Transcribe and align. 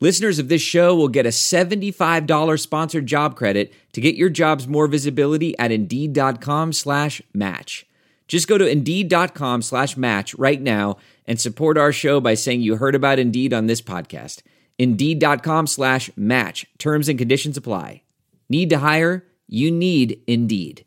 Listeners 0.00 0.38
of 0.38 0.48
this 0.48 0.60
show 0.60 0.94
will 0.94 1.08
get 1.08 1.24
a 1.24 1.30
$75 1.30 2.60
sponsored 2.60 3.06
job 3.06 3.36
credit 3.36 3.72
to 3.92 4.00
get 4.00 4.16
your 4.16 4.28
jobs 4.28 4.66
more 4.66 4.86
visibility 4.86 5.56
at 5.58 5.70
Indeed.com 5.70 6.72
slash 6.72 7.22
match. 7.32 7.86
Just 8.26 8.48
go 8.48 8.58
to 8.58 8.66
Indeed.com 8.66 9.62
slash 9.62 9.96
match 9.96 10.34
right 10.34 10.60
now 10.60 10.96
and 11.26 11.40
support 11.40 11.78
our 11.78 11.92
show 11.92 12.20
by 12.20 12.34
saying 12.34 12.62
you 12.62 12.76
heard 12.76 12.94
about 12.94 13.18
Indeed 13.18 13.52
on 13.52 13.66
this 13.66 13.80
podcast. 13.80 14.42
Indeed.com 14.78 15.66
slash 15.68 16.10
match. 16.16 16.66
Terms 16.78 17.08
and 17.08 17.18
conditions 17.18 17.56
apply. 17.56 18.02
Need 18.48 18.70
to 18.70 18.78
hire? 18.78 19.24
You 19.46 19.70
need 19.70 20.20
Indeed. 20.26 20.84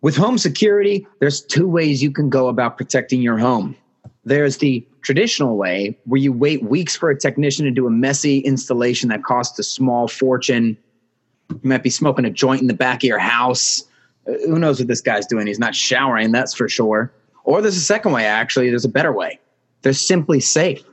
With 0.00 0.16
home 0.16 0.38
security, 0.38 1.06
there's 1.20 1.42
two 1.42 1.68
ways 1.68 2.02
you 2.02 2.10
can 2.10 2.28
go 2.28 2.48
about 2.48 2.76
protecting 2.76 3.22
your 3.22 3.38
home. 3.38 3.76
There's 4.24 4.58
the 4.58 4.86
traditional 5.02 5.56
way 5.56 5.98
where 6.04 6.20
you 6.20 6.32
wait 6.32 6.62
weeks 6.62 6.96
for 6.96 7.10
a 7.10 7.18
technician 7.18 7.64
to 7.64 7.70
do 7.70 7.86
a 7.86 7.90
messy 7.90 8.38
installation 8.38 9.08
that 9.08 9.24
costs 9.24 9.58
a 9.58 9.64
small 9.64 10.06
fortune. 10.06 10.76
You 11.50 11.60
might 11.62 11.82
be 11.82 11.90
smoking 11.90 12.24
a 12.24 12.30
joint 12.30 12.60
in 12.60 12.68
the 12.68 12.74
back 12.74 12.98
of 12.98 13.04
your 13.04 13.18
house. 13.18 13.82
Uh, 14.28 14.32
who 14.46 14.58
knows 14.58 14.78
what 14.78 14.88
this 14.88 15.00
guy's 15.00 15.26
doing? 15.26 15.46
He's 15.46 15.58
not 15.58 15.74
showering, 15.74 16.30
that's 16.30 16.54
for 16.54 16.68
sure. 16.68 17.12
Or 17.44 17.60
there's 17.60 17.76
a 17.76 17.80
second 17.80 18.12
way, 18.12 18.24
actually. 18.24 18.70
There's 18.70 18.84
a 18.84 18.88
better 18.88 19.12
way. 19.12 19.40
There's 19.82 19.98
SimpliSafe. 19.98 20.84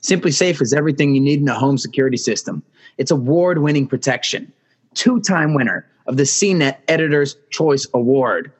Simply 0.00 0.30
Safe 0.30 0.62
is 0.62 0.72
everything 0.72 1.14
you 1.14 1.20
need 1.20 1.40
in 1.40 1.48
a 1.48 1.58
home 1.58 1.76
security 1.76 2.16
system. 2.16 2.62
It's 2.98 3.10
award 3.10 3.58
winning 3.58 3.88
protection. 3.88 4.52
Two 4.94 5.20
time 5.20 5.54
winner 5.54 5.86
of 6.06 6.16
the 6.16 6.22
CNET 6.22 6.76
Editor's 6.86 7.36
Choice 7.50 7.86
Award. 7.94 8.52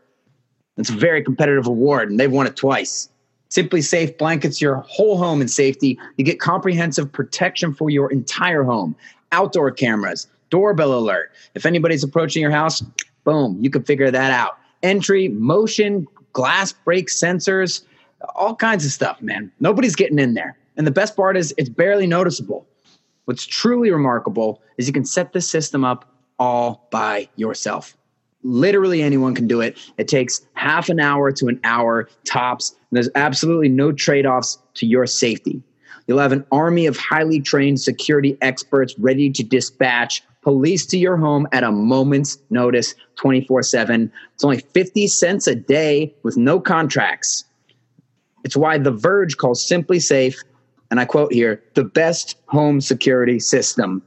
It's 0.76 0.90
a 0.90 0.94
very 0.94 1.22
competitive 1.22 1.66
award, 1.66 2.10
and 2.10 2.18
they've 2.18 2.30
won 2.30 2.46
it 2.46 2.56
twice. 2.56 3.08
SimpliSafe 3.50 4.18
blankets 4.18 4.60
your 4.60 4.76
whole 4.88 5.16
home 5.16 5.40
in 5.40 5.48
safety. 5.48 5.98
You 6.16 6.24
get 6.24 6.40
comprehensive 6.40 7.10
protection 7.10 7.72
for 7.74 7.90
your 7.90 8.10
entire 8.12 8.62
home. 8.62 8.94
Outdoor 9.32 9.70
cameras, 9.70 10.26
doorbell 10.50 10.94
alert. 10.94 11.32
If 11.54 11.66
anybody's 11.66 12.04
approaching 12.04 12.42
your 12.42 12.50
house, 12.50 12.82
boom, 13.24 13.58
you 13.60 13.70
can 13.70 13.84
figure 13.84 14.10
that 14.10 14.30
out. 14.30 14.58
Entry, 14.82 15.28
motion, 15.28 16.06
glass 16.32 16.72
break 16.72 17.08
sensors, 17.08 17.82
all 18.34 18.54
kinds 18.54 18.84
of 18.84 18.92
stuff, 18.92 19.20
man. 19.20 19.50
Nobody's 19.60 19.96
getting 19.96 20.18
in 20.18 20.34
there. 20.34 20.56
And 20.76 20.86
the 20.86 20.92
best 20.92 21.16
part 21.16 21.36
is 21.36 21.52
it's 21.58 21.68
barely 21.68 22.06
noticeable. 22.06 22.66
What's 23.24 23.44
truly 23.44 23.90
remarkable 23.90 24.62
is 24.78 24.86
you 24.86 24.92
can 24.92 25.04
set 25.04 25.32
this 25.32 25.50
system 25.50 25.84
up 25.84 26.10
all 26.38 26.86
by 26.90 27.28
yourself. 27.36 27.97
Literally 28.42 29.02
anyone 29.02 29.34
can 29.34 29.46
do 29.48 29.60
it. 29.60 29.78
It 29.96 30.08
takes 30.08 30.46
half 30.54 30.88
an 30.88 31.00
hour 31.00 31.32
to 31.32 31.46
an 31.48 31.60
hour 31.64 32.08
tops. 32.24 32.70
And 32.70 32.96
there's 32.96 33.10
absolutely 33.14 33.68
no 33.68 33.92
trade 33.92 34.26
offs 34.26 34.58
to 34.74 34.86
your 34.86 35.06
safety. 35.06 35.62
You'll 36.06 36.20
have 36.20 36.32
an 36.32 36.46
army 36.50 36.86
of 36.86 36.96
highly 36.96 37.40
trained 37.40 37.80
security 37.80 38.38
experts 38.40 38.98
ready 38.98 39.30
to 39.30 39.42
dispatch 39.42 40.22
police 40.42 40.86
to 40.86 40.98
your 40.98 41.16
home 41.16 41.46
at 41.52 41.62
a 41.62 41.70
moment's 41.70 42.38
notice 42.48 42.94
24 43.16 43.62
7. 43.62 44.10
It's 44.34 44.44
only 44.44 44.60
50 44.60 45.06
cents 45.08 45.46
a 45.46 45.54
day 45.54 46.14
with 46.22 46.38
no 46.38 46.58
contracts. 46.58 47.44
It's 48.44 48.56
why 48.56 48.78
The 48.78 48.90
Verge 48.90 49.36
calls 49.36 49.68
SimpliSafe, 49.68 50.36
and 50.90 51.00
I 51.00 51.04
quote 51.04 51.32
here, 51.32 51.62
the 51.74 51.84
best 51.84 52.36
home 52.46 52.80
security 52.80 53.40
system. 53.40 54.02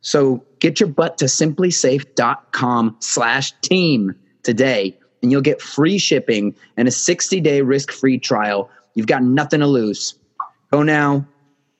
So 0.00 0.42
get 0.66 0.80
your 0.80 0.88
butt 0.88 1.16
to 1.18 1.26
simplisafe.com 1.26 2.96
slash 2.98 3.52
team 3.60 4.14
today 4.42 4.98
and 5.22 5.30
you'll 5.30 5.40
get 5.40 5.62
free 5.62 5.96
shipping 5.96 6.56
and 6.76 6.88
a 6.88 6.90
60 6.90 7.40
day 7.40 7.62
risk 7.62 7.92
free 7.92 8.18
trial. 8.18 8.68
You've 8.94 9.06
got 9.06 9.22
nothing 9.22 9.60
to 9.60 9.66
lose. 9.68 10.18
Go 10.72 10.82
now 10.82 11.24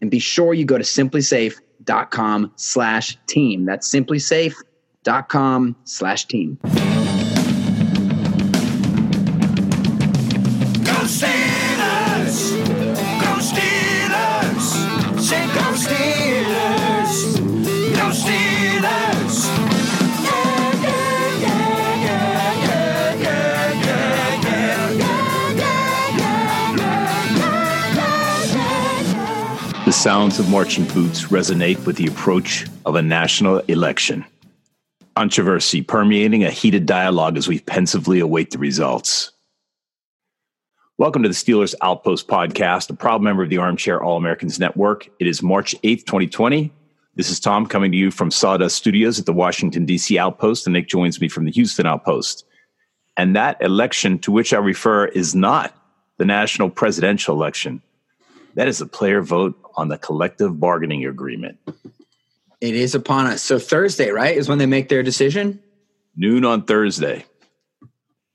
and 0.00 0.08
be 0.10 0.20
sure 0.20 0.54
you 0.54 0.64
go 0.64 0.78
to 0.78 0.84
simplisafe.com 0.84 2.52
slash 2.54 3.18
team. 3.26 3.64
That's 3.64 3.90
simplisafe.com 3.92 5.76
slash 5.84 6.24
team. 6.26 6.58
Sounds 30.06 30.38
of 30.38 30.48
marching 30.48 30.84
boots 30.84 31.24
resonate 31.24 31.84
with 31.84 31.96
the 31.96 32.06
approach 32.06 32.64
of 32.84 32.94
a 32.94 33.02
national 33.02 33.58
election. 33.66 34.24
Controversy 35.16 35.82
permeating 35.82 36.44
a 36.44 36.50
heated 36.50 36.86
dialogue 36.86 37.36
as 37.36 37.48
we 37.48 37.58
pensively 37.58 38.20
await 38.20 38.52
the 38.52 38.58
results. 38.58 39.32
Welcome 40.96 41.24
to 41.24 41.28
the 41.28 41.34
Steelers 41.34 41.74
Outpost 41.82 42.28
podcast, 42.28 42.88
a 42.88 42.94
proud 42.94 43.20
member 43.20 43.42
of 43.42 43.50
the 43.50 43.58
Armchair 43.58 44.00
All 44.00 44.16
Americans 44.16 44.60
Network. 44.60 45.08
It 45.18 45.26
is 45.26 45.42
March 45.42 45.74
8th, 45.82 46.06
2020. 46.06 46.72
This 47.16 47.28
is 47.28 47.40
Tom 47.40 47.66
coming 47.66 47.90
to 47.90 47.98
you 47.98 48.12
from 48.12 48.30
Sawdust 48.30 48.76
Studios 48.76 49.18
at 49.18 49.26
the 49.26 49.32
Washington, 49.32 49.86
D.C. 49.86 50.20
Outpost, 50.20 50.68
and 50.68 50.74
Nick 50.74 50.86
joins 50.86 51.20
me 51.20 51.28
from 51.28 51.46
the 51.46 51.50
Houston 51.50 51.84
Outpost. 51.84 52.44
And 53.16 53.34
that 53.34 53.60
election 53.60 54.20
to 54.20 54.30
which 54.30 54.54
I 54.54 54.58
refer 54.58 55.06
is 55.06 55.34
not 55.34 55.76
the 56.18 56.24
national 56.24 56.70
presidential 56.70 57.34
election. 57.34 57.82
That 58.56 58.68
is 58.68 58.80
a 58.80 58.86
player 58.86 59.22
vote 59.22 59.58
on 59.76 59.88
the 59.88 59.98
collective 59.98 60.58
bargaining 60.58 61.04
agreement. 61.04 61.58
It 62.60 62.74
is 62.74 62.94
upon 62.94 63.26
us. 63.26 63.42
So 63.42 63.58
Thursday, 63.58 64.10
right, 64.10 64.36
is 64.36 64.48
when 64.48 64.58
they 64.58 64.66
make 64.66 64.88
their 64.88 65.02
decision? 65.02 65.62
Noon 66.16 66.44
on 66.46 66.62
Thursday, 66.62 67.26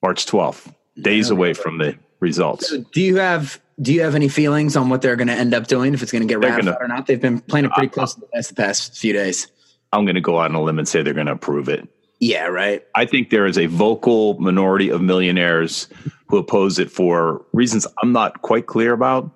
March 0.04 0.28
12th, 0.28 0.74
days 1.02 1.32
away 1.32 1.54
from 1.54 1.80
the 1.80 1.98
results. 2.20 2.70
So 2.70 2.84
do 2.94 3.02
you 3.02 3.18
have 3.18 3.60
do 3.82 3.92
you 3.92 4.04
have 4.04 4.14
any 4.14 4.28
feelings 4.28 4.76
on 4.76 4.90
what 4.90 5.02
they're 5.02 5.16
going 5.16 5.28
to 5.28 5.34
end 5.34 5.56
up 5.56 5.66
doing 5.66 5.96
if 5.96 6.04
it's 6.04 6.12
going 6.12 6.22
to 6.22 6.28
get 6.28 6.38
ratified 6.38 6.66
gonna, 6.66 6.78
or 6.80 6.88
not? 6.88 7.08
They've 7.08 7.20
been 7.20 7.40
playing 7.40 7.66
it 7.66 7.72
pretty 7.72 7.90
close 7.90 8.14
to 8.14 8.20
the 8.20 8.28
best 8.28 8.50
the 8.50 8.56
past 8.56 8.96
few 8.96 9.14
days. 9.14 9.48
I'm 9.92 10.06
going 10.06 10.16
to 10.16 10.22
go 10.22 10.40
out 10.40 10.52
on 10.52 10.56
a 10.56 10.62
limb 10.62 10.78
and 10.78 10.88
say 10.88 11.02
they're 11.02 11.16
going 11.16 11.26
to 11.26 11.34
approve 11.34 11.68
it. 11.68 11.90
Yeah, 12.20 12.46
right. 12.46 12.86
I 12.94 13.06
think 13.06 13.32
there 13.32 13.48
is 13.48 13.58
a 13.58 13.66
vocal 13.66 14.40
minority 14.40 14.90
of 14.90 15.02
millionaires 15.02 15.88
who 16.28 16.38
oppose 16.38 16.78
it 16.78 16.92
for 16.92 17.44
reasons 17.54 17.88
I'm 18.04 18.12
not 18.12 18.44
quite 18.44 18.68
clear 18.68 18.94
about. 18.94 19.32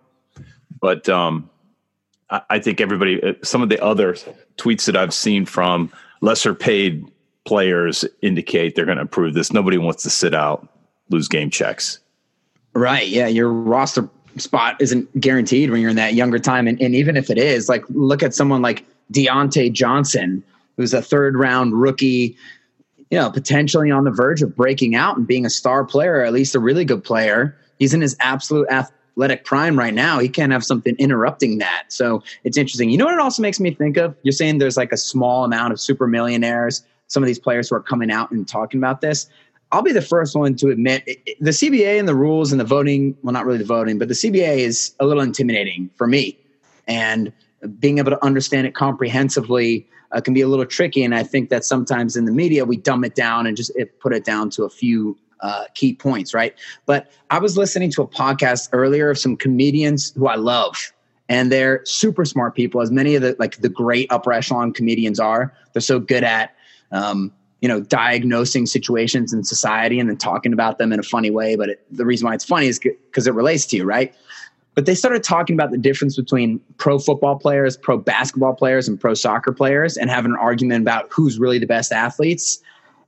But 0.85 1.09
um, 1.09 1.49
I 2.29 2.59
think 2.59 2.79
everybody, 2.79 3.19
uh, 3.23 3.33
some 3.41 3.63
of 3.63 3.69
the 3.69 3.83
other 3.83 4.13
tweets 4.57 4.85
that 4.85 4.95
I've 4.95 5.15
seen 5.15 5.43
from 5.43 5.91
lesser 6.21 6.53
paid 6.53 7.11
players 7.43 8.05
indicate 8.21 8.75
they're 8.75 8.85
going 8.85 8.99
to 8.99 9.03
approve 9.03 9.33
this. 9.33 9.51
Nobody 9.51 9.79
wants 9.79 10.03
to 10.03 10.11
sit 10.11 10.35
out, 10.35 10.67
lose 11.09 11.27
game 11.27 11.49
checks. 11.49 11.97
Right. 12.75 13.07
Yeah. 13.07 13.25
Your 13.25 13.51
roster 13.51 14.07
spot 14.37 14.79
isn't 14.79 15.19
guaranteed 15.19 15.71
when 15.71 15.81
you're 15.81 15.89
in 15.89 15.95
that 15.95 16.13
younger 16.13 16.37
time. 16.37 16.67
And, 16.67 16.79
and 16.79 16.93
even 16.93 17.17
if 17.17 17.31
it 17.31 17.39
is, 17.39 17.67
like, 17.67 17.83
look 17.89 18.21
at 18.21 18.35
someone 18.35 18.61
like 18.61 18.85
Diontae 19.11 19.73
Johnson, 19.73 20.43
who's 20.77 20.93
a 20.93 21.01
third 21.01 21.35
round 21.35 21.73
rookie, 21.73 22.37
you 23.09 23.17
know, 23.17 23.31
potentially 23.31 23.89
on 23.89 24.03
the 24.03 24.11
verge 24.11 24.43
of 24.43 24.55
breaking 24.55 24.93
out 24.93 25.17
and 25.17 25.25
being 25.25 25.47
a 25.47 25.49
star 25.49 25.83
player, 25.83 26.17
or 26.17 26.21
at 26.25 26.31
least 26.31 26.53
a 26.53 26.59
really 26.59 26.85
good 26.85 27.03
player. 27.03 27.57
He's 27.79 27.95
in 27.95 28.01
his 28.01 28.15
absolute 28.19 28.67
athletic 29.15 29.45
prime 29.45 29.79
right 29.79 29.93
now, 29.93 30.19
he 30.19 30.27
can't 30.27 30.51
have 30.51 30.63
something 30.63 30.93
interrupting 30.97 31.57
that. 31.59 31.85
So 31.87 32.21
it's 32.43 32.57
interesting. 32.57 32.89
You 32.89 32.97
know 32.97 33.05
what 33.05 33.13
it 33.13 33.19
also 33.21 33.41
makes 33.41 33.61
me 33.61 33.73
think 33.73 33.95
of? 33.95 34.13
You're 34.23 34.33
saying 34.33 34.57
there's 34.57 34.75
like 34.75 34.91
a 34.91 34.97
small 34.97 35.45
amount 35.45 35.71
of 35.71 35.79
super 35.79 36.05
millionaires, 36.05 36.83
some 37.07 37.23
of 37.23 37.27
these 37.27 37.39
players 37.39 37.69
who 37.69 37.75
are 37.75 37.81
coming 37.81 38.11
out 38.11 38.31
and 38.31 38.45
talking 38.45 38.77
about 38.77 38.99
this. 38.99 39.27
I'll 39.71 39.81
be 39.81 39.93
the 39.93 40.01
first 40.01 40.35
one 40.35 40.55
to 40.55 40.69
admit 40.69 41.03
it, 41.05 41.37
the 41.39 41.51
CBA 41.51 41.97
and 41.97 42.07
the 42.07 42.15
rules 42.15 42.51
and 42.51 42.59
the 42.59 42.65
voting, 42.65 43.17
well, 43.23 43.31
not 43.31 43.45
really 43.45 43.57
the 43.57 43.65
voting, 43.65 43.97
but 43.97 44.09
the 44.09 44.13
CBA 44.13 44.57
is 44.57 44.93
a 44.99 45.05
little 45.05 45.23
intimidating 45.23 45.89
for 45.95 46.07
me. 46.07 46.37
And 46.87 47.31
being 47.79 47.97
able 47.97 48.11
to 48.11 48.23
understand 48.23 48.67
it 48.67 48.75
comprehensively 48.75 49.87
uh, 50.11 50.19
can 50.21 50.33
be 50.33 50.41
a 50.41 50.47
little 50.47 50.65
tricky. 50.65 51.03
And 51.03 51.15
I 51.15 51.23
think 51.23 51.49
that 51.49 51.63
sometimes 51.63 52.15
in 52.15 52.25
the 52.25 52.31
media, 52.31 52.65
we 52.65 52.77
dumb 52.77 53.03
it 53.05 53.15
down 53.15 53.47
and 53.47 53.55
just 53.55 53.71
it, 53.75 53.99
put 54.01 54.13
it 54.13 54.25
down 54.25 54.49
to 54.51 54.65
a 54.65 54.69
few 54.69 55.17
uh, 55.41 55.65
key 55.73 55.93
points, 55.93 56.33
right? 56.33 56.55
But 56.85 57.11
I 57.29 57.39
was 57.39 57.57
listening 57.57 57.91
to 57.91 58.01
a 58.01 58.07
podcast 58.07 58.69
earlier 58.71 59.09
of 59.09 59.17
some 59.17 59.35
comedians 59.37 60.11
who 60.15 60.27
I 60.27 60.35
love, 60.35 60.91
and 61.29 61.51
they're 61.51 61.83
super 61.85 62.25
smart 62.25 62.55
people, 62.55 62.81
as 62.81 62.91
many 62.91 63.15
of 63.15 63.21
the 63.21 63.35
like 63.39 63.57
the 63.57 63.69
great 63.69 64.11
upper 64.11 64.31
echelon 64.31 64.73
comedians 64.73 65.19
are. 65.19 65.53
They're 65.73 65.81
so 65.81 65.99
good 65.99 66.23
at 66.23 66.55
um, 66.91 67.31
you 67.61 67.67
know, 67.67 67.81
diagnosing 67.81 68.65
situations 68.65 69.33
in 69.33 69.43
society 69.43 69.99
and 69.99 70.09
then 70.09 70.17
talking 70.17 70.53
about 70.53 70.77
them 70.77 70.93
in 70.93 70.99
a 70.99 71.03
funny 71.03 71.31
way. 71.31 71.55
But 71.55 71.69
it, 71.69 71.85
the 71.89 72.05
reason 72.05 72.27
why 72.27 72.35
it's 72.35 72.45
funny 72.45 72.67
is 72.67 72.79
because 72.79 73.25
it 73.25 73.33
relates 73.33 73.65
to 73.67 73.77
you, 73.77 73.85
right? 73.85 74.13
But 74.75 74.85
they 74.85 74.93
started 74.93 75.23
talking 75.23 75.55
about 75.55 75.71
the 75.71 75.77
difference 75.77 76.15
between 76.15 76.59
pro 76.77 76.99
football 76.99 77.37
players, 77.39 77.77
pro 77.77 77.97
basketball 77.97 78.53
players, 78.53 78.87
and 78.87 78.99
pro 78.99 79.13
soccer 79.13 79.53
players, 79.53 79.97
and 79.97 80.09
having 80.09 80.31
an 80.31 80.37
argument 80.37 80.81
about 80.81 81.07
who's 81.09 81.39
really 81.39 81.57
the 81.57 81.65
best 81.65 81.91
athletes. 81.91 82.59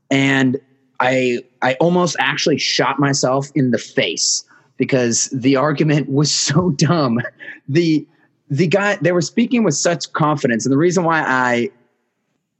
And 0.09 0.59
I 0.99 1.43
I 1.61 1.73
almost 1.75 2.15
actually 2.19 2.57
shot 2.57 2.99
myself 2.99 3.49
in 3.55 3.71
the 3.71 3.77
face 3.77 4.43
because 4.77 5.29
the 5.31 5.55
argument 5.55 6.09
was 6.09 6.31
so 6.47 6.71
dumb. 6.71 7.19
The 7.67 8.05
the 8.49 8.67
guy 8.67 8.97
they 9.01 9.11
were 9.11 9.21
speaking 9.21 9.63
with 9.63 9.75
such 9.75 10.11
confidence, 10.13 10.65
and 10.65 10.71
the 10.71 10.77
reason 10.77 11.03
why 11.03 11.21
I 11.21 11.69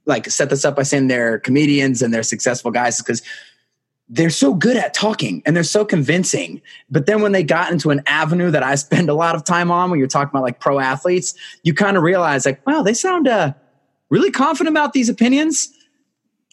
like 0.04 0.28
set 0.30 0.50
this 0.50 0.64
up 0.64 0.76
by 0.76 0.82
saying 0.82 1.08
they're 1.08 1.38
comedians 1.38 2.02
and 2.02 2.12
they're 2.12 2.22
successful 2.22 2.70
guys 2.70 2.96
is 2.96 3.02
because 3.02 3.22
they're 4.08 4.30
so 4.30 4.54
good 4.54 4.76
at 4.76 4.94
talking 4.94 5.42
and 5.44 5.54
they're 5.54 5.62
so 5.62 5.84
convincing. 5.84 6.62
But 6.90 7.06
then 7.06 7.20
when 7.20 7.32
they 7.32 7.42
got 7.42 7.70
into 7.70 7.90
an 7.90 8.02
avenue 8.06 8.50
that 8.50 8.62
I 8.62 8.74
spend 8.76 9.10
a 9.10 9.14
lot 9.14 9.34
of 9.34 9.44
time 9.44 9.70
on, 9.70 9.90
when 9.90 9.98
you're 9.98 10.08
talking 10.08 10.30
about 10.30 10.42
like 10.42 10.60
pro 10.60 10.80
athletes, 10.80 11.34
you 11.62 11.74
kind 11.74 11.96
of 11.96 12.02
realize 12.02 12.46
like, 12.46 12.66
wow, 12.66 12.82
they 12.82 12.94
sound 12.94 13.28
uh, 13.28 13.52
really 14.08 14.30
confident 14.30 14.74
about 14.74 14.94
these 14.94 15.10
opinions, 15.10 15.68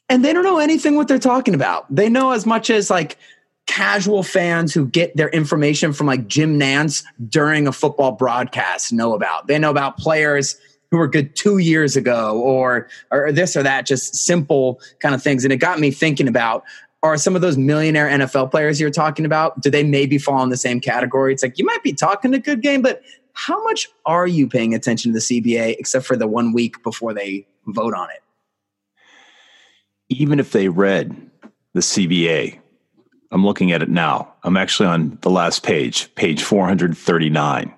and 0.10 0.24
they 0.24 0.34
don't 0.34 0.44
know 0.44 0.60
anything 0.60 0.96
what 0.96 1.08
they're 1.08 1.20
talking 1.20 1.54
about. 1.54 1.94
They 1.94 2.10
know 2.10 2.32
as 2.32 2.46
much 2.46 2.70
as 2.70 2.90
like 2.90 3.18
casual 3.66 4.24
fans 4.24 4.74
who 4.74 4.88
get 4.88 5.16
their 5.18 5.30
information 5.30 5.92
from 5.94 6.08
like 6.08 6.28
Jim 6.28 6.60
Nantz 6.60 7.04
during 7.30 7.68
a 7.68 7.72
football 7.72 8.12
broadcast 8.12 8.94
know 8.94 9.14
about. 9.14 9.48
They 9.48 9.58
know 9.58 9.72
about 9.72 9.98
players 9.98 10.56
who 10.92 10.98
were 10.98 11.08
good 11.08 11.36
two 11.36 11.58
years 11.58 11.96
ago 11.96 12.40
or 12.40 12.88
or 13.12 13.32
this 13.32 13.58
or 13.58 13.64
that, 13.64 13.86
just 13.86 14.16
simple 14.16 14.80
kind 15.00 15.16
of 15.16 15.24
things. 15.24 15.44
And 15.44 15.52
it 15.52 15.58
got 15.58 15.80
me 15.80 15.92
thinking 15.92 16.28
about 16.28 16.64
are 17.04 17.18
some 17.18 17.36
of 17.36 17.42
those 17.42 17.58
millionaire 17.58 18.08
NFL 18.08 18.50
players 18.50 18.82
you're 18.82 18.90
talking 18.90 19.26
about, 19.26 19.62
do 19.62 19.70
they 19.70 19.84
maybe 19.84 20.18
fall 20.18 20.42
in 20.42 20.50
the 20.50 20.58
same 20.58 20.80
category? 20.80 21.34
It's 21.34 21.44
like 21.44 21.58
you 21.58 21.66
might 21.66 21.84
be 21.84 21.94
talking 21.94 22.34
a 22.34 22.40
good 22.40 22.62
game, 22.62 22.82
but 22.82 23.04
how 23.34 23.64
much 23.64 23.88
are 24.06 24.26
you 24.26 24.48
paying 24.48 24.74
attention 24.74 25.14
to 25.14 25.20
the 25.20 25.42
CBA 25.42 25.76
except 25.78 26.06
for 26.06 26.16
the 26.16 26.26
one 26.26 26.52
week 26.52 26.82
before 26.82 27.14
they 27.14 27.46
vote 27.68 27.94
on 27.94 28.10
it? 28.10 28.24
Even 30.10 30.40
if 30.40 30.52
they 30.52 30.70
read 30.70 31.32
the 31.74 31.82
CBA, 31.82 32.60
I'm 33.32 33.46
looking 33.46 33.72
at 33.72 33.82
it 33.82 33.90
now. 33.90 34.34
I'm 34.44 34.58
actually 34.58 34.88
on 34.88 35.18
the 35.22 35.30
last 35.30 35.64
page, 35.64 36.14
page 36.16 36.44
439. 36.44 37.74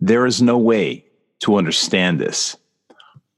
There 0.00 0.26
is 0.26 0.42
no 0.42 0.58
way 0.58 1.04
to 1.40 1.56
understand 1.56 2.20
this. 2.20 2.56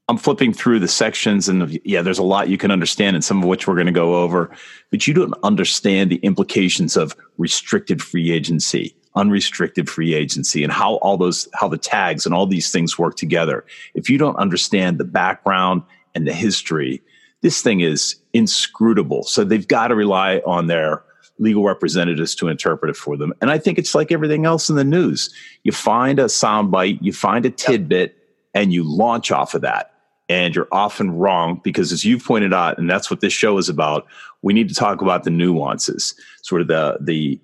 I'm 0.08 0.18
flipping 0.18 0.52
through 0.52 0.80
the 0.80 0.88
sections, 0.88 1.48
and 1.48 1.78
yeah, 1.84 2.02
there's 2.02 2.18
a 2.18 2.24
lot 2.24 2.48
you 2.48 2.58
can 2.58 2.72
understand, 2.72 3.14
and 3.14 3.24
some 3.24 3.38
of 3.38 3.48
which 3.48 3.68
we're 3.68 3.76
going 3.76 3.86
to 3.86 3.92
go 3.92 4.16
over, 4.16 4.50
but 4.90 5.06
you 5.06 5.14
don't 5.14 5.34
understand 5.44 6.10
the 6.10 6.16
implications 6.16 6.96
of 6.96 7.14
restricted 7.38 8.02
free 8.02 8.32
agency, 8.32 8.96
unrestricted 9.14 9.88
free 9.88 10.14
agency, 10.14 10.64
and 10.64 10.72
how 10.72 10.94
all 10.96 11.16
those, 11.16 11.48
how 11.54 11.68
the 11.68 11.78
tags 11.78 12.26
and 12.26 12.34
all 12.34 12.46
these 12.46 12.72
things 12.72 12.98
work 12.98 13.14
together. 13.14 13.64
If 13.94 14.10
you 14.10 14.18
don't 14.18 14.34
understand 14.34 14.98
the 14.98 15.04
background 15.04 15.82
and 16.16 16.26
the 16.26 16.32
history, 16.32 17.02
this 17.42 17.62
thing 17.62 17.80
is 17.80 18.16
inscrutable. 18.32 19.22
So 19.22 19.44
they've 19.44 19.66
got 19.66 19.88
to 19.88 19.94
rely 19.94 20.42
on 20.46 20.66
their 20.66 21.02
legal 21.38 21.64
representatives 21.64 22.34
to 22.36 22.48
interpret 22.48 22.90
it 22.90 22.96
for 22.96 23.16
them. 23.16 23.32
And 23.40 23.50
I 23.50 23.58
think 23.58 23.78
it's 23.78 23.94
like 23.94 24.12
everything 24.12 24.44
else 24.44 24.68
in 24.68 24.76
the 24.76 24.84
news. 24.84 25.34
You 25.64 25.72
find 25.72 26.18
a 26.18 26.26
soundbite, 26.26 26.98
you 27.00 27.12
find 27.12 27.46
a 27.46 27.50
tidbit, 27.50 28.16
and 28.54 28.72
you 28.72 28.84
launch 28.84 29.32
off 29.32 29.54
of 29.54 29.62
that. 29.62 29.92
And 30.28 30.54
you're 30.54 30.68
often 30.70 31.10
wrong 31.10 31.60
because, 31.64 31.90
as 31.90 32.04
you've 32.04 32.24
pointed 32.24 32.54
out, 32.54 32.78
and 32.78 32.88
that's 32.88 33.10
what 33.10 33.20
this 33.20 33.32
show 33.32 33.58
is 33.58 33.68
about, 33.68 34.06
we 34.42 34.52
need 34.52 34.68
to 34.68 34.74
talk 34.74 35.02
about 35.02 35.24
the 35.24 35.30
nuances, 35.30 36.14
sort 36.42 36.60
of 36.60 36.68
the 36.68 36.98
the 37.00 37.40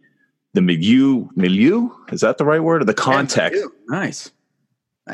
the 0.55 0.63
milieu 0.63 1.29
milieu 1.35 1.91
is 2.13 2.21
that 2.21 2.39
the 2.39 2.45
right 2.45 2.63
word 2.63 2.83
or 2.83 2.85
the 2.85 2.95
context? 2.95 3.61
Yeah, 3.61 3.99
nice. 3.99 4.31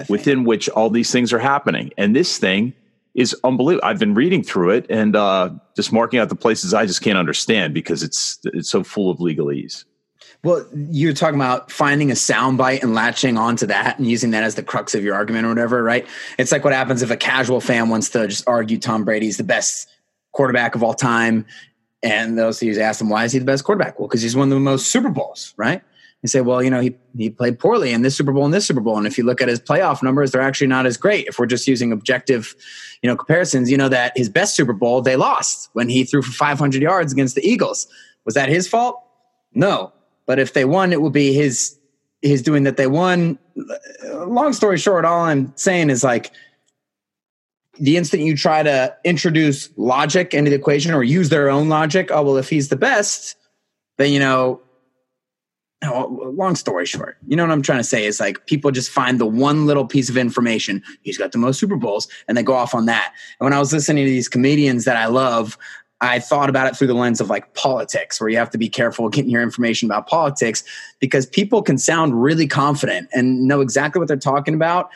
Within 0.08 0.44
which 0.44 0.68
all 0.68 0.90
these 0.90 1.10
things 1.10 1.32
are 1.32 1.38
happening, 1.38 1.92
and 1.96 2.14
this 2.14 2.36
thing 2.36 2.74
is 3.14 3.36
unbelievable. 3.44 3.86
I've 3.86 3.98
been 3.98 4.14
reading 4.14 4.42
through 4.42 4.70
it 4.70 4.86
and 4.88 5.14
uh, 5.14 5.50
just 5.76 5.92
marking 5.92 6.18
out 6.18 6.28
the 6.28 6.34
places 6.34 6.72
I 6.72 6.86
just 6.86 7.02
can't 7.02 7.18
understand 7.18 7.74
because 7.74 8.02
it's 8.02 8.38
it's 8.44 8.70
so 8.70 8.82
full 8.82 9.10
of 9.10 9.18
legalese. 9.18 9.84
Well, 10.44 10.66
you're 10.74 11.12
talking 11.12 11.36
about 11.36 11.70
finding 11.70 12.10
a 12.10 12.14
soundbite 12.14 12.82
and 12.82 12.94
latching 12.94 13.38
onto 13.38 13.66
that 13.66 13.98
and 13.98 14.08
using 14.08 14.32
that 14.32 14.42
as 14.42 14.56
the 14.56 14.62
crux 14.62 14.92
of 14.94 15.04
your 15.04 15.14
argument 15.14 15.46
or 15.46 15.50
whatever, 15.50 15.84
right? 15.84 16.04
It's 16.36 16.50
like 16.50 16.64
what 16.64 16.72
happens 16.72 17.00
if 17.02 17.10
a 17.10 17.16
casual 17.16 17.60
fan 17.60 17.90
wants 17.90 18.08
to 18.10 18.26
just 18.26 18.48
argue 18.48 18.78
Tom 18.78 19.04
Brady's 19.04 19.36
the 19.36 19.44
best 19.44 19.88
quarterback 20.32 20.74
of 20.74 20.82
all 20.82 20.94
time, 20.94 21.46
and 22.02 22.36
they'll 22.36 22.52
see 22.52 22.78
ask 22.80 22.98
them 22.98 23.08
why 23.08 23.24
is 23.24 23.32
he 23.32 23.38
the 23.38 23.44
best 23.44 23.64
quarterback? 23.64 24.00
Well, 24.00 24.08
because 24.08 24.22
he's 24.22 24.34
won 24.34 24.48
the 24.48 24.58
most 24.58 24.88
Super 24.88 25.10
Bowls, 25.10 25.54
right? 25.56 25.82
You 26.22 26.28
say, 26.28 26.40
well, 26.40 26.62
you 26.62 26.70
know, 26.70 26.80
he, 26.80 26.94
he 27.16 27.30
played 27.30 27.58
poorly 27.58 27.92
in 27.92 28.02
this 28.02 28.16
Super 28.16 28.32
Bowl 28.32 28.44
and 28.44 28.54
this 28.54 28.64
Super 28.64 28.80
Bowl. 28.80 28.96
And 28.96 29.08
if 29.08 29.18
you 29.18 29.24
look 29.24 29.42
at 29.42 29.48
his 29.48 29.60
playoff 29.60 30.02
numbers, 30.04 30.30
they're 30.30 30.40
actually 30.40 30.68
not 30.68 30.86
as 30.86 30.96
great. 30.96 31.26
If 31.26 31.38
we're 31.38 31.46
just 31.46 31.66
using 31.66 31.90
objective, 31.90 32.54
you 33.02 33.10
know, 33.10 33.16
comparisons, 33.16 33.70
you 33.70 33.76
know 33.76 33.88
that 33.88 34.16
his 34.16 34.28
best 34.28 34.54
Super 34.54 34.72
Bowl, 34.72 35.02
they 35.02 35.16
lost 35.16 35.68
when 35.72 35.88
he 35.88 36.04
threw 36.04 36.22
for 36.22 36.30
500 36.30 36.80
yards 36.80 37.12
against 37.12 37.34
the 37.34 37.44
Eagles. 37.44 37.88
Was 38.24 38.34
that 38.34 38.48
his 38.48 38.68
fault? 38.68 39.02
No. 39.52 39.92
But 40.26 40.38
if 40.38 40.52
they 40.52 40.64
won, 40.64 40.92
it 40.92 41.02
would 41.02 41.12
be 41.12 41.32
his 41.32 41.76
his 42.22 42.40
doing 42.40 42.62
that 42.62 42.76
they 42.76 42.86
won. 42.86 43.36
Long 44.12 44.52
story 44.52 44.78
short, 44.78 45.04
all 45.04 45.22
I'm 45.22 45.52
saying 45.56 45.90
is 45.90 46.04
like 46.04 46.30
the 47.80 47.96
instant 47.96 48.22
you 48.22 48.36
try 48.36 48.62
to 48.62 48.96
introduce 49.04 49.70
logic 49.76 50.34
into 50.34 50.50
the 50.50 50.56
equation 50.56 50.94
or 50.94 51.02
use 51.02 51.30
their 51.30 51.50
own 51.50 51.68
logic, 51.68 52.10
oh 52.12 52.22
well, 52.22 52.36
if 52.36 52.48
he's 52.48 52.68
the 52.68 52.76
best, 52.76 53.36
then 53.98 54.12
you 54.12 54.20
know 54.20 54.60
long 55.90 56.54
story 56.54 56.86
short, 56.86 57.16
you 57.26 57.36
know 57.36 57.42
what 57.44 57.52
I'm 57.52 57.62
trying 57.62 57.80
to 57.80 57.84
say 57.84 58.06
is 58.06 58.20
like 58.20 58.46
people 58.46 58.70
just 58.70 58.90
find 58.90 59.18
the 59.18 59.26
one 59.26 59.66
little 59.66 59.86
piece 59.86 60.08
of 60.08 60.16
information. 60.16 60.82
He's 61.02 61.18
got 61.18 61.32
the 61.32 61.38
most 61.38 61.58
Super 61.58 61.76
Bowls, 61.76 62.08
and 62.28 62.36
they 62.36 62.42
go 62.42 62.54
off 62.54 62.74
on 62.74 62.86
that. 62.86 63.12
And 63.40 63.46
when 63.46 63.52
I 63.52 63.58
was 63.58 63.72
listening 63.72 64.04
to 64.04 64.10
these 64.10 64.28
comedians 64.28 64.84
that 64.84 64.96
I 64.96 65.06
love, 65.06 65.58
I 66.00 66.18
thought 66.18 66.50
about 66.50 66.66
it 66.66 66.76
through 66.76 66.88
the 66.88 66.94
lens 66.94 67.20
of 67.20 67.30
like 67.30 67.54
politics, 67.54 68.20
where 68.20 68.28
you 68.28 68.36
have 68.36 68.50
to 68.50 68.58
be 68.58 68.68
careful 68.68 69.08
getting 69.08 69.30
your 69.30 69.42
information 69.42 69.88
about 69.88 70.08
politics 70.08 70.64
because 70.98 71.26
people 71.26 71.62
can 71.62 71.78
sound 71.78 72.20
really 72.20 72.46
confident 72.46 73.08
and 73.12 73.46
know 73.46 73.60
exactly 73.60 73.98
what 73.98 74.08
they're 74.08 74.16
talking 74.16 74.54
about 74.54 74.90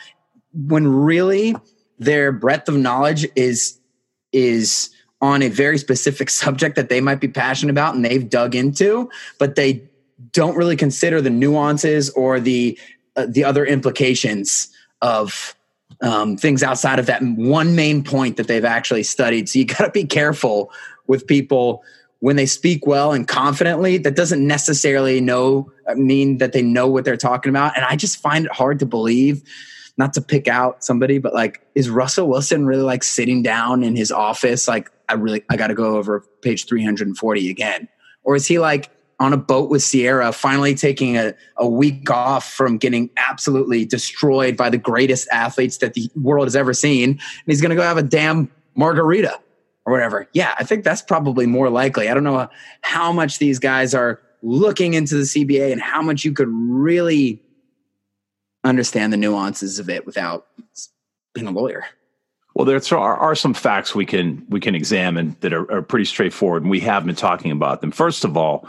when 0.53 0.87
really 0.87 1.55
their 1.99 2.31
breadth 2.31 2.67
of 2.67 2.75
knowledge 2.75 3.27
is 3.35 3.79
is 4.33 4.89
on 5.21 5.41
a 5.41 5.47
very 5.47 5.77
specific 5.77 6.29
subject 6.43 6.75
that 6.75 6.89
they 6.89 7.01
might 7.01 7.19
be 7.19 7.27
passionate 7.27 7.71
about 7.71 7.95
and 7.95 8.05
they've 8.05 8.29
dug 8.29 8.55
into, 8.55 9.09
but 9.39 9.55
they 9.55 9.81
don't 10.31 10.55
really 10.55 10.75
consider 10.75 11.21
the 11.21 11.29
nuances 11.29 12.09
or 12.11 12.39
the 12.39 12.77
uh, 13.15 13.25
the 13.27 13.43
other 13.43 13.65
implications 13.65 14.69
of 15.01 15.55
um, 16.01 16.37
things 16.37 16.63
outside 16.63 16.99
of 16.99 17.05
that 17.07 17.21
one 17.23 17.75
main 17.75 18.03
point 18.03 18.37
that 18.37 18.47
they've 18.47 18.65
actually 18.65 19.03
studied. 19.03 19.49
So 19.49 19.59
you 19.59 19.65
got 19.65 19.85
to 19.85 19.91
be 19.91 20.05
careful 20.05 20.71
with 21.07 21.27
people 21.27 21.83
when 22.19 22.35
they 22.35 22.45
speak 22.45 22.85
well 22.85 23.11
and 23.13 23.27
confidently. 23.27 23.97
That 23.97 24.15
doesn't 24.15 24.45
necessarily 24.45 25.21
know 25.21 25.71
uh, 25.87 25.95
mean 25.95 26.37
that 26.37 26.53
they 26.53 26.61
know 26.61 26.87
what 26.87 27.05
they're 27.05 27.17
talking 27.17 27.49
about. 27.49 27.75
And 27.75 27.85
I 27.85 27.95
just 27.95 28.17
find 28.17 28.45
it 28.45 28.51
hard 28.51 28.79
to 28.79 28.85
believe. 28.85 29.43
Not 29.99 30.13
to 30.13 30.21
pick 30.21 30.47
out 30.47 30.83
somebody, 30.83 31.17
but 31.17 31.33
like, 31.33 31.59
is 31.73 31.89
Russell 31.89 32.27
Wilson 32.27 32.67
really 32.67 32.83
like 32.83 33.03
sitting 33.03 33.41
down 33.41 33.83
in 33.83 33.95
his 33.95 34.11
office? 34.11 34.67
Like, 34.67 34.91
I 35.09 35.15
really, 35.15 35.43
I 35.49 35.57
got 35.57 35.67
to 35.67 35.73
go 35.73 35.97
over 35.97 36.23
page 36.43 36.67
340 36.67 37.49
again. 37.49 37.87
Or 38.23 38.35
is 38.35 38.45
he 38.45 38.59
like 38.59 38.91
on 39.19 39.33
a 39.33 39.37
boat 39.37 39.69
with 39.69 39.83
Ciara, 39.83 40.31
finally 40.31 40.75
taking 40.75 41.17
a, 41.17 41.33
a 41.57 41.67
week 41.67 42.09
off 42.11 42.51
from 42.51 42.77
getting 42.77 43.09
absolutely 43.17 43.83
destroyed 43.83 44.55
by 44.55 44.69
the 44.69 44.77
greatest 44.77 45.27
athletes 45.31 45.77
that 45.77 45.95
the 45.95 46.09
world 46.15 46.45
has 46.45 46.55
ever 46.55 46.73
seen. 46.73 47.11
And 47.11 47.19
he's 47.47 47.61
going 47.61 47.71
to 47.71 47.75
go 47.75 47.81
have 47.81 47.97
a 47.97 48.03
damn 48.03 48.51
margarita 48.75 49.39
or 49.85 49.93
whatever. 49.93 50.27
Yeah, 50.33 50.53
I 50.59 50.63
think 50.63 50.83
that's 50.83 51.01
probably 51.01 51.47
more 51.47 51.69
likely. 51.69 52.09
I 52.09 52.13
don't 52.13 52.23
know 52.23 52.47
how 52.81 53.11
much 53.11 53.39
these 53.39 53.57
guys 53.57 53.95
are 53.95 54.21
looking 54.43 54.93
into 54.93 55.15
the 55.15 55.23
CBA 55.23 55.71
and 55.71 55.81
how 55.81 56.01
much 56.01 56.23
you 56.23 56.31
could 56.31 56.49
really 56.51 57.41
understand 58.63 59.11
the 59.11 59.17
nuances 59.17 59.79
of 59.79 59.89
it 59.89 60.05
without 60.05 60.45
being 61.33 61.47
a 61.47 61.51
lawyer. 61.51 61.85
Well, 62.53 62.65
there 62.65 62.81
are, 62.97 63.35
some 63.35 63.53
facts 63.53 63.93
we 63.93 64.05
can 64.05 64.43
we 64.49 64.59
can 64.59 64.73
examine 64.73 65.35
that 65.41 65.53
are, 65.53 65.71
are 65.71 65.83
pretty 65.83 66.05
straightforward, 66.05 66.63
and 66.63 66.71
we 66.71 66.79
have 66.79 67.05
been 67.05 67.15
talking 67.15 67.51
about 67.51 67.81
them. 67.81 67.91
First 67.91 68.25
of 68.25 68.35
all, 68.35 68.67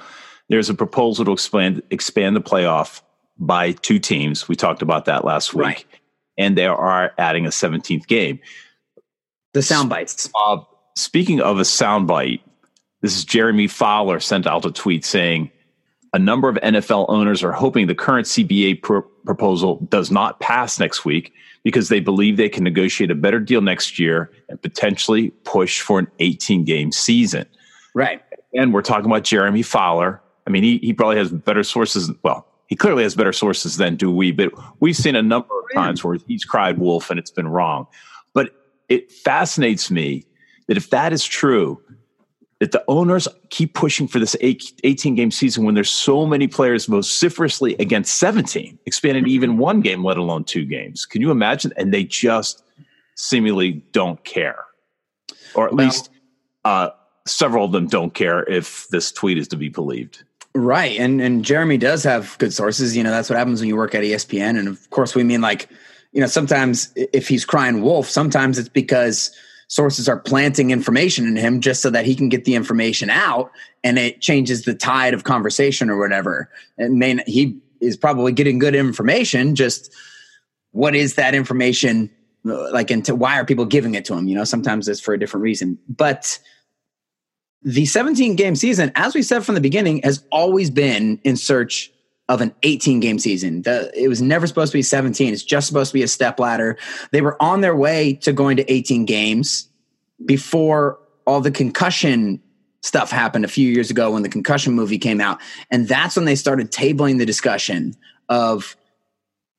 there's 0.48 0.70
a 0.70 0.74
proposal 0.74 1.24
to 1.26 1.32
expand 1.32 1.82
expand 1.90 2.36
the 2.36 2.40
playoff 2.40 3.02
by 3.38 3.72
two 3.72 3.98
teams. 3.98 4.48
We 4.48 4.56
talked 4.56 4.82
about 4.82 5.04
that 5.04 5.24
last 5.24 5.54
week, 5.54 5.64
right. 5.64 5.84
and 6.36 6.56
they 6.56 6.66
are 6.66 7.12
adding 7.18 7.46
a 7.46 7.50
17th 7.50 8.06
game. 8.06 8.40
The 9.54 9.62
sound 9.62 9.88
bites. 9.88 10.28
Uh, 10.34 10.58
speaking 10.96 11.40
of 11.40 11.58
a 11.58 11.64
sound 11.64 12.06
bite, 12.06 12.42
this 13.00 13.16
is 13.16 13.24
Jeremy 13.24 13.68
Fowler 13.68 14.20
sent 14.20 14.46
out 14.46 14.64
a 14.64 14.72
tweet 14.72 15.04
saying, 15.04 15.50
A 16.12 16.18
number 16.18 16.48
of 16.48 16.56
NFL 16.56 17.06
owners 17.08 17.42
are 17.44 17.52
hoping 17.52 17.86
the 17.86 17.94
current 17.94 18.26
CBA 18.26 18.82
pr- 18.82 19.00
proposal 19.24 19.86
does 19.88 20.10
not 20.10 20.40
pass 20.40 20.80
next 20.80 21.04
week 21.04 21.32
because 21.62 21.88
they 21.88 22.00
believe 22.00 22.36
they 22.36 22.48
can 22.48 22.64
negotiate 22.64 23.10
a 23.10 23.14
better 23.14 23.40
deal 23.40 23.60
next 23.60 23.98
year 23.98 24.30
and 24.48 24.60
potentially 24.60 25.30
push 25.44 25.80
for 25.80 25.98
an 25.98 26.08
18 26.18 26.64
game 26.64 26.92
season. 26.92 27.46
Right. 27.94 28.22
And 28.54 28.72
we're 28.72 28.82
talking 28.82 29.06
about 29.06 29.24
Jeremy 29.24 29.62
Fowler. 29.62 30.20
I 30.48 30.50
mean, 30.50 30.62
he, 30.62 30.78
he 30.78 30.94
probably 30.94 31.18
has 31.18 31.30
better 31.30 31.62
sources. 31.62 32.10
Well, 32.22 32.46
he 32.68 32.74
clearly 32.74 33.02
has 33.02 33.14
better 33.14 33.34
sources 33.34 33.76
than 33.76 33.96
do 33.96 34.10
we, 34.10 34.32
but 34.32 34.50
we've 34.80 34.96
seen 34.96 35.14
a 35.14 35.22
number 35.22 35.52
of 35.52 35.64
times 35.74 36.02
where 36.02 36.16
he's 36.26 36.42
cried 36.42 36.78
wolf 36.78 37.10
and 37.10 37.18
it's 37.20 37.30
been 37.30 37.48
wrong. 37.48 37.86
But 38.32 38.54
it 38.88 39.12
fascinates 39.12 39.90
me 39.90 40.24
that 40.66 40.78
if 40.78 40.88
that 40.88 41.12
is 41.12 41.22
true, 41.22 41.82
that 42.60 42.72
the 42.72 42.82
owners 42.88 43.28
keep 43.50 43.74
pushing 43.74 44.08
for 44.08 44.18
this 44.18 44.34
18 44.40 45.14
game 45.14 45.30
season 45.30 45.64
when 45.64 45.74
there's 45.74 45.90
so 45.90 46.24
many 46.24 46.48
players 46.48 46.86
vociferously 46.86 47.76
against 47.78 48.14
17, 48.14 48.78
expanding 48.86 49.28
even 49.28 49.58
one 49.58 49.82
game, 49.82 50.02
let 50.02 50.16
alone 50.16 50.44
two 50.44 50.64
games. 50.64 51.04
Can 51.04 51.20
you 51.20 51.30
imagine? 51.30 51.74
And 51.76 51.92
they 51.92 52.04
just 52.04 52.64
seemingly 53.16 53.82
don't 53.92 54.24
care. 54.24 54.64
Or 55.54 55.66
at 55.66 55.74
well, 55.74 55.84
least 55.84 56.08
uh, 56.64 56.90
several 57.26 57.66
of 57.66 57.72
them 57.72 57.86
don't 57.86 58.14
care 58.14 58.48
if 58.48 58.88
this 58.88 59.12
tweet 59.12 59.36
is 59.36 59.46
to 59.48 59.56
be 59.56 59.68
believed. 59.68 60.24
Right. 60.58 60.98
And 60.98 61.20
and 61.20 61.44
Jeremy 61.44 61.78
does 61.78 62.04
have 62.04 62.36
good 62.38 62.52
sources. 62.52 62.96
You 62.96 63.02
know, 63.02 63.10
that's 63.10 63.30
what 63.30 63.38
happens 63.38 63.60
when 63.60 63.68
you 63.68 63.76
work 63.76 63.94
at 63.94 64.02
ESPN. 64.02 64.58
And 64.58 64.68
of 64.68 64.90
course 64.90 65.14
we 65.14 65.24
mean 65.24 65.40
like, 65.40 65.68
you 66.12 66.20
know, 66.20 66.26
sometimes 66.26 66.92
if 66.96 67.28
he's 67.28 67.44
crying 67.44 67.82
wolf, 67.82 68.08
sometimes 68.08 68.58
it's 68.58 68.68
because– 68.68 69.30
sources 69.68 70.08
are 70.08 70.18
planting 70.18 70.70
information 70.70 71.26
in 71.26 71.36
him 71.36 71.60
just 71.60 71.82
so 71.82 71.90
that 71.90 72.06
he 72.06 72.14
can 72.14 72.28
get 72.28 72.44
the 72.44 72.54
information 72.54 73.10
out 73.10 73.52
and 73.84 73.98
it 73.98 74.20
changes 74.20 74.64
the 74.64 74.74
tide 74.74 75.14
of 75.14 75.24
conversation 75.24 75.90
or 75.90 75.98
whatever. 75.98 76.50
And 76.78 76.98
may 76.98 77.18
he 77.26 77.58
is 77.80 77.96
probably 77.96 78.32
getting 78.32 78.58
good 78.58 78.74
information. 78.74 79.54
Just 79.54 79.94
what 80.72 80.96
is 80.96 81.14
that 81.14 81.34
information 81.34 82.10
uh, 82.46 82.72
like? 82.72 82.90
Into 82.90 83.14
why 83.14 83.38
are 83.38 83.44
people 83.44 83.66
giving 83.66 83.94
it 83.94 84.04
to 84.06 84.14
him? 84.14 84.26
You 84.26 84.34
know, 84.34 84.44
sometimes 84.44 84.88
it's 84.88 85.00
for 85.00 85.12
a 85.12 85.18
different 85.18 85.44
reason. 85.44 85.78
But 85.88 86.38
the 87.62 87.86
17 87.86 88.36
game 88.36 88.54
season, 88.54 88.92
as 88.94 89.14
we 89.14 89.22
said 89.22 89.44
from 89.44 89.54
the 89.54 89.60
beginning, 89.60 90.00
has 90.02 90.24
always 90.30 90.70
been 90.70 91.20
in 91.24 91.36
search 91.36 91.90
of 92.28 92.40
an 92.40 92.54
18 92.62 93.00
game 93.00 93.18
season. 93.18 93.62
The, 93.62 93.90
it 94.00 94.08
was 94.08 94.20
never 94.20 94.46
supposed 94.46 94.72
to 94.72 94.78
be 94.78 94.82
17. 94.82 95.32
It's 95.32 95.42
just 95.42 95.66
supposed 95.66 95.90
to 95.90 95.94
be 95.94 96.02
a 96.02 96.08
step 96.08 96.38
ladder. 96.38 96.76
They 97.10 97.20
were 97.20 97.40
on 97.42 97.62
their 97.62 97.74
way 97.74 98.14
to 98.22 98.32
going 98.32 98.56
to 98.58 98.72
18 98.72 99.06
games 99.06 99.68
before 100.24 100.98
all 101.26 101.40
the 101.40 101.50
concussion 101.50 102.40
stuff 102.82 103.10
happened 103.10 103.44
a 103.44 103.48
few 103.48 103.68
years 103.70 103.90
ago 103.90 104.12
when 104.12 104.22
the 104.22 104.28
concussion 104.28 104.72
movie 104.72 104.98
came 104.98 105.20
out. 105.20 105.40
And 105.70 105.88
that's 105.88 106.16
when 106.16 106.26
they 106.26 106.36
started 106.36 106.70
tabling 106.70 107.18
the 107.18 107.26
discussion 107.26 107.94
of 108.28 108.76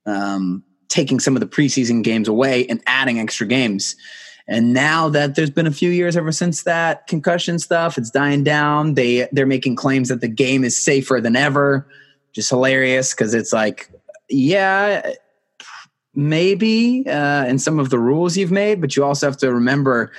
um, 0.05 0.63
taking 0.87 1.19
some 1.19 1.35
of 1.35 1.39
the 1.39 1.47
preseason 1.47 2.03
games 2.03 2.27
away 2.27 2.65
and 2.67 2.81
adding 2.85 3.19
extra 3.19 3.45
games. 3.45 3.95
And 4.49 4.73
now 4.73 5.09
that 5.09 5.35
there's 5.35 5.51
been 5.51 5.67
a 5.67 5.71
few 5.71 5.91
years 5.91 6.17
ever 6.17 6.31
since 6.31 6.63
that 6.63 7.05
concussion 7.05 7.59
stuff, 7.59 7.99
it's 7.99 8.09
dying 8.09 8.43
down. 8.43 8.95
They 8.95 9.29
they're 9.31 9.45
making 9.45 9.75
claims 9.75 10.09
that 10.09 10.21
the 10.21 10.27
game 10.27 10.63
is 10.63 10.81
safer 10.81 11.21
than 11.21 11.35
ever 11.35 11.87
just 12.33 12.49
hilarious 12.49 13.13
because 13.13 13.33
it's 13.35 13.53
like, 13.53 13.91
yeah, 14.27 15.13
maybe 16.15 17.07
uh, 17.07 17.45
in 17.45 17.59
some 17.59 17.79
of 17.79 17.91
the 17.91 17.99
rules 17.99 18.37
you've 18.37 18.51
made, 18.51 18.81
but 18.81 18.95
you 18.95 19.03
also 19.03 19.27
have 19.27 19.37
to 19.37 19.53
remember 19.53 20.11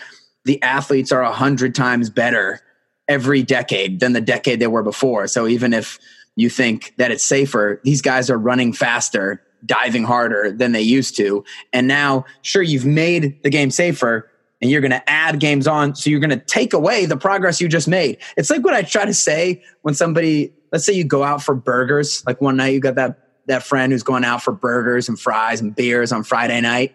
the 0.44 0.62
athletes 0.62 1.12
are 1.12 1.22
a 1.22 1.32
hundred 1.32 1.74
times 1.74 2.08
better 2.08 2.60
every 3.08 3.42
decade 3.42 3.98
than 3.98 4.12
the 4.12 4.20
decade 4.20 4.60
they 4.60 4.66
were 4.68 4.82
before. 4.82 5.26
So 5.26 5.48
even 5.48 5.72
if 5.72 5.98
you 6.36 6.48
think 6.48 6.94
that 6.96 7.10
it's 7.10 7.24
safer, 7.24 7.80
these 7.82 8.00
guys 8.00 8.30
are 8.30 8.38
running 8.38 8.72
faster, 8.72 9.42
diving 9.64 10.04
harder 10.04 10.52
than 10.52 10.72
they 10.72 10.80
used 10.80 11.16
to. 11.16 11.44
And 11.72 11.86
now, 11.86 12.24
sure, 12.42 12.62
you've 12.62 12.86
made 12.86 13.42
the 13.42 13.50
game 13.50 13.70
safer 13.70 14.30
and 14.60 14.70
you're 14.70 14.80
going 14.80 14.90
to 14.90 15.10
add 15.10 15.40
games 15.40 15.66
on. 15.66 15.94
So 15.94 16.10
you're 16.10 16.20
going 16.20 16.30
to 16.30 16.44
take 16.44 16.72
away 16.72 17.06
the 17.06 17.16
progress 17.16 17.60
you 17.60 17.68
just 17.68 17.88
made. 17.88 18.18
It's 18.36 18.50
like 18.50 18.64
what 18.64 18.74
I 18.74 18.82
try 18.82 19.04
to 19.04 19.14
say 19.14 19.62
when 19.82 19.94
somebody 19.94 20.52
let's 20.72 20.84
say 20.84 20.92
you 20.92 21.04
go 21.04 21.22
out 21.22 21.42
for 21.42 21.54
burgers, 21.54 22.24
like 22.26 22.40
one 22.40 22.56
night 22.56 22.74
you 22.74 22.80
got 22.80 22.94
that 22.96 23.18
that 23.46 23.62
friend 23.62 23.90
who's 23.90 24.02
going 24.02 24.24
out 24.24 24.42
for 24.42 24.52
burgers 24.52 25.08
and 25.08 25.18
fries 25.18 25.60
and 25.60 25.74
beers 25.74 26.12
on 26.12 26.22
Friday 26.22 26.60
night. 26.60 26.94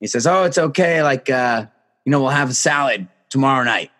He 0.00 0.06
says, 0.06 0.26
"Oh, 0.26 0.44
it's 0.44 0.58
okay. 0.58 1.02
Like, 1.02 1.30
uh, 1.30 1.66
you 2.04 2.10
know, 2.10 2.20
we'll 2.20 2.30
have 2.30 2.50
a 2.50 2.54
salad 2.54 3.08
tomorrow 3.30 3.64
night 3.64 3.90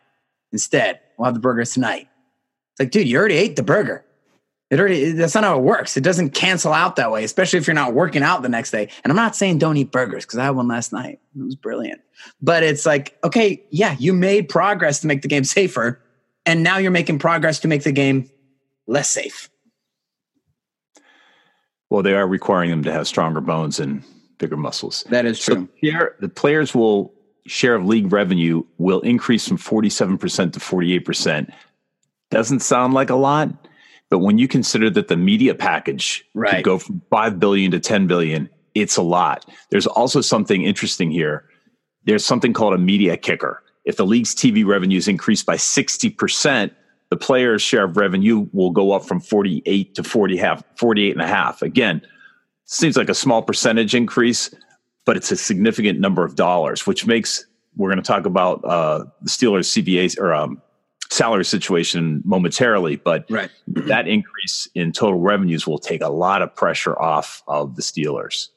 instead. 0.52 1.00
We'll 1.16 1.26
have 1.26 1.34
the 1.34 1.40
burgers 1.40 1.72
tonight." 1.72 2.08
It's 2.72 2.80
like, 2.80 2.90
dude, 2.90 3.08
you 3.08 3.18
already 3.18 3.36
ate 3.36 3.56
the 3.56 3.62
burger. 3.62 4.04
It 4.72 4.80
already 4.80 5.12
that's 5.12 5.34
not 5.34 5.44
how 5.44 5.58
it 5.58 5.62
works. 5.62 5.98
It 5.98 6.00
doesn't 6.00 6.30
cancel 6.30 6.72
out 6.72 6.96
that 6.96 7.12
way, 7.12 7.24
especially 7.24 7.58
if 7.58 7.66
you're 7.66 7.74
not 7.74 7.92
working 7.92 8.22
out 8.22 8.40
the 8.40 8.48
next 8.48 8.70
day. 8.70 8.88
And 9.04 9.12
I'm 9.12 9.16
not 9.16 9.36
saying 9.36 9.58
don't 9.58 9.76
eat 9.76 9.92
burgers 9.92 10.24
because 10.24 10.38
I 10.38 10.44
had 10.44 10.56
one 10.56 10.66
last 10.66 10.94
night. 10.94 11.20
It 11.38 11.42
was 11.42 11.54
brilliant. 11.54 12.00
But 12.40 12.62
it's 12.62 12.86
like, 12.86 13.18
okay, 13.22 13.62
yeah, 13.68 13.96
you 13.98 14.14
made 14.14 14.48
progress 14.48 15.00
to 15.00 15.06
make 15.06 15.20
the 15.20 15.28
game 15.28 15.44
safer, 15.44 16.00
and 16.46 16.62
now 16.62 16.78
you're 16.78 16.90
making 16.90 17.18
progress 17.18 17.60
to 17.60 17.68
make 17.68 17.82
the 17.82 17.92
game 17.92 18.30
less 18.86 19.10
safe. 19.10 19.50
Well, 21.90 22.02
they 22.02 22.14
are 22.14 22.26
requiring 22.26 22.70
them 22.70 22.82
to 22.84 22.92
have 22.92 23.06
stronger 23.06 23.42
bones 23.42 23.78
and 23.78 24.02
bigger 24.38 24.56
muscles. 24.56 25.04
That 25.10 25.26
is 25.26 25.38
true. 25.38 25.68
So 25.84 26.08
the 26.18 26.30
players 26.30 26.74
will 26.74 27.12
share 27.46 27.74
of 27.74 27.84
league 27.84 28.10
revenue 28.10 28.62
will 28.78 29.00
increase 29.00 29.46
from 29.46 29.58
47% 29.58 30.54
to 30.54 30.60
48%. 30.60 31.52
Doesn't 32.30 32.60
sound 32.60 32.94
like 32.94 33.10
a 33.10 33.14
lot, 33.14 33.50
but 34.12 34.18
when 34.18 34.36
you 34.36 34.46
consider 34.46 34.90
that 34.90 35.08
the 35.08 35.16
media 35.16 35.54
package 35.54 36.22
right. 36.34 36.56
could 36.56 36.64
go 36.64 36.78
from 36.78 37.00
5 37.08 37.40
billion 37.40 37.70
to 37.70 37.80
10 37.80 38.06
billion, 38.06 38.46
it's 38.74 38.98
a 38.98 39.02
lot. 39.02 39.46
There's 39.70 39.86
also 39.86 40.20
something 40.20 40.64
interesting 40.64 41.10
here. 41.10 41.48
There's 42.04 42.22
something 42.22 42.52
called 42.52 42.74
a 42.74 42.78
media 42.78 43.16
kicker. 43.16 43.62
If 43.86 43.96
the 43.96 44.04
league's 44.04 44.34
TV 44.34 44.66
revenues 44.66 45.08
increase 45.08 45.42
by 45.42 45.56
60%, 45.56 46.72
the 47.08 47.16
player's 47.16 47.62
share 47.62 47.84
of 47.84 47.96
revenue 47.96 48.46
will 48.52 48.70
go 48.70 48.92
up 48.92 49.02
from 49.06 49.18
48 49.18 49.94
to 49.94 50.04
40 50.04 50.36
half, 50.36 50.62
48 50.76 51.12
and 51.12 51.22
a 51.22 51.26
half. 51.26 51.62
Again, 51.62 52.02
seems 52.66 52.98
like 52.98 53.08
a 53.08 53.14
small 53.14 53.40
percentage 53.40 53.94
increase, 53.94 54.54
but 55.06 55.16
it's 55.16 55.32
a 55.32 55.36
significant 55.36 56.00
number 56.00 56.22
of 56.22 56.34
dollars, 56.34 56.86
which 56.86 57.06
makes 57.06 57.46
we're 57.76 57.88
going 57.88 57.96
to 57.96 58.06
talk 58.06 58.26
about 58.26 58.62
uh, 58.62 59.06
the 59.22 59.30
Steelers 59.30 59.72
CBA 59.72 60.20
or 60.20 60.34
um, 60.34 60.60
salary 61.12 61.44
situation 61.44 62.22
momentarily, 62.24 62.96
but 62.96 63.26
right. 63.30 63.50
that 63.68 64.08
increase 64.08 64.68
in 64.74 64.92
total 64.92 65.20
revenues 65.20 65.66
will 65.66 65.78
take 65.78 66.02
a 66.02 66.08
lot 66.08 66.42
of 66.42 66.54
pressure 66.54 66.98
off 67.00 67.42
of 67.46 67.76
the 67.76 67.82
Steelers. 67.82 68.48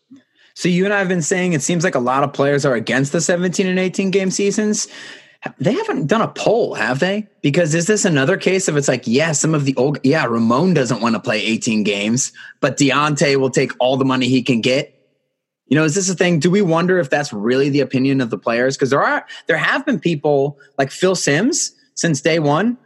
So 0.53 0.69
you 0.69 0.85
and 0.85 0.93
I 0.93 0.99
have 0.99 1.09
been 1.09 1.21
saying 1.21 1.53
it 1.53 1.61
seems 1.61 1.83
like 1.83 1.95
a 1.95 1.99
lot 1.99 2.23
of 2.23 2.31
players 2.31 2.65
are 2.65 2.75
against 2.75 3.11
the 3.11 3.19
17 3.19 3.67
and 3.67 3.77
18 3.77 4.09
game 4.09 4.31
seasons 4.31 4.87
they 5.59 5.73
haven't 5.73 6.07
done 6.07 6.21
a 6.21 6.27
poll, 6.27 6.73
have 6.73 6.99
they? 6.99 7.27
Because 7.41 7.75
is 7.75 7.87
this 7.87 8.05
another 8.05 8.37
case 8.37 8.67
of 8.67 8.77
it's 8.77 8.87
like, 8.87 9.03
yeah, 9.05 9.31
some 9.31 9.53
of 9.53 9.65
the 9.65 9.75
old, 9.75 9.99
yeah, 10.03 10.25
Ramon 10.25 10.73
doesn't 10.73 11.01
want 11.01 11.15
to 11.15 11.19
play 11.19 11.41
18 11.41 11.83
games, 11.83 12.31
but 12.61 12.77
Diontae 12.77 13.37
will 13.37 13.49
take 13.49 13.71
all 13.79 13.97
the 13.97 14.05
money 14.05 14.27
he 14.27 14.41
can 14.41 14.61
get. 14.61 14.91
You 15.67 15.75
know, 15.75 15.83
is 15.83 15.95
this 15.95 16.09
a 16.09 16.15
thing? 16.15 16.39
Do 16.39 16.49
we 16.49 16.61
wonder 16.61 16.99
if 16.99 17.09
that's 17.09 17.33
really 17.33 17.69
the 17.69 17.79
opinion 17.79 18.21
of 18.21 18.29
the 18.29 18.37
players? 18.37 18.75
Because 18.75 18.89
there 18.89 19.01
are, 19.01 19.25
there 19.47 19.57
have 19.57 19.85
been 19.85 19.99
people 19.99 20.59
like 20.77 20.91
Phil 20.91 21.15
Simms 21.15 21.74
since 21.95 22.21
day 22.21 22.39
one 22.39 22.77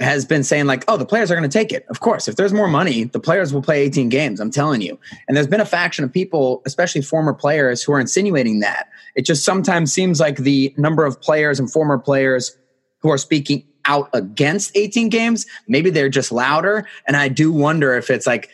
has 0.00 0.24
been 0.24 0.42
saying 0.42 0.64
like, 0.66 0.82
oh, 0.88 0.96
the 0.96 1.04
players 1.04 1.30
are 1.30 1.36
going 1.36 1.48
to 1.48 1.58
take 1.58 1.72
it. 1.72 1.84
Of 1.90 2.00
course, 2.00 2.26
if 2.26 2.36
there's 2.36 2.54
more 2.54 2.68
money, 2.68 3.04
the 3.04 3.20
players 3.20 3.52
will 3.52 3.60
play 3.60 3.82
18 3.82 4.08
games. 4.08 4.40
I'm 4.40 4.50
telling 4.50 4.80
you. 4.80 4.98
And 5.28 5.36
there's 5.36 5.46
been 5.46 5.60
a 5.60 5.66
faction 5.66 6.04
of 6.04 6.12
people, 6.12 6.62
especially 6.64 7.02
former 7.02 7.34
players, 7.34 7.82
who 7.82 7.92
are 7.92 8.00
insinuating 8.00 8.60
that. 8.60 8.88
It 9.14 9.22
just 9.26 9.44
sometimes 9.44 9.92
seems 9.92 10.18
like 10.18 10.38
the 10.38 10.74
number 10.78 11.04
of 11.04 11.20
players 11.20 11.60
and 11.60 11.70
former 11.70 11.98
players 11.98 12.56
who 13.00 13.10
are 13.10 13.18
speaking 13.18 13.64
out 13.84 14.08
against 14.12 14.74
18 14.74 15.08
games, 15.08 15.46
maybe 15.68 15.90
they're 15.90 16.08
just 16.08 16.32
louder. 16.32 16.86
And 17.06 17.16
I 17.16 17.28
do 17.28 17.52
wonder 17.52 17.94
if 17.94 18.10
it's 18.10 18.26
like, 18.26 18.50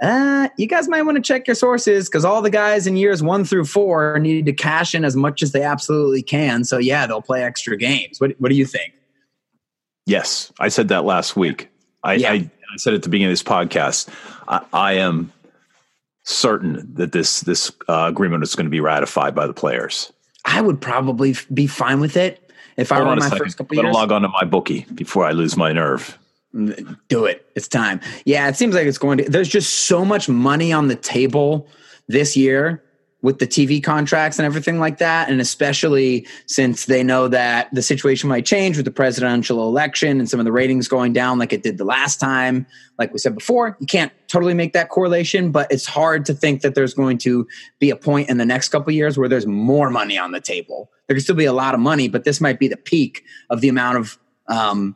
uh, 0.00 0.48
you 0.56 0.66
guys 0.66 0.88
might 0.88 1.02
want 1.02 1.16
to 1.16 1.22
check 1.22 1.46
your 1.48 1.56
sources 1.56 2.08
because 2.08 2.24
all 2.24 2.40
the 2.40 2.50
guys 2.50 2.86
in 2.86 2.96
years 2.96 3.20
one 3.22 3.44
through 3.44 3.64
four 3.64 4.18
need 4.20 4.46
to 4.46 4.52
cash 4.52 4.94
in 4.94 5.04
as 5.04 5.16
much 5.16 5.42
as 5.42 5.50
they 5.50 5.62
absolutely 5.62 6.22
can. 6.22 6.62
So 6.64 6.78
yeah, 6.78 7.06
they'll 7.06 7.20
play 7.20 7.42
extra 7.42 7.76
games. 7.76 8.20
What 8.20 8.32
What 8.38 8.50
do 8.50 8.54
you 8.54 8.64
think? 8.64 8.94
Yes, 10.08 10.50
I 10.58 10.68
said 10.68 10.88
that 10.88 11.04
last 11.04 11.36
week. 11.36 11.68
I, 12.02 12.14
yeah. 12.14 12.32
I, 12.32 12.34
I 12.34 12.76
said 12.78 12.94
at 12.94 13.02
the 13.02 13.10
beginning 13.10 13.30
of 13.30 13.32
this 13.32 13.42
podcast, 13.42 14.08
I, 14.48 14.64
I 14.72 14.92
am 14.94 15.30
certain 16.24 16.94
that 16.94 17.12
this 17.12 17.40
this 17.42 17.70
uh, 17.88 18.06
agreement 18.08 18.42
is 18.42 18.54
going 18.54 18.64
to 18.64 18.70
be 18.70 18.80
ratified 18.80 19.34
by 19.34 19.46
the 19.46 19.52
players. 19.52 20.10
I 20.46 20.62
would 20.62 20.80
probably 20.80 21.36
be 21.52 21.66
fine 21.66 22.00
with 22.00 22.16
it 22.16 22.50
if 22.78 22.88
Hold 22.88 23.02
I 23.02 23.10
were 23.10 23.16
my 23.16 23.22
second. 23.28 23.38
first 23.38 23.58
couple 23.58 23.76
years. 23.76 23.92
log 23.92 24.10
on 24.10 24.22
to 24.22 24.28
my 24.28 24.44
bookie 24.44 24.86
before 24.94 25.26
I 25.26 25.32
lose 25.32 25.58
my 25.58 25.72
nerve. 25.72 26.18
Mm, 26.54 26.98
do 27.08 27.26
it. 27.26 27.46
It's 27.54 27.68
time. 27.68 28.00
Yeah, 28.24 28.48
it 28.48 28.56
seems 28.56 28.74
like 28.74 28.86
it's 28.86 28.96
going 28.96 29.18
to. 29.18 29.24
There's 29.28 29.48
just 29.48 29.86
so 29.86 30.06
much 30.06 30.26
money 30.26 30.72
on 30.72 30.88
the 30.88 30.96
table 30.96 31.68
this 32.06 32.34
year 32.34 32.82
with 33.20 33.40
the 33.40 33.46
TV 33.46 33.82
contracts 33.82 34.38
and 34.38 34.46
everything 34.46 34.78
like 34.78 34.98
that. 34.98 35.28
And 35.28 35.40
especially 35.40 36.26
since 36.46 36.86
they 36.86 37.02
know 37.02 37.26
that 37.28 37.68
the 37.74 37.82
situation 37.82 38.28
might 38.28 38.46
change 38.46 38.76
with 38.76 38.84
the 38.84 38.92
presidential 38.92 39.66
election 39.66 40.20
and 40.20 40.30
some 40.30 40.38
of 40.38 40.46
the 40.46 40.52
ratings 40.52 40.86
going 40.86 41.12
down 41.12 41.38
like 41.38 41.52
it 41.52 41.64
did 41.64 41.78
the 41.78 41.84
last 41.84 42.20
time. 42.20 42.64
Like 42.96 43.12
we 43.12 43.18
said 43.18 43.34
before, 43.34 43.76
you 43.80 43.86
can't 43.86 44.12
totally 44.28 44.54
make 44.54 44.72
that 44.72 44.88
correlation, 44.88 45.50
but 45.50 45.70
it's 45.72 45.86
hard 45.86 46.26
to 46.26 46.34
think 46.34 46.62
that 46.62 46.76
there's 46.76 46.94
going 46.94 47.18
to 47.18 47.46
be 47.80 47.90
a 47.90 47.96
point 47.96 48.28
in 48.28 48.38
the 48.38 48.46
next 48.46 48.68
couple 48.68 48.92
years 48.92 49.18
where 49.18 49.28
there's 49.28 49.46
more 49.46 49.90
money 49.90 50.16
on 50.16 50.30
the 50.30 50.40
table. 50.40 50.90
There 51.06 51.16
could 51.16 51.24
still 51.24 51.34
be 51.34 51.44
a 51.44 51.52
lot 51.52 51.74
of 51.74 51.80
money, 51.80 52.06
but 52.06 52.24
this 52.24 52.40
might 52.40 52.60
be 52.60 52.68
the 52.68 52.76
peak 52.76 53.24
of 53.50 53.60
the 53.60 53.68
amount 53.68 53.98
of, 53.98 54.18
um, 54.46 54.94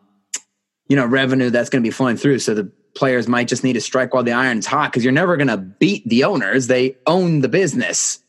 you 0.86 0.94
know, 0.94 1.06
revenue 1.06 1.50
that's 1.50 1.70
going 1.70 1.82
to 1.82 1.86
be 1.86 1.92
flowing 1.92 2.16
through. 2.16 2.38
So 2.38 2.54
the 2.54 2.70
players 2.94 3.28
might 3.28 3.48
just 3.48 3.64
need 3.64 3.72
to 3.74 3.80
strike 3.80 4.14
while 4.14 4.22
the 4.22 4.32
iron's 4.32 4.66
hot 4.66 4.90
because 4.90 5.04
you're 5.04 5.12
never 5.12 5.36
going 5.36 5.48
to 5.48 5.56
beat 5.56 6.06
the 6.08 6.24
owners. 6.24 6.66
They 6.66 6.96
own 7.06 7.40
the 7.40 7.48
business. 7.48 8.22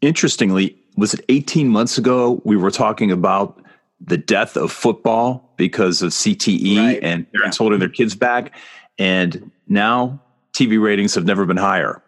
Interestingly, 0.00 0.76
was 0.96 1.14
it 1.14 1.24
18 1.28 1.68
months 1.68 1.98
ago 1.98 2.40
we 2.44 2.56
were 2.56 2.70
talking 2.70 3.10
about 3.10 3.58
the 4.00 4.18
death 4.18 4.56
of 4.56 4.72
football 4.72 5.52
because 5.56 6.02
of 6.02 6.10
CTE 6.10 6.76
right. 6.76 6.98
and 7.02 7.30
parents 7.32 7.56
yeah. 7.56 7.62
holding 7.62 7.78
their 7.78 7.88
kids 7.88 8.14
back? 8.14 8.54
And 8.98 9.50
now 9.68 10.20
TV 10.52 10.82
ratings 10.82 11.14
have 11.14 11.24
never 11.24 11.46
been 11.46 11.56
higher, 11.56 12.02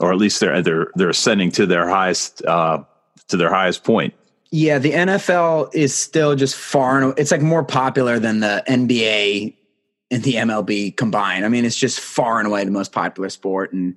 or 0.00 0.12
at 0.12 0.18
least 0.18 0.40
they're 0.40 0.62
they're 0.62 0.88
they're 0.94 1.10
ascending 1.10 1.50
to 1.52 1.66
their 1.66 1.88
highest 1.88 2.44
uh, 2.44 2.84
to 3.28 3.36
their 3.36 3.50
highest 3.50 3.84
point. 3.84 4.14
Yeah, 4.50 4.78
the 4.78 4.92
NFL 4.92 5.74
is 5.74 5.94
still 5.94 6.36
just 6.36 6.54
far. 6.54 7.00
and 7.02 7.18
It's 7.18 7.30
like 7.30 7.40
more 7.40 7.64
popular 7.64 8.18
than 8.18 8.40
the 8.40 8.62
NBA 8.68 9.56
and 10.12 10.22
the 10.24 10.34
MLB 10.34 10.94
combined. 10.94 11.46
I 11.46 11.48
mean, 11.48 11.64
it's 11.64 11.76
just 11.76 11.98
far 11.98 12.38
and 12.38 12.46
away 12.46 12.64
the 12.64 12.70
most 12.70 12.92
popular 12.92 13.30
sport. 13.30 13.72
And 13.72 13.96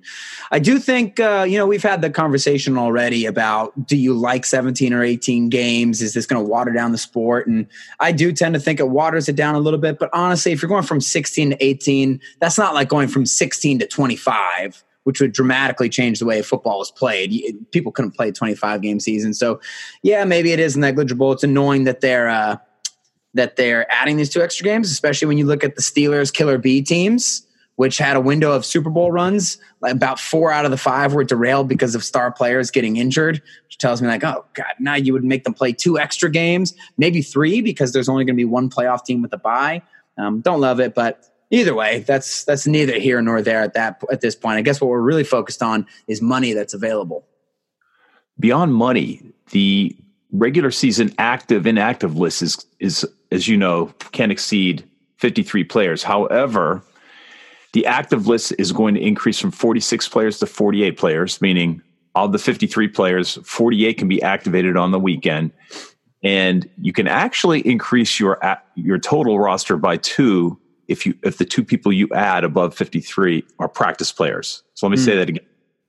I 0.50 0.58
do 0.58 0.78
think, 0.78 1.20
uh, 1.20 1.44
you 1.46 1.58
know, 1.58 1.66
we've 1.66 1.82
had 1.82 2.00
the 2.00 2.08
conversation 2.08 2.78
already 2.78 3.26
about 3.26 3.86
do 3.86 3.98
you 3.98 4.14
like 4.14 4.46
17 4.46 4.94
or 4.94 5.04
18 5.04 5.50
games? 5.50 6.00
Is 6.00 6.14
this 6.14 6.24
going 6.24 6.42
to 6.42 6.50
water 6.50 6.72
down 6.72 6.92
the 6.92 6.98
sport? 6.98 7.46
And 7.46 7.66
I 8.00 8.12
do 8.12 8.32
tend 8.32 8.54
to 8.54 8.60
think 8.60 8.80
it 8.80 8.88
waters 8.88 9.28
it 9.28 9.36
down 9.36 9.56
a 9.56 9.60
little 9.60 9.78
bit. 9.78 9.98
But 9.98 10.08
honestly, 10.14 10.52
if 10.52 10.62
you're 10.62 10.70
going 10.70 10.84
from 10.84 11.02
16 11.02 11.50
to 11.50 11.64
18, 11.64 12.18
that's 12.40 12.56
not 12.56 12.72
like 12.72 12.88
going 12.88 13.08
from 13.08 13.26
16 13.26 13.80
to 13.80 13.86
25 13.86 14.82
which 15.04 15.20
would 15.20 15.30
dramatically 15.30 15.88
change 15.88 16.18
the 16.18 16.26
way 16.26 16.42
football 16.42 16.82
is 16.82 16.90
played. 16.90 17.30
People 17.70 17.92
couldn't 17.92 18.10
play 18.10 18.30
a 18.30 18.32
25 18.32 18.82
game 18.82 18.98
season. 18.98 19.34
So, 19.34 19.60
yeah, 20.02 20.24
maybe 20.24 20.50
it 20.50 20.58
is 20.58 20.76
negligible. 20.76 21.30
It's 21.30 21.44
annoying 21.44 21.84
that 21.84 22.00
they're 22.00 22.28
uh, 22.28 22.56
that 23.36 23.56
they're 23.56 23.90
adding 23.92 24.16
these 24.16 24.30
two 24.30 24.42
extra 24.42 24.64
games, 24.64 24.90
especially 24.90 25.28
when 25.28 25.38
you 25.38 25.46
look 25.46 25.62
at 25.62 25.76
the 25.76 25.82
Steelers 25.82 26.32
Killer 26.32 26.58
B 26.58 26.82
teams, 26.82 27.46
which 27.76 27.98
had 27.98 28.16
a 28.16 28.20
window 28.20 28.52
of 28.52 28.64
Super 28.64 28.90
Bowl 28.90 29.12
runs. 29.12 29.58
About 29.82 30.18
four 30.18 30.50
out 30.50 30.64
of 30.64 30.70
the 30.70 30.76
five 30.76 31.14
were 31.14 31.24
derailed 31.24 31.68
because 31.68 31.94
of 31.94 32.02
star 32.02 32.32
players 32.32 32.70
getting 32.70 32.96
injured, 32.96 33.42
which 33.64 33.78
tells 33.78 34.02
me 34.02 34.08
like, 34.08 34.24
oh 34.24 34.44
god, 34.54 34.74
now 34.80 34.94
you 34.94 35.12
would 35.12 35.24
make 35.24 35.44
them 35.44 35.54
play 35.54 35.72
two 35.72 35.98
extra 35.98 36.30
games, 36.30 36.74
maybe 36.96 37.22
three 37.22 37.60
because 37.60 37.92
there's 37.92 38.08
only 38.08 38.24
going 38.24 38.34
to 38.34 38.40
be 38.40 38.44
one 38.44 38.68
playoff 38.70 39.04
team 39.04 39.22
with 39.22 39.32
a 39.32 39.38
bye. 39.38 39.82
Um, 40.18 40.40
don't 40.40 40.60
love 40.60 40.80
it, 40.80 40.94
but 40.94 41.28
either 41.50 41.74
way, 41.74 42.00
that's 42.00 42.44
that's 42.44 42.66
neither 42.66 42.98
here 42.98 43.20
nor 43.20 43.42
there 43.42 43.60
at 43.60 43.74
that 43.74 44.02
at 44.10 44.22
this 44.22 44.34
point. 44.34 44.56
I 44.56 44.62
guess 44.62 44.80
what 44.80 44.88
we're 44.88 45.00
really 45.00 45.24
focused 45.24 45.62
on 45.62 45.86
is 46.08 46.22
money 46.22 46.54
that's 46.54 46.74
available. 46.74 47.26
Beyond 48.38 48.74
money, 48.74 49.22
the 49.50 49.96
regular 50.32 50.70
season 50.70 51.12
active 51.18 51.66
inactive 51.66 52.16
list 52.16 52.42
is 52.42 52.66
is 52.80 53.06
as 53.30 53.48
you 53.48 53.56
know 53.56 53.86
can 54.12 54.30
exceed 54.30 54.84
53 55.18 55.64
players. 55.64 56.02
However 56.02 56.82
the 57.72 57.86
active 57.86 58.26
list 58.26 58.54
is 58.58 58.72
going 58.72 58.94
to 58.94 59.00
increase 59.00 59.38
from 59.38 59.50
46 59.50 60.08
players 60.08 60.38
to 60.38 60.46
48 60.46 60.96
players 60.96 61.40
meaning 61.40 61.82
of 62.14 62.32
the 62.32 62.38
53 62.38 62.88
players 62.88 63.38
48 63.44 63.98
can 63.98 64.08
be 64.08 64.22
activated 64.22 64.76
on 64.76 64.90
the 64.90 64.98
weekend. 64.98 65.52
And 66.22 66.68
you 66.80 66.92
can 66.92 67.06
actually 67.06 67.60
increase 67.60 68.18
your 68.18 68.40
your 68.74 68.98
total 68.98 69.38
roster 69.38 69.76
by 69.76 69.98
two 69.98 70.58
if 70.88 71.06
you 71.06 71.14
if 71.22 71.38
the 71.38 71.44
two 71.44 71.64
people 71.64 71.92
you 71.92 72.08
add 72.14 72.42
above 72.42 72.74
53 72.74 73.44
are 73.58 73.68
practice 73.68 74.12
players. 74.12 74.62
So 74.74 74.86
let 74.86 74.96
me 74.96 75.02
mm. 75.02 75.04
say 75.04 75.16
that 75.16 75.28
again. 75.28 75.44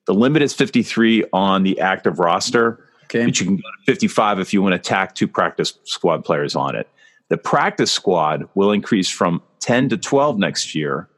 The 0.06 0.14
limit 0.14 0.42
is 0.42 0.54
53 0.54 1.26
on 1.34 1.64
the 1.64 1.80
active 1.80 2.20
roster 2.20 2.87
Okay. 3.08 3.26
But 3.26 3.40
you 3.40 3.46
can 3.46 3.56
go 3.56 3.62
to 3.62 3.86
55 3.86 4.40
if 4.40 4.54
you 4.54 4.62
want 4.62 4.74
to 4.74 4.80
tack 4.80 5.16
two 5.16 5.28
practice 5.28 5.78
squad 5.86 6.26
players 6.26 6.56
on 6.56 6.76
it. 6.76 6.90
The 7.30 7.38
practice 7.38 7.92
squad 7.92 8.48
will 8.56 8.72
increase 8.72 9.10
from 9.10 9.42
10 9.60 9.90
to 9.90 9.98
12 9.98 10.38
next 10.38 10.76
year, 10.76 11.10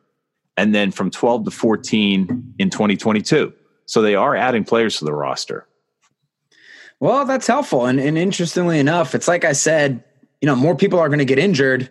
and 0.57 0.73
then 0.73 0.91
from 0.91 1.11
12 1.11 1.45
to 1.45 1.51
14 1.51 2.53
in 2.59 2.69
2022. 2.69 3.53
So 3.85 4.01
they 4.01 4.15
are 4.15 4.35
adding 4.35 4.63
players 4.63 4.97
to 4.99 5.05
the 5.05 5.13
roster. 5.13 5.67
Well, 6.99 7.25
that's 7.25 7.47
helpful. 7.47 7.85
And, 7.85 7.99
and 7.99 8.17
interestingly 8.17 8.79
enough, 8.79 9.15
it's 9.15 9.27
like 9.27 9.45
I 9.45 9.53
said, 9.53 10.03
you 10.41 10.45
know, 10.45 10.55
more 10.55 10.75
people 10.75 10.99
are 10.99 11.09
going 11.09 11.19
to 11.19 11.25
get 11.25 11.39
injured 11.39 11.89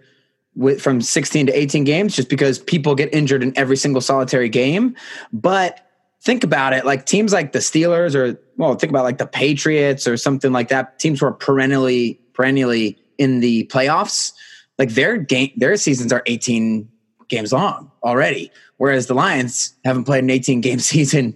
with, 0.55 0.81
from 0.81 1.01
16 1.01 1.47
to 1.47 1.59
18 1.59 1.85
games 1.85 2.15
just 2.15 2.29
because 2.29 2.59
people 2.59 2.95
get 2.95 3.13
injured 3.15 3.43
in 3.43 3.57
every 3.57 3.77
single 3.77 4.01
solitary 4.01 4.49
game. 4.49 4.95
But 5.33 5.88
think 6.29 6.45
about 6.45 6.75
it 6.75 6.85
like 6.85 7.07
teams 7.07 7.33
like 7.33 7.53
the 7.53 7.59
Steelers 7.59 8.15
or 8.15 8.39
well 8.59 8.75
think 8.75 8.91
about 8.91 9.03
like 9.03 9.17
the 9.17 9.27
Patriots 9.27 10.07
or 10.07 10.19
something 10.19 10.53
like 10.53 10.69
that 10.69 10.99
teams 10.99 11.21
who 11.21 11.27
are 11.27 11.33
perennially 11.33 12.21
perennially 12.35 12.99
in 13.17 13.41
the 13.41 13.65
playoffs 13.73 14.35
like 14.79 14.91
their 14.91 15.17
game 15.17 15.51
their 15.57 15.75
seasons 15.79 16.13
are 16.13 16.23
18 16.27 16.87
games 17.29 17.51
long 17.51 17.91
already 18.05 18.53
whereas 18.77 19.07
the 19.07 19.15
Lions 19.15 19.73
haven't 19.87 20.05
played 20.05 20.23
an 20.23 20.29
18 20.29 20.61
game 20.61 20.79
season 20.93 21.35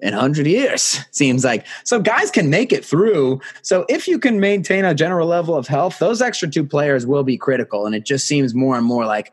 in 0.00 0.14
100 0.14 0.48
years 0.48 0.98
seems 1.12 1.44
like. 1.44 1.64
So 1.84 2.00
guys 2.00 2.32
can 2.32 2.50
make 2.50 2.72
it 2.72 2.84
through. 2.84 3.40
So 3.62 3.86
if 3.88 4.08
you 4.08 4.18
can 4.18 4.40
maintain 4.40 4.84
a 4.84 4.96
general 4.96 5.28
level 5.28 5.56
of 5.56 5.68
health 5.68 6.00
those 6.00 6.20
extra 6.20 6.50
two 6.50 6.64
players 6.64 7.06
will 7.06 7.22
be 7.22 7.38
critical 7.38 7.86
and 7.86 7.94
it 7.94 8.04
just 8.04 8.26
seems 8.26 8.52
more 8.52 8.76
and 8.76 8.84
more 8.84 9.06
like 9.06 9.32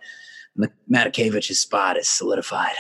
Matakevich's 0.88 1.58
spot 1.58 1.98
is 1.98 2.08
solidified 2.08 2.76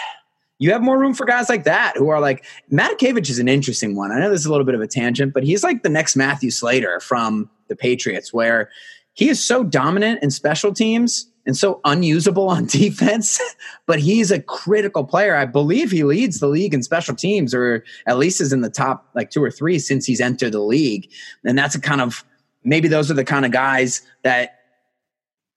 you 0.59 0.71
have 0.71 0.81
more 0.81 0.99
room 0.99 1.13
for 1.13 1.25
guys 1.25 1.49
like 1.49 1.63
that 1.63 1.95
who 1.97 2.09
are 2.09 2.19
like 2.19 2.45
Matakevich 2.71 3.29
is 3.29 3.39
an 3.39 3.47
interesting 3.47 3.95
one. 3.95 4.11
I 4.11 4.19
know 4.19 4.29
this 4.29 4.41
is 4.41 4.45
a 4.45 4.51
little 4.51 4.65
bit 4.65 4.75
of 4.75 4.81
a 4.81 4.87
tangent, 4.87 5.33
but 5.33 5.43
he's 5.43 5.63
like 5.63 5.83
the 5.83 5.89
next 5.89 6.15
Matthew 6.15 6.51
Slater 6.51 6.99
from 6.99 7.49
the 7.69 7.75
Patriots, 7.75 8.33
where 8.33 8.69
he 9.13 9.29
is 9.29 9.43
so 9.43 9.63
dominant 9.63 10.21
in 10.21 10.29
special 10.31 10.73
teams 10.73 11.29
and 11.45 11.57
so 11.57 11.79
unusable 11.85 12.49
on 12.49 12.65
defense, 12.67 13.39
but 13.85 13.99
he's 13.99 14.31
a 14.31 14.41
critical 14.41 15.05
player. 15.05 15.35
I 15.35 15.45
believe 15.45 15.91
he 15.91 16.03
leads 16.03 16.39
the 16.39 16.47
league 16.47 16.73
in 16.73 16.83
special 16.83 17.15
teams, 17.15 17.53
or 17.53 17.83
at 18.05 18.17
least 18.17 18.41
is 18.41 18.53
in 18.53 18.61
the 18.61 18.69
top 18.69 19.09
like 19.15 19.31
two 19.31 19.43
or 19.43 19.49
three 19.49 19.79
since 19.79 20.05
he's 20.05 20.21
entered 20.21 20.51
the 20.51 20.59
league. 20.59 21.09
And 21.45 21.57
that's 21.57 21.75
a 21.75 21.81
kind 21.81 22.01
of 22.01 22.25
maybe 22.65 22.89
those 22.89 23.09
are 23.09 23.15
the 23.15 23.23
kind 23.23 23.45
of 23.45 23.51
guys 23.51 24.01
that 24.23 24.59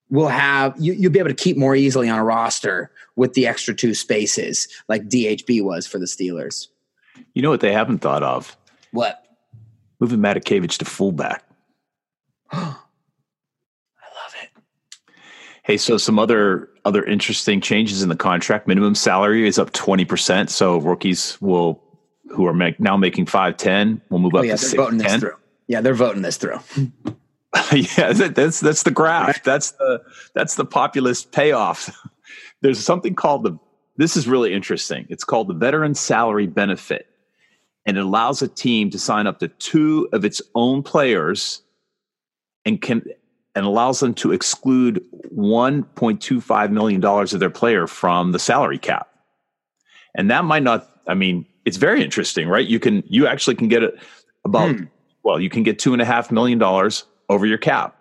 will 0.09 0.29
have 0.29 0.75
you, 0.79 0.93
you'll 0.93 1.11
be 1.11 1.19
able 1.19 1.29
to 1.29 1.35
keep 1.35 1.57
more 1.57 1.75
easily 1.75 2.07
on 2.07 2.19
a 2.19 2.23
roster 2.23 2.91
with 3.15 3.33
the 3.33 3.47
extra 3.47 3.73
two 3.73 3.93
spaces 3.93 4.67
like 4.87 5.07
DHB 5.07 5.63
was 5.63 5.85
for 5.85 5.99
the 5.99 6.05
Steelers. 6.05 6.67
You 7.33 7.41
know 7.41 7.49
what 7.49 7.61
they 7.61 7.71
haven't 7.71 7.99
thought 7.99 8.23
of? 8.23 8.57
What? 8.91 9.25
Moving 9.99 10.19
Matakevich 10.19 10.77
to 10.79 10.85
fullback. 10.85 11.43
I 12.51 12.57
love 12.65 12.75
it. 14.41 14.49
Hey, 15.63 15.77
so 15.77 15.97
some 15.97 16.19
other 16.19 16.69
other 16.85 17.03
interesting 17.03 17.61
changes 17.61 18.03
in 18.03 18.09
the 18.09 18.15
contract. 18.15 18.67
Minimum 18.67 18.95
salary 18.95 19.47
is 19.47 19.57
up 19.57 19.71
twenty 19.73 20.05
percent, 20.05 20.49
so 20.49 20.77
rookies 20.77 21.39
will 21.41 21.81
who 22.29 22.45
are 22.47 22.53
make, 22.53 22.79
now 22.79 22.97
making 22.97 23.27
five 23.27 23.57
ten 23.57 24.01
will 24.09 24.19
move 24.19 24.33
oh, 24.35 24.39
up 24.39 24.45
yeah, 24.45 24.53
to 24.53 24.57
six 24.57 24.83
ten. 24.99 25.21
Yeah, 25.67 25.81
they're 25.81 25.93
voting 25.93 26.23
this 26.23 26.37
through. 26.37 26.59
yeah, 27.71 28.13
that's 28.13 28.59
that's 28.59 28.83
the 28.83 28.91
graph. 28.91 29.43
That's 29.43 29.71
the 29.71 30.01
that's 30.33 30.55
the 30.55 30.65
populist 30.65 31.31
payoff. 31.31 31.89
There's 32.63 32.83
something 32.83 33.13
called 33.13 33.43
the. 33.43 33.59
This 33.97 34.17
is 34.17 34.27
really 34.27 34.53
interesting. 34.53 35.05
It's 35.09 35.23
called 35.23 35.49
the 35.49 35.53
veteran 35.53 35.93
salary 35.93 36.47
benefit, 36.47 37.07
and 37.85 37.97
it 37.97 38.03
allows 38.03 38.41
a 38.41 38.47
team 38.47 38.89
to 38.89 38.97
sign 38.97 39.27
up 39.27 39.39
to 39.39 39.49
two 39.49 40.09
of 40.13 40.25
its 40.25 40.41
own 40.55 40.81
players, 40.81 41.61
and 42.65 42.81
can 42.81 43.03
and 43.53 43.65
allows 43.65 43.99
them 43.99 44.13
to 44.15 44.31
exclude 44.31 45.03
1.25 45.35 46.71
million 46.71 47.01
dollars 47.01 47.33
of 47.33 47.39
their 47.41 47.49
player 47.49 47.85
from 47.85 48.31
the 48.31 48.39
salary 48.39 48.79
cap. 48.79 49.09
And 50.15 50.31
that 50.31 50.45
might 50.45 50.63
not. 50.63 50.89
I 51.05 51.15
mean, 51.15 51.45
it's 51.65 51.77
very 51.77 52.01
interesting, 52.01 52.47
right? 52.47 52.65
You 52.65 52.79
can 52.79 53.03
you 53.07 53.27
actually 53.27 53.55
can 53.55 53.67
get 53.67 53.83
it 53.83 53.95
about. 54.45 54.75
Hmm. 54.75 54.85
Well, 55.23 55.39
you 55.39 55.49
can 55.49 55.63
get 55.63 55.79
two 55.79 55.93
and 55.93 56.01
a 56.01 56.05
half 56.05 56.31
million 56.31 56.59
dollars 56.59 57.05
over 57.27 57.45
your 57.45 57.57
cap 57.57 57.95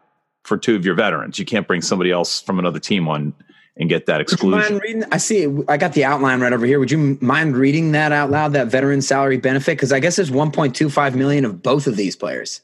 for 0.44 0.56
two 0.56 0.76
of 0.76 0.84
your 0.84 0.94
veterans. 0.94 1.38
You 1.38 1.44
can't 1.44 1.66
bring 1.66 1.82
somebody 1.82 2.12
else 2.12 2.40
from 2.40 2.58
another 2.58 2.80
team 2.80 3.08
on 3.08 3.34
and 3.76 3.88
get 3.88 4.06
that 4.06 4.20
exclusion. 4.20 4.78
Reading, 4.78 5.04
I 5.10 5.16
see. 5.16 5.46
I 5.68 5.76
got 5.76 5.94
the 5.94 6.04
outline 6.04 6.40
right 6.40 6.52
over 6.52 6.66
here. 6.66 6.78
Would 6.78 6.90
you 6.90 7.18
mind 7.20 7.56
reading 7.56 7.92
that 7.92 8.12
out 8.12 8.30
loud? 8.30 8.52
That 8.52 8.68
veteran 8.68 9.02
salary 9.02 9.38
benefit, 9.38 9.76
because 9.76 9.92
I 9.92 10.00
guess 10.00 10.16
there's 10.16 10.30
1.25 10.30 11.14
million 11.14 11.44
of 11.44 11.62
both 11.62 11.86
of 11.86 11.96
these 11.96 12.14
players. 12.14 12.60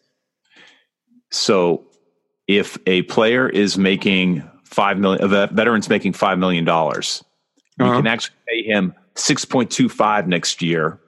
So, 1.30 1.84
if 2.46 2.78
a 2.86 3.02
player 3.02 3.48
is 3.48 3.76
making 3.76 4.48
five 4.64 4.98
million, 4.98 5.22
a 5.22 5.46
veteran's 5.48 5.88
making 5.88 6.14
five 6.14 6.38
million 6.38 6.64
dollars, 6.64 7.24
uh-huh. 7.78 7.90
you 7.90 7.96
can 7.98 8.06
actually 8.06 8.36
pay 8.46 8.62
him 8.62 8.94
6.25 9.14 10.26
next 10.26 10.62
year 10.62 10.98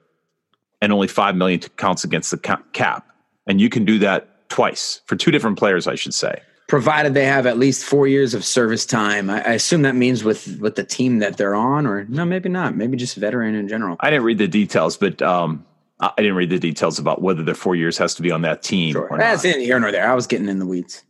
and 0.81 0.91
only 0.91 1.07
five 1.07 1.35
million 1.35 1.59
counts 1.77 2.03
against 2.03 2.31
the 2.31 2.37
cap, 2.73 3.07
and 3.47 3.61
you 3.61 3.69
can 3.69 3.85
do 3.85 3.99
that 3.99 4.49
twice 4.49 5.01
for 5.05 5.15
two 5.15 5.31
different 5.31 5.57
players, 5.57 5.87
I 5.87 5.95
should 5.95 6.13
say. 6.13 6.41
Provided 6.71 7.13
they 7.13 7.25
have 7.25 7.45
at 7.47 7.57
least 7.57 7.83
four 7.83 8.07
years 8.07 8.33
of 8.33 8.45
service 8.45 8.85
time. 8.85 9.29
I, 9.29 9.41
I 9.41 9.51
assume 9.55 9.81
that 9.81 9.93
means 9.93 10.23
with 10.23 10.57
with 10.61 10.75
the 10.75 10.85
team 10.85 11.19
that 11.19 11.35
they're 11.35 11.53
on, 11.53 11.85
or 11.85 12.05
no, 12.05 12.23
maybe 12.23 12.47
not. 12.47 12.77
Maybe 12.77 12.95
just 12.95 13.17
veteran 13.17 13.55
in 13.55 13.67
general. 13.67 13.97
I 13.99 14.09
didn't 14.09 14.23
read 14.23 14.37
the 14.37 14.47
details, 14.47 14.95
but 14.95 15.21
um, 15.21 15.65
I 15.99 16.13
didn't 16.15 16.35
read 16.35 16.49
the 16.49 16.59
details 16.59 16.97
about 16.97 17.21
whether 17.21 17.43
the 17.43 17.55
four 17.55 17.75
years 17.75 17.97
has 17.97 18.15
to 18.15 18.21
be 18.21 18.31
on 18.31 18.43
that 18.43 18.63
team. 18.63 18.93
Sure. 18.93 19.09
That's 19.17 19.43
in 19.43 19.59
here 19.59 19.81
nor 19.81 19.91
there. 19.91 20.09
I 20.09 20.15
was 20.15 20.27
getting 20.27 20.47
in 20.47 20.59
the 20.59 20.65
weeds. 20.65 21.03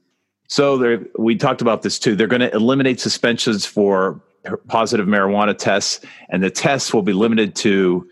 So 0.48 1.06
we 1.20 1.36
talked 1.36 1.62
about 1.62 1.84
this 1.84 2.00
too. 2.00 2.16
They're 2.16 2.26
going 2.26 2.42
to 2.42 2.52
eliminate 2.56 3.00
suspensions 3.00 3.64
for 3.64 4.20
positive 4.68 5.06
marijuana 5.06 5.56
tests, 5.56 6.04
and 6.30 6.42
the 6.42 6.50
tests 6.50 6.92
will 6.92 7.04
be 7.04 7.14
limited 7.14 7.56
to 7.58 8.10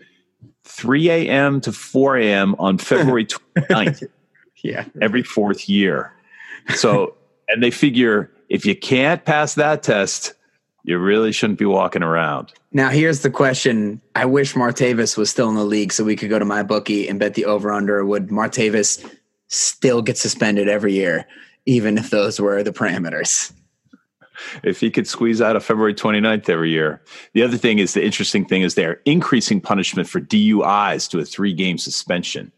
3 0.66 1.10
a.m. 1.10 1.60
to 1.62 1.72
4 1.72 2.16
a.m. 2.16 2.54
on 2.60 2.78
February 2.78 3.26
29th. 3.26 4.08
yeah. 4.62 4.84
Every 5.02 5.24
fourth 5.24 5.68
year. 5.68 6.12
So, 6.76 7.16
and 7.50 7.62
they 7.62 7.70
figure 7.70 8.30
if 8.48 8.66
you 8.66 8.74
can't 8.74 9.24
pass 9.24 9.54
that 9.54 9.82
test, 9.82 10.34
you 10.82 10.98
really 10.98 11.32
shouldn't 11.32 11.58
be 11.58 11.66
walking 11.66 12.02
around. 12.02 12.52
Now, 12.72 12.88
here's 12.88 13.20
the 13.20 13.30
question. 13.30 14.00
I 14.14 14.24
wish 14.24 14.54
Martavis 14.54 15.16
was 15.16 15.30
still 15.30 15.48
in 15.48 15.54
the 15.54 15.64
league 15.64 15.92
so 15.92 16.04
we 16.04 16.16
could 16.16 16.30
go 16.30 16.38
to 16.38 16.44
my 16.44 16.62
bookie 16.62 17.08
and 17.08 17.18
bet 17.18 17.34
the 17.34 17.44
over 17.44 17.72
under. 17.72 18.04
Would 18.04 18.28
Martavis 18.28 19.04
still 19.48 20.02
get 20.02 20.16
suspended 20.16 20.68
every 20.68 20.94
year, 20.94 21.26
even 21.66 21.98
if 21.98 22.10
those 22.10 22.40
were 22.40 22.62
the 22.62 22.72
parameters? 22.72 23.52
if 24.62 24.80
he 24.80 24.90
could 24.90 25.06
squeeze 25.06 25.40
out 25.40 25.56
a 25.56 25.60
February 25.60 25.94
29th 25.94 26.48
every 26.48 26.70
year. 26.70 27.02
The 27.34 27.42
other 27.42 27.56
thing 27.56 27.78
is 27.78 27.94
the 27.94 28.04
interesting 28.04 28.44
thing 28.44 28.62
is 28.62 28.74
they're 28.74 29.00
increasing 29.04 29.60
punishment 29.60 30.08
for 30.08 30.20
DUIs 30.20 31.10
to 31.10 31.18
a 31.18 31.24
three 31.24 31.52
game 31.52 31.78
suspension. 31.78 32.52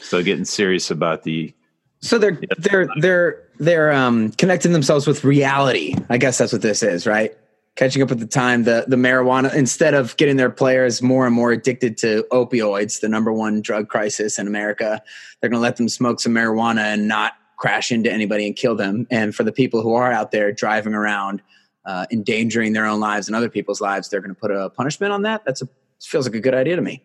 So 0.00 0.22
getting 0.22 0.44
serious 0.44 0.90
about 0.90 1.22
the 1.22 1.54
so 2.00 2.18
they're 2.18 2.38
they're 2.58 2.88
they're 3.00 3.43
they're 3.58 3.92
um 3.92 4.32
connecting 4.32 4.72
themselves 4.72 5.06
with 5.06 5.24
reality. 5.24 5.94
I 6.08 6.18
guess 6.18 6.38
that's 6.38 6.52
what 6.52 6.62
this 6.62 6.82
is, 6.82 7.06
right? 7.06 7.36
Catching 7.76 8.02
up 8.02 8.08
with 8.08 8.20
the 8.20 8.26
time, 8.26 8.64
the 8.64 8.84
the 8.86 8.96
marijuana 8.96 9.52
instead 9.54 9.94
of 9.94 10.16
getting 10.16 10.36
their 10.36 10.50
players 10.50 11.02
more 11.02 11.26
and 11.26 11.34
more 11.34 11.52
addicted 11.52 11.98
to 11.98 12.24
opioids, 12.30 13.00
the 13.00 13.08
number 13.08 13.32
one 13.32 13.60
drug 13.62 13.88
crisis 13.88 14.38
in 14.38 14.46
America, 14.46 15.02
they're 15.40 15.50
going 15.50 15.60
to 15.60 15.62
let 15.62 15.76
them 15.76 15.88
smoke 15.88 16.20
some 16.20 16.32
marijuana 16.32 16.94
and 16.94 17.08
not 17.08 17.32
crash 17.56 17.90
into 17.90 18.12
anybody 18.12 18.46
and 18.46 18.56
kill 18.56 18.76
them. 18.76 19.06
And 19.10 19.34
for 19.34 19.42
the 19.42 19.52
people 19.52 19.80
who 19.82 19.94
are 19.94 20.12
out 20.12 20.30
there 20.30 20.52
driving 20.52 20.94
around, 20.94 21.42
uh, 21.84 22.06
endangering 22.10 22.72
their 22.74 22.86
own 22.86 23.00
lives 23.00 23.26
and 23.26 23.34
other 23.36 23.48
people's 23.48 23.80
lives, 23.80 24.08
they're 24.08 24.20
going 24.20 24.34
to 24.34 24.40
put 24.40 24.50
a 24.50 24.70
punishment 24.70 25.12
on 25.12 25.22
that. 25.22 25.44
That's 25.44 25.62
a 25.62 25.68
feels 26.00 26.26
like 26.26 26.34
a 26.34 26.40
good 26.40 26.54
idea 26.54 26.76
to 26.76 26.82
me. 26.82 27.02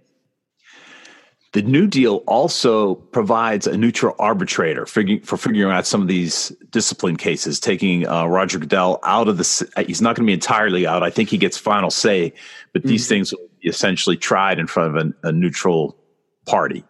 The 1.52 1.64
New 1.64 1.88
Deal 1.88 2.18
also 2.28 2.96
provides 2.96 3.66
a 3.66 3.76
neutral 3.76 4.16
arbitrator 4.20 4.86
for, 4.86 5.04
for 5.24 5.36
figuring 5.36 5.74
out 5.74 5.88
some 5.88 6.02
of 6.02 6.08
these 6.08 6.50
discipline 6.70 7.16
cases, 7.16 7.60
taking 7.60 8.08
uh, 8.08 8.28
Roger 8.28 8.60
Goodell 8.60 9.00
out 9.04 9.28
of 9.28 9.38
the. 9.38 9.72
Uh, 9.76 9.84
he's 9.84 10.02
not 10.02 10.16
going 10.16 10.26
to 10.26 10.30
be 10.30 10.34
entirely 10.34 10.86
out. 10.86 11.02
I 11.02 11.10
think 11.10 11.30
he 11.30 11.38
gets 11.38 11.58
final 11.58 11.90
say, 11.90 12.34
but 12.72 12.82
mm-hmm. 12.82 12.90
these 12.90 13.08
things 13.08 13.32
will 13.34 13.50
be 13.62 13.70
essentially 13.70 14.16
tried 14.16 14.60
in 14.60 14.68
front 14.68 14.90
of 14.90 14.96
an, 14.96 15.16
a 15.24 15.32
neutral 15.32 15.98
party. 16.46 16.84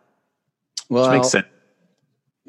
Well, 0.89 1.09
makes 1.11 1.29
sense 1.29 1.45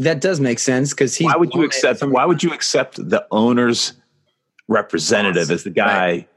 that 0.01 0.23
does 0.23 0.40
make 0.40 0.59
sense 0.59 0.90
because 0.90 1.14
he. 1.14 1.27
Why 1.27 1.37
would 1.37 1.55
you 1.55 1.62
accept? 1.62 2.03
Why 2.03 2.25
would 2.25 2.42
you 2.42 2.53
accept 2.53 2.96
the 2.96 3.27
owner's 3.31 3.92
representative 4.66 5.51
as 5.51 5.64
the 5.64 5.70
guy 5.70 6.09
right. 6.09 6.29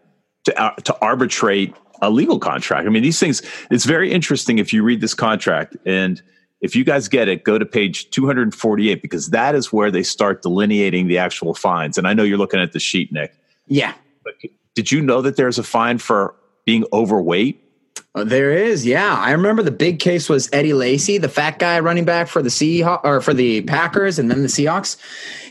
to 0.46 0.62
uh, 0.62 0.76
to 0.76 0.98
arbitrate 1.00 1.74
a 2.04 2.10
legal 2.12 2.38
contract? 2.38 2.86
I 2.86 2.90
mean, 2.90 3.02
these 3.02 3.20
things. 3.20 3.42
It's 3.72 3.86
very 3.86 4.12
interesting 4.12 4.60
if 4.60 4.72
you 4.72 4.84
read 4.84 5.02
this 5.02 5.14
contract, 5.16 5.76
and 5.86 6.22
if 6.62 6.76
you 6.76 6.84
guys 6.84 7.08
get 7.08 7.28
it, 7.28 7.44
go 7.44 7.58
to 7.58 7.66
page 7.66 8.10
two 8.12 8.26
hundred 8.26 8.44
and 8.44 8.56
forty 8.56 8.90
eight 8.92 9.02
because 9.02 9.30
that 9.30 9.56
is 9.56 9.74
where 9.74 9.90
they 9.90 10.04
start 10.04 10.42
delineating 10.42 11.08
the 11.08 11.18
actual 11.18 11.54
fines. 11.54 11.98
And 11.98 12.08
I 12.08 12.14
know 12.14 12.24
you're 12.24 12.38
looking 12.38 12.60
at 12.60 12.74
the 12.74 12.80
sheet, 12.80 13.12
Nick. 13.12 13.34
Yeah. 13.68 13.94
But 14.24 14.36
did 14.76 14.92
you 14.92 15.02
know 15.02 15.22
that 15.22 15.36
there's 15.36 15.58
a 15.58 15.64
fine 15.64 15.98
for 15.98 16.36
being 16.66 16.86
overweight? 16.94 17.62
Uh, 18.16 18.24
there 18.24 18.52
is, 18.52 18.86
yeah. 18.86 19.16
I 19.16 19.32
remember 19.32 19.64
the 19.64 19.72
big 19.72 20.00
case 20.00 20.30
was 20.30 20.48
Eddie 20.54 20.74
Lacy, 20.74 21.18
the 21.18 21.30
fat 21.30 21.58
guy 21.58 21.80
running 21.80 22.06
back 22.06 22.28
for 22.28 22.42
the 22.44 22.50
Seahawks 22.50 23.04
or 23.04 23.22
for 23.22 23.34
the 23.34 23.62
Packers 23.64 24.20
and 24.20 24.30
then 24.30 24.44
the 24.44 24.48
Seahawks. 24.48 24.98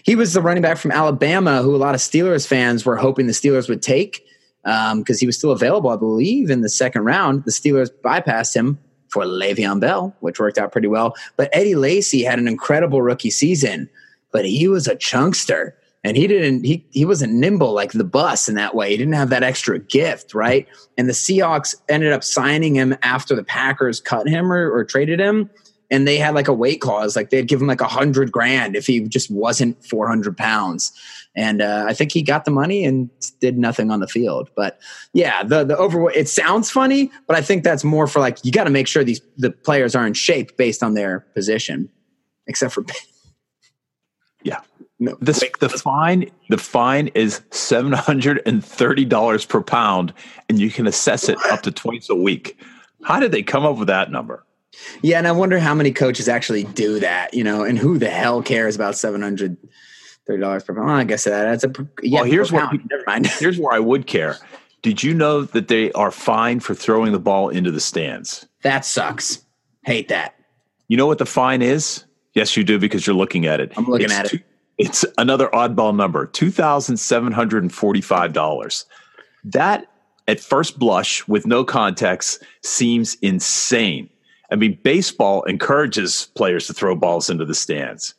He 0.04 0.14
was 0.14 0.32
the 0.32 0.40
running 0.40 0.62
back 0.62 0.78
from 0.78 0.92
Alabama 0.92 1.62
who 1.62 1.74
a 1.74 1.76
lot 1.76 1.94
of 1.94 2.00
Steelers 2.00 2.46
fans 2.46 2.84
were 2.84 2.96
hoping 2.96 3.26
the 3.26 3.32
Steelers 3.32 3.68
would 3.68 3.82
take 3.82 4.24
because 4.64 4.92
um, 4.92 5.18
he 5.18 5.26
was 5.26 5.36
still 5.36 5.50
available, 5.50 5.90
I 5.90 5.96
believe, 5.96 6.50
in 6.50 6.60
the 6.60 6.68
second 6.68 7.04
round. 7.04 7.44
The 7.44 7.50
Steelers 7.50 7.90
bypassed 8.04 8.54
him 8.54 8.78
for 9.08 9.24
Le'Veon 9.24 9.80
Bell, 9.80 10.16
which 10.20 10.40
worked 10.40 10.58
out 10.58 10.72
pretty 10.72 10.88
well. 10.88 11.14
But 11.36 11.50
Eddie 11.52 11.74
Lacy 11.74 12.22
had 12.22 12.38
an 12.38 12.48
incredible 12.48 13.02
rookie 13.02 13.30
season, 13.30 13.90
but 14.30 14.44
he 14.44 14.68
was 14.68 14.86
a 14.86 14.96
chunkster 14.96 15.76
and 16.04 16.16
he 16.16 16.26
didn't 16.26 16.64
he 16.64 16.84
he 16.90 17.04
wasn't 17.04 17.32
nimble 17.32 17.72
like 17.72 17.92
the 17.92 18.04
bus 18.04 18.48
in 18.48 18.54
that 18.56 18.74
way. 18.74 18.90
He 18.90 18.96
didn't 18.96 19.14
have 19.14 19.30
that 19.30 19.42
extra 19.42 19.78
gift, 19.78 20.34
right? 20.34 20.66
And 20.98 21.08
the 21.08 21.12
Seahawks 21.12 21.74
ended 21.88 22.12
up 22.12 22.24
signing 22.24 22.74
him 22.74 22.96
after 23.02 23.36
the 23.36 23.44
Packers 23.44 24.00
cut 24.00 24.28
him 24.28 24.52
or, 24.52 24.70
or 24.70 24.84
traded 24.84 25.20
him, 25.20 25.48
and 25.92 26.08
they 26.08 26.16
had 26.16 26.34
like 26.34 26.48
a 26.48 26.54
weight 26.54 26.80
clause, 26.80 27.14
like 27.14 27.28
they'd 27.28 27.46
give 27.46 27.60
him 27.60 27.66
like 27.66 27.82
a 27.82 27.86
hundred 27.86 28.32
grand 28.32 28.74
if 28.74 28.86
he 28.86 29.00
just 29.00 29.30
wasn't 29.30 29.84
four 29.84 30.08
hundred 30.08 30.36
pounds. 30.36 30.90
And 31.36 31.60
uh, 31.60 31.84
I 31.86 31.92
think 31.92 32.12
he 32.12 32.22
got 32.22 32.46
the 32.46 32.50
money 32.50 32.84
and 32.84 33.10
did 33.40 33.58
nothing 33.58 33.90
on 33.90 34.00
the 34.00 34.08
field. 34.08 34.50
But 34.56 34.80
yeah, 35.12 35.42
the 35.42 35.64
the 35.64 35.76
overweight. 35.76 36.16
It 36.16 36.28
sounds 36.28 36.70
funny, 36.70 37.12
but 37.26 37.36
I 37.36 37.42
think 37.42 37.62
that's 37.62 37.84
more 37.84 38.06
for 38.06 38.20
like 38.20 38.42
you 38.42 38.50
got 38.50 38.64
to 38.64 38.70
make 38.70 38.88
sure 38.88 39.04
these 39.04 39.20
the 39.36 39.50
players 39.50 39.94
are 39.94 40.06
in 40.06 40.14
shape 40.14 40.56
based 40.56 40.82
on 40.82 40.94
their 40.94 41.20
position, 41.34 41.90
except 42.46 42.72
for. 42.72 42.84
Yeah, 44.42 44.60
no, 44.98 45.16
the, 45.20 45.50
the 45.60 45.68
fine 45.68 46.30
the 46.48 46.58
fine 46.58 47.08
is 47.08 47.42
seven 47.50 47.92
hundred 47.92 48.40
and 48.46 48.64
thirty 48.64 49.04
dollars 49.04 49.44
per 49.44 49.62
pound, 49.62 50.14
and 50.48 50.58
you 50.58 50.70
can 50.70 50.86
assess 50.86 51.28
it 51.28 51.38
up 51.50 51.62
to 51.62 51.70
twice 51.70 52.08
a 52.08 52.16
week. 52.16 52.58
How 53.04 53.20
did 53.20 53.30
they 53.30 53.42
come 53.42 53.64
up 53.64 53.76
with 53.76 53.88
that 53.88 54.10
number? 54.10 54.44
Yeah, 55.02 55.18
and 55.18 55.28
I 55.28 55.32
wonder 55.32 55.58
how 55.58 55.74
many 55.74 55.92
coaches 55.92 56.28
actually 56.28 56.64
do 56.64 57.00
that. 57.00 57.34
You 57.34 57.44
know, 57.44 57.62
and 57.62 57.78
who 57.78 57.98
the 57.98 58.10
hell 58.10 58.42
cares 58.42 58.74
about 58.74 58.96
seven 58.96 59.22
hundred 59.22 59.56
thirty 60.26 60.40
dollars 60.40 60.64
per 60.64 60.74
pound? 60.74 60.90
I 60.90 61.04
guess 61.04 61.24
that, 61.24 61.44
that's 61.44 61.64
a 61.64 61.88
yeah. 62.02 62.22
Well, 62.22 62.30
here's 62.30 62.52
where 62.52 62.68
never 62.72 63.04
mind. 63.06 63.26
here's 63.38 63.58
where 63.58 63.72
I 63.72 63.78
would 63.78 64.06
care. 64.06 64.36
Did 64.82 65.02
you 65.02 65.14
know 65.14 65.42
that 65.42 65.68
they 65.68 65.92
are 65.92 66.10
fined 66.10 66.64
for 66.64 66.74
throwing 66.74 67.12
the 67.12 67.20
ball 67.20 67.48
into 67.48 67.70
the 67.70 67.80
stands? 67.80 68.46
That 68.62 68.84
sucks. 68.84 69.44
Hate 69.84 70.08
that. 70.08 70.34
You 70.88 70.96
know 70.96 71.06
what 71.06 71.18
the 71.18 71.26
fine 71.26 71.62
is? 71.62 72.04
Yes, 72.34 72.56
you 72.56 72.64
do 72.64 72.78
because 72.78 73.06
you're 73.06 73.14
looking 73.14 73.46
at 73.46 73.60
it. 73.60 73.72
I'm 73.76 73.84
looking 73.86 74.06
it's 74.06 74.14
at 74.14 74.32
it. 74.32 74.42
It's 74.78 75.04
another 75.18 75.48
oddball 75.48 75.94
number, 75.94 76.28
$2,745. 76.28 78.84
That, 79.44 79.86
at 80.26 80.40
first 80.40 80.78
blush, 80.78 81.28
with 81.28 81.46
no 81.46 81.62
context, 81.64 82.42
seems 82.62 83.18
insane. 83.22 84.08
I 84.52 84.56
mean, 84.56 84.78
baseball 84.82 85.42
encourages 85.44 86.28
players 86.36 86.66
to 86.66 86.74
throw 86.74 86.94
balls 86.94 87.30
into 87.30 87.44
the 87.44 87.54
stands. 87.54 88.14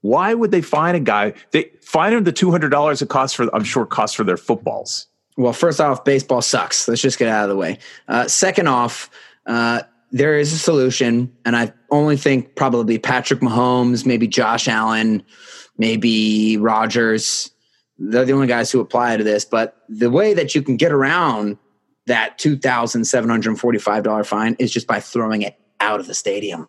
Why 0.00 0.34
would 0.34 0.50
they 0.50 0.60
fine 0.60 0.94
a 0.94 1.00
guy? 1.00 1.32
They 1.52 1.70
fine 1.80 2.12
him 2.12 2.24
the 2.24 2.32
two 2.32 2.50
hundred 2.50 2.70
dollars 2.70 3.00
it 3.02 3.08
costs 3.08 3.34
for. 3.36 3.48
I'm 3.54 3.64
sure 3.64 3.86
costs 3.86 4.16
for 4.16 4.24
their 4.24 4.36
footballs. 4.36 5.06
Well, 5.36 5.52
first 5.52 5.80
off, 5.80 6.04
baseball 6.04 6.42
sucks. 6.42 6.88
Let's 6.88 7.00
just 7.00 7.18
get 7.18 7.28
out 7.28 7.44
of 7.44 7.50
the 7.50 7.56
way. 7.56 7.78
Uh, 8.08 8.26
second 8.26 8.68
off, 8.68 9.10
uh, 9.46 9.82
there 10.10 10.38
is 10.38 10.52
a 10.52 10.58
solution, 10.58 11.32
and 11.44 11.56
I 11.56 11.72
only 11.90 12.16
think 12.16 12.56
probably 12.56 12.98
Patrick 12.98 13.40
Mahomes, 13.40 14.06
maybe 14.06 14.26
Josh 14.26 14.66
Allen, 14.66 15.22
maybe 15.78 16.56
Rodgers. 16.56 17.50
They're 17.98 18.24
the 18.24 18.32
only 18.32 18.46
guys 18.46 18.70
who 18.70 18.80
apply 18.80 19.16
to 19.16 19.24
this. 19.24 19.44
But 19.44 19.76
the 19.88 20.10
way 20.10 20.34
that 20.34 20.54
you 20.54 20.62
can 20.62 20.76
get 20.76 20.92
around 20.92 21.58
that 22.06 22.38
$2,745 22.38 24.26
fine 24.26 24.56
is 24.58 24.70
just 24.70 24.86
by 24.86 25.00
throwing 25.00 25.42
it 25.42 25.58
out 25.80 26.00
of 26.00 26.06
the 26.06 26.14
stadium 26.14 26.68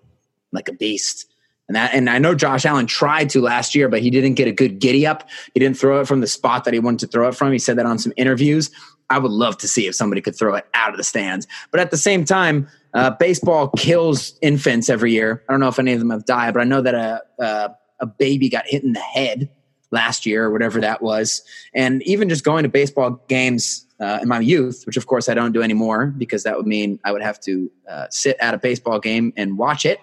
like 0.52 0.67
a 0.67 0.74
beast. 0.74 1.26
And 1.67 1.76
that, 1.76 1.93
and 1.93 2.10
I 2.10 2.17
know 2.17 2.34
Josh 2.34 2.65
Allen 2.65 2.88
tried 2.88 3.30
to 3.32 3.41
last 3.41 3.76
year, 3.76 3.89
but 3.89 4.02
he 4.02 4.10
didn't 4.10 4.36
get 4.36 4.48
a 4.48 4.54
good 4.54 4.80
giddy 4.80 5.06
up. 5.06 5.28
He 5.54 5.60
didn't 5.60 5.78
throw 5.78 6.00
it 6.00 6.08
from 6.08 6.22
the 6.22 6.28
spot 6.28 6.63
that 6.63 6.74
he 6.74 6.80
wanted 6.80 7.00
to 7.02 7.08
throw 7.08 7.28
it 7.28 7.36
from. 7.36 7.52
He 7.52 7.60
said 7.60 7.78
that 7.78 7.86
on 7.86 8.00
some 8.00 8.13
interviews. 8.15 8.72
I 9.10 9.20
would 9.20 9.32
love 9.32 9.58
to 9.60 9.67
see 9.67 9.88
if 9.88 9.96
somebody 9.96 10.22
could 10.22 10.38
throw 10.38 10.56
it 10.56 10.65
out 10.74 10.91
of 10.91 10.98
the 10.98 11.04
stands. 11.04 11.46
But 11.72 11.82
at 11.82 11.91
the 11.91 11.98
same 11.98 12.24
time, 12.24 12.70
uh, 12.93 13.12
baseball 13.12 13.70
kills 13.78 14.38
infants 14.41 14.89
every 14.89 15.12
year. 15.12 15.43
I 15.48 15.54
don't 15.54 15.60
know 15.60 15.67
if 15.67 15.80
any 15.80 15.93
of 15.93 16.00
them 16.00 16.10
have 16.10 16.26
died, 16.26 16.54
but 16.54 16.62
I 16.62 16.65
know 16.65 16.82
that 16.82 16.96
a, 16.96 17.22
a 17.39 17.76
a 18.00 18.06
baby 18.06 18.50
got 18.50 18.67
hit 18.67 18.84
in 18.84 18.93
the 18.93 19.00
head 19.00 19.50
last 19.91 20.26
year 20.26 20.46
or 20.46 20.52
whatever 20.52 20.82
that 20.82 21.02
was. 21.02 21.41
And 21.74 22.04
even 22.04 22.30
just 22.30 22.43
going 22.43 22.63
to 22.63 22.70
baseball 22.70 23.22
games 23.28 23.86
uh, 23.99 24.19
in 24.21 24.27
my 24.27 24.39
youth, 24.39 24.83
which 24.86 24.97
of 24.97 25.07
course 25.07 25.29
I 25.29 25.33
don't 25.33 25.51
do 25.51 25.62
anymore 25.62 26.07
because 26.17 26.43
that 26.43 26.57
would 26.57 26.67
mean 26.67 26.99
I 27.03 27.12
would 27.12 27.21
have 27.21 27.39
to 27.41 27.71
uh, 27.89 28.07
sit 28.10 28.38
at 28.39 28.53
a 28.53 28.57
baseball 28.57 28.99
game 28.99 29.33
and 29.36 29.57
watch 29.57 29.86
it. 29.86 29.99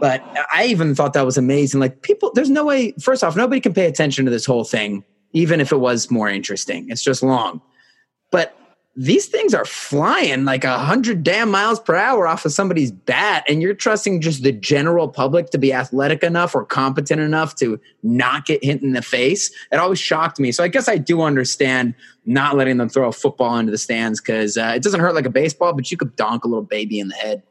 But 0.00 0.24
I 0.52 0.66
even 0.66 0.94
thought 0.94 1.12
that 1.12 1.24
was 1.24 1.38
amazing. 1.38 1.78
Like 1.78 2.02
people, 2.02 2.32
there's 2.34 2.50
no 2.50 2.64
way. 2.64 2.92
First 3.00 3.22
off, 3.22 3.36
nobody 3.36 3.60
can 3.60 3.72
pay 3.72 3.86
attention 3.86 4.24
to 4.24 4.30
this 4.30 4.44
whole 4.44 4.64
thing, 4.64 5.04
even 5.32 5.60
if 5.60 5.70
it 5.70 5.76
was 5.76 6.10
more 6.10 6.28
interesting. 6.28 6.90
It's 6.90 7.02
just 7.02 7.22
long. 7.22 7.60
But 8.32 8.58
these 8.96 9.26
things 9.26 9.54
are 9.54 9.64
flying 9.64 10.44
like 10.44 10.62
a 10.62 10.78
hundred 10.78 11.24
damn 11.24 11.50
miles 11.50 11.80
per 11.80 11.96
hour 11.96 12.28
off 12.28 12.44
of 12.44 12.52
somebody's 12.52 12.92
bat, 12.92 13.44
and 13.48 13.60
you're 13.60 13.74
trusting 13.74 14.20
just 14.20 14.42
the 14.44 14.52
general 14.52 15.08
public 15.08 15.50
to 15.50 15.58
be 15.58 15.72
athletic 15.72 16.22
enough 16.22 16.54
or 16.54 16.64
competent 16.64 17.20
enough 17.20 17.56
to 17.56 17.80
not 18.04 18.46
get 18.46 18.62
hit 18.62 18.82
in 18.82 18.92
the 18.92 19.02
face. 19.02 19.50
It 19.72 19.76
always 19.76 19.98
shocked 19.98 20.38
me. 20.38 20.52
So 20.52 20.62
I 20.62 20.68
guess 20.68 20.88
I 20.88 20.98
do 20.98 21.22
understand 21.22 21.94
not 22.24 22.56
letting 22.56 22.76
them 22.76 22.88
throw 22.88 23.08
a 23.08 23.12
football 23.12 23.58
into 23.58 23.72
the 23.72 23.78
stands 23.78 24.20
because 24.20 24.56
uh, 24.56 24.72
it 24.76 24.82
doesn't 24.82 25.00
hurt 25.00 25.14
like 25.14 25.26
a 25.26 25.30
baseball, 25.30 25.72
but 25.72 25.90
you 25.90 25.96
could 25.96 26.14
donk 26.14 26.44
a 26.44 26.48
little 26.48 26.62
baby 26.62 27.00
in 27.00 27.08
the 27.08 27.16
head. 27.16 27.42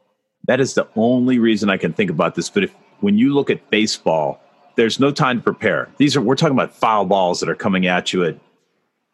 That 0.46 0.60
is 0.60 0.74
the 0.74 0.88
only 0.96 1.38
reason 1.38 1.68
I 1.68 1.76
can 1.76 1.92
think 1.92 2.10
about 2.10 2.36
this. 2.36 2.48
But 2.48 2.64
if 2.64 2.74
when 3.00 3.18
you 3.18 3.34
look 3.34 3.50
at 3.50 3.70
baseball, 3.70 4.40
there's 4.76 4.98
no 4.98 5.10
time 5.10 5.38
to 5.38 5.42
prepare. 5.42 5.90
These 5.98 6.16
are 6.16 6.22
we're 6.22 6.36
talking 6.36 6.56
about 6.56 6.74
foul 6.74 7.04
balls 7.04 7.40
that 7.40 7.50
are 7.50 7.54
coming 7.54 7.86
at 7.86 8.12
you 8.14 8.24
at 8.24 8.38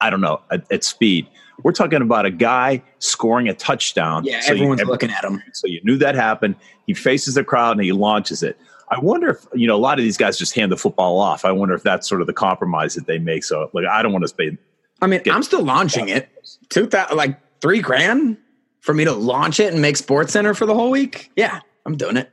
I 0.00 0.10
don't 0.10 0.20
know 0.20 0.40
at, 0.50 0.70
at 0.70 0.84
speed. 0.84 1.26
We're 1.62 1.72
talking 1.72 2.02
about 2.02 2.26
a 2.26 2.30
guy 2.30 2.82
scoring 2.98 3.48
a 3.48 3.54
touchdown. 3.54 4.24
Yeah, 4.24 4.40
so 4.40 4.52
everyone's 4.52 4.80
you, 4.80 4.86
looking 4.86 5.10
at 5.10 5.24
him. 5.24 5.42
So 5.52 5.66
you 5.66 5.80
knew 5.84 5.96
that 5.98 6.14
happened. 6.14 6.56
He 6.86 6.94
faces 6.94 7.34
the 7.34 7.44
crowd 7.44 7.76
and 7.76 7.84
he 7.84 7.92
launches 7.92 8.42
it. 8.42 8.58
I 8.90 8.98
wonder 8.98 9.30
if 9.30 9.46
you 9.54 9.66
know 9.66 9.76
a 9.76 9.78
lot 9.78 9.98
of 9.98 10.04
these 10.04 10.16
guys 10.16 10.36
just 10.36 10.54
hand 10.54 10.72
the 10.72 10.76
football 10.76 11.18
off. 11.18 11.44
I 11.44 11.52
wonder 11.52 11.74
if 11.74 11.82
that's 11.82 12.08
sort 12.08 12.20
of 12.20 12.26
the 12.26 12.32
compromise 12.32 12.94
that 12.94 13.06
they 13.06 13.18
make. 13.18 13.44
So 13.44 13.70
like 13.72 13.86
I 13.86 14.02
don't 14.02 14.12
want 14.12 14.24
to 14.24 14.28
spend. 14.28 14.58
I 15.00 15.06
mean, 15.06 15.22
I'm 15.30 15.42
still 15.42 15.62
launching 15.62 16.08
it. 16.08 16.28
Two 16.68 16.86
thousand, 16.86 17.16
like 17.16 17.38
three 17.60 17.80
grand 17.80 18.36
for 18.80 18.92
me 18.92 19.04
to 19.04 19.12
launch 19.12 19.60
it 19.60 19.72
and 19.72 19.80
make 19.80 19.96
Sports 19.96 20.32
Center 20.32 20.54
for 20.54 20.66
the 20.66 20.74
whole 20.74 20.90
week. 20.90 21.30
Yeah, 21.36 21.60
I'm 21.86 21.96
doing 21.96 22.16
it. 22.16 22.30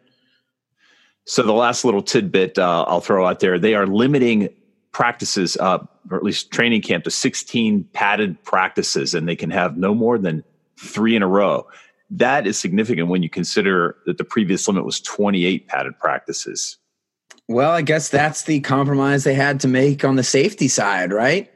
So 1.25 1.43
the 1.43 1.53
last 1.53 1.85
little 1.85 2.01
tidbit 2.01 2.57
uh, 2.57 2.85
I'll 2.87 3.01
throw 3.01 3.25
out 3.27 3.39
there: 3.39 3.59
they 3.59 3.75
are 3.75 3.85
limiting 3.85 4.49
practices, 4.97 5.55
uh, 5.57 5.77
or 6.09 6.17
at 6.17 6.23
least 6.23 6.49
training 6.49 6.81
camp, 6.81 7.03
to 7.03 7.11
16 7.11 7.83
padded 7.93 8.43
practices, 8.43 9.13
and 9.13 9.29
they 9.29 9.35
can 9.35 9.51
have 9.51 9.77
no 9.77 9.93
more 9.93 10.17
than 10.17 10.43
three 10.79 11.15
in 11.15 11.21
a 11.21 11.27
row. 11.27 11.67
That 12.09 12.47
is 12.47 12.57
significant 12.57 13.07
when 13.07 13.21
you 13.21 13.29
consider 13.29 13.95
that 14.07 14.17
the 14.17 14.23
previous 14.23 14.67
limit 14.67 14.85
was 14.85 14.99
28 14.99 15.67
padded 15.67 15.99
practices. 15.99 16.79
Well, 17.47 17.69
I 17.69 17.83
guess 17.83 18.09
that's 18.09 18.45
the 18.45 18.59
compromise 18.61 19.23
they 19.23 19.35
had 19.35 19.59
to 19.59 19.67
make 19.67 20.03
on 20.03 20.15
the 20.15 20.23
safety 20.23 20.67
side, 20.67 21.13
right? 21.13 21.51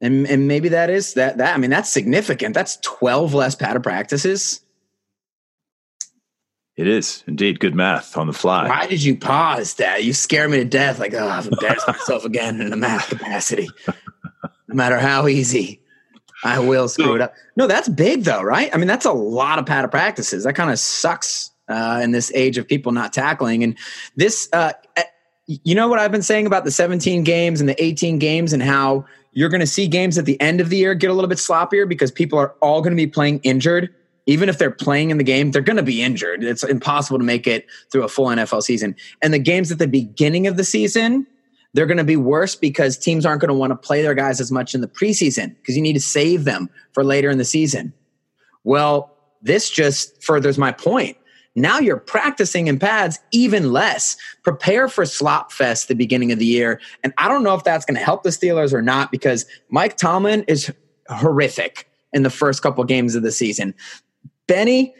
And 0.00 0.28
and 0.28 0.46
maybe 0.46 0.68
that 0.68 0.88
is 0.88 1.14
that 1.14 1.38
that 1.38 1.56
I 1.56 1.58
mean 1.58 1.70
that's 1.70 1.90
significant. 1.90 2.54
That's 2.54 2.76
12 2.82 3.34
less 3.34 3.56
padded 3.56 3.82
practices. 3.82 4.60
It 6.78 6.86
is 6.86 7.24
indeed 7.26 7.58
good 7.58 7.74
math 7.74 8.16
on 8.16 8.28
the 8.28 8.32
fly. 8.32 8.68
Why 8.68 8.86
did 8.86 9.02
you 9.02 9.16
pause, 9.16 9.74
Dad? 9.74 10.04
You 10.04 10.12
scare 10.12 10.48
me 10.48 10.58
to 10.58 10.64
death. 10.64 11.00
Like, 11.00 11.12
oh, 11.12 11.26
I've 11.26 11.48
embarrassed 11.48 11.88
myself 11.88 12.24
again 12.24 12.60
in 12.60 12.72
a 12.72 12.76
math 12.76 13.08
capacity. 13.08 13.68
No 14.68 14.74
matter 14.74 14.96
how 14.96 15.26
easy, 15.26 15.82
I 16.44 16.60
will 16.60 16.86
screw 16.86 17.16
it 17.16 17.20
up. 17.20 17.34
No, 17.56 17.66
that's 17.66 17.88
big 17.88 18.22
though, 18.22 18.42
right? 18.42 18.72
I 18.72 18.76
mean, 18.76 18.86
that's 18.86 19.06
a 19.06 19.12
lot 19.12 19.58
of 19.58 19.66
padded 19.66 19.90
practices. 19.90 20.44
That 20.44 20.52
kind 20.52 20.70
of 20.70 20.78
sucks 20.78 21.50
uh, 21.68 22.00
in 22.00 22.12
this 22.12 22.30
age 22.32 22.58
of 22.58 22.68
people 22.68 22.92
not 22.92 23.12
tackling. 23.12 23.64
And 23.64 23.76
this, 24.14 24.48
uh, 24.52 24.72
eh, 24.96 25.02
you 25.48 25.74
know 25.74 25.88
what 25.88 25.98
I've 25.98 26.12
been 26.12 26.22
saying 26.22 26.46
about 26.46 26.64
the 26.64 26.70
17 26.70 27.24
games 27.24 27.58
and 27.58 27.68
the 27.68 27.82
18 27.82 28.20
games 28.20 28.52
and 28.52 28.62
how 28.62 29.04
you're 29.32 29.48
going 29.48 29.60
to 29.60 29.66
see 29.66 29.88
games 29.88 30.16
at 30.16 30.26
the 30.26 30.40
end 30.40 30.60
of 30.60 30.68
the 30.68 30.76
year 30.76 30.94
get 30.94 31.10
a 31.10 31.12
little 31.12 31.28
bit 31.28 31.38
sloppier 31.38 31.88
because 31.88 32.12
people 32.12 32.38
are 32.38 32.54
all 32.60 32.82
going 32.82 32.92
to 32.92 32.96
be 32.96 33.08
playing 33.08 33.40
injured 33.42 33.92
even 34.28 34.50
if 34.50 34.58
they're 34.58 34.70
playing 34.70 35.10
in 35.10 35.16
the 35.16 35.24
game, 35.24 35.50
they're 35.50 35.62
going 35.62 35.78
to 35.78 35.82
be 35.82 36.02
injured. 36.02 36.44
It's 36.44 36.62
impossible 36.62 37.18
to 37.18 37.24
make 37.24 37.46
it 37.46 37.66
through 37.90 38.04
a 38.04 38.08
full 38.08 38.26
NFL 38.26 38.62
season. 38.62 38.94
And 39.22 39.32
the 39.32 39.38
games 39.38 39.72
at 39.72 39.78
the 39.78 39.88
beginning 39.88 40.46
of 40.46 40.58
the 40.58 40.64
season, 40.64 41.26
they're 41.72 41.86
going 41.86 41.96
to 41.96 42.04
be 42.04 42.16
worse 42.16 42.54
because 42.54 42.98
teams 42.98 43.24
aren't 43.24 43.40
going 43.40 43.48
to 43.48 43.54
want 43.54 43.70
to 43.70 43.76
play 43.76 44.02
their 44.02 44.14
guys 44.14 44.38
as 44.38 44.52
much 44.52 44.74
in 44.74 44.82
the 44.82 44.86
preseason 44.86 45.56
because 45.56 45.76
you 45.76 45.82
need 45.82 45.94
to 45.94 46.00
save 46.00 46.44
them 46.44 46.68
for 46.92 47.02
later 47.02 47.30
in 47.30 47.38
the 47.38 47.44
season. 47.44 47.94
Well, 48.64 49.16
this 49.40 49.70
just 49.70 50.22
furthers 50.22 50.58
my 50.58 50.72
point. 50.72 51.16
Now 51.56 51.78
you're 51.78 51.96
practicing 51.96 52.66
in 52.66 52.78
pads 52.78 53.18
even 53.32 53.72
less. 53.72 54.14
Prepare 54.42 54.88
for 54.88 55.06
slop 55.06 55.52
fest 55.52 55.88
the 55.88 55.94
beginning 55.94 56.32
of 56.32 56.38
the 56.38 56.44
year. 56.44 56.82
And 57.02 57.14
I 57.16 57.28
don't 57.28 57.42
know 57.42 57.54
if 57.54 57.64
that's 57.64 57.86
going 57.86 57.96
to 57.96 58.04
help 58.04 58.24
the 58.24 58.30
Steelers 58.30 58.74
or 58.74 58.82
not 58.82 59.10
because 59.10 59.46
Mike 59.70 59.96
Tomlin 59.96 60.44
is 60.48 60.70
horrific 61.08 61.88
in 62.12 62.22
the 62.22 62.30
first 62.30 62.62
couple 62.62 62.84
games 62.84 63.14
of 63.14 63.22
the 63.22 63.32
season. 63.32 63.74
Benny, 64.48 64.94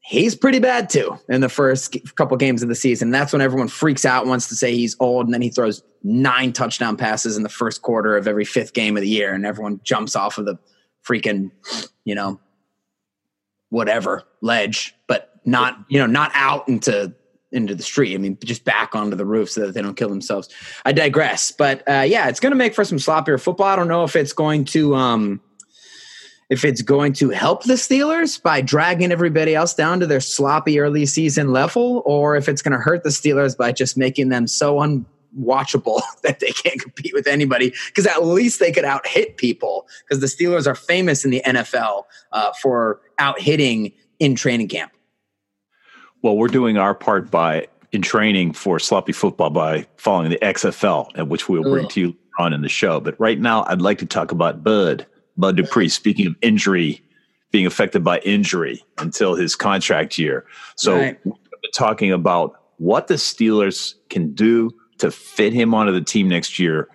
he's 0.00 0.34
pretty 0.34 0.58
bad 0.58 0.88
too 0.88 1.18
in 1.28 1.42
the 1.42 1.48
first 1.48 1.96
couple 2.16 2.36
games 2.38 2.62
of 2.62 2.68
the 2.68 2.74
season. 2.74 3.10
That's 3.10 3.32
when 3.32 3.42
everyone 3.42 3.68
freaks 3.68 4.04
out, 4.04 4.26
wants 4.26 4.48
to 4.48 4.56
say 4.56 4.74
he's 4.74 4.96
old, 4.98 5.26
and 5.26 5.34
then 5.34 5.42
he 5.42 5.50
throws 5.50 5.82
nine 6.02 6.52
touchdown 6.52 6.96
passes 6.96 7.36
in 7.36 7.42
the 7.42 7.48
first 7.48 7.82
quarter 7.82 8.16
of 8.16 8.26
every 8.26 8.44
fifth 8.44 8.72
game 8.72 8.96
of 8.96 9.02
the 9.02 9.08
year, 9.08 9.34
and 9.34 9.44
everyone 9.44 9.80
jumps 9.84 10.16
off 10.16 10.38
of 10.38 10.46
the 10.46 10.58
freaking, 11.06 11.50
you 12.04 12.14
know, 12.14 12.40
whatever 13.68 14.22
ledge, 14.40 14.94
but 15.06 15.40
not, 15.44 15.78
you 15.88 15.98
know, 15.98 16.06
not 16.06 16.30
out 16.34 16.68
into 16.68 17.14
into 17.52 17.74
the 17.74 17.82
street. 17.82 18.14
I 18.14 18.18
mean, 18.18 18.38
just 18.42 18.64
back 18.64 18.94
onto 18.94 19.14
the 19.14 19.26
roof 19.26 19.50
so 19.50 19.66
that 19.66 19.74
they 19.74 19.82
don't 19.82 19.96
kill 19.96 20.08
themselves. 20.08 20.48
I 20.86 20.92
digress, 20.92 21.52
but 21.52 21.86
uh, 21.88 22.04
yeah, 22.06 22.28
it's 22.28 22.40
going 22.40 22.52
to 22.52 22.56
make 22.56 22.74
for 22.74 22.84
some 22.84 22.98
sloppier 22.98 23.40
football. 23.40 23.66
I 23.66 23.76
don't 23.76 23.88
know 23.88 24.04
if 24.04 24.16
it's 24.16 24.32
going 24.32 24.64
to. 24.66 24.94
Um, 24.94 25.40
if 26.52 26.66
it's 26.66 26.82
going 26.82 27.14
to 27.14 27.30
help 27.30 27.64
the 27.64 27.74
Steelers 27.74 28.40
by 28.40 28.60
dragging 28.60 29.10
everybody 29.10 29.54
else 29.54 29.72
down 29.72 29.98
to 30.00 30.06
their 30.06 30.20
sloppy 30.20 30.78
early 30.78 31.06
season 31.06 31.50
level, 31.50 32.02
or 32.04 32.36
if 32.36 32.46
it's 32.46 32.60
going 32.60 32.72
to 32.72 32.78
hurt 32.78 33.04
the 33.04 33.08
Steelers 33.08 33.56
by 33.56 33.72
just 33.72 33.96
making 33.96 34.28
them 34.28 34.46
so 34.46 34.76
unwatchable 34.76 36.02
that 36.22 36.40
they 36.40 36.50
can't 36.50 36.78
compete 36.78 37.14
with 37.14 37.26
anybody. 37.26 37.72
Because 37.86 38.06
at 38.06 38.26
least 38.26 38.60
they 38.60 38.70
could 38.70 38.84
out 38.84 39.06
hit 39.06 39.38
people. 39.38 39.88
Because 40.02 40.20
the 40.20 40.26
Steelers 40.26 40.66
are 40.66 40.74
famous 40.74 41.24
in 41.24 41.30
the 41.30 41.40
NFL 41.46 42.02
uh, 42.32 42.52
for 42.60 43.00
out 43.18 43.40
hitting 43.40 43.90
in 44.18 44.34
training 44.34 44.68
camp. 44.68 44.92
Well, 46.20 46.36
we're 46.36 46.48
doing 46.48 46.76
our 46.76 46.94
part 46.94 47.30
by 47.30 47.66
in 47.92 48.02
training 48.02 48.52
for 48.52 48.78
sloppy 48.78 49.12
football 49.12 49.48
by 49.48 49.86
following 49.96 50.28
the 50.28 50.38
XFL, 50.42 51.28
which 51.28 51.48
we'll 51.48 51.62
bring 51.62 51.86
Ugh. 51.86 51.90
to 51.92 52.00
you 52.00 52.16
on 52.38 52.52
in 52.52 52.60
the 52.60 52.68
show. 52.68 53.00
But 53.00 53.18
right 53.18 53.40
now, 53.40 53.64
I'd 53.68 53.80
like 53.80 53.96
to 53.98 54.06
talk 54.06 54.32
about 54.32 54.62
Bud. 54.62 55.06
Bud 55.42 55.56
Dupree, 55.56 55.88
speaking 55.88 56.28
of 56.28 56.36
injury, 56.40 57.02
being 57.50 57.66
affected 57.66 58.04
by 58.04 58.20
injury 58.20 58.82
until 58.98 59.34
his 59.34 59.56
contract 59.56 60.16
year. 60.16 60.46
So 60.76 60.96
right. 60.96 61.20
talking 61.74 62.12
about 62.12 62.54
what 62.78 63.08
the 63.08 63.14
Steelers 63.14 63.94
can 64.08 64.32
do 64.34 64.70
to 64.98 65.10
fit 65.10 65.52
him 65.52 65.74
onto 65.74 65.92
the 65.92 66.00
team 66.00 66.28
next 66.28 66.60
year, 66.60 66.88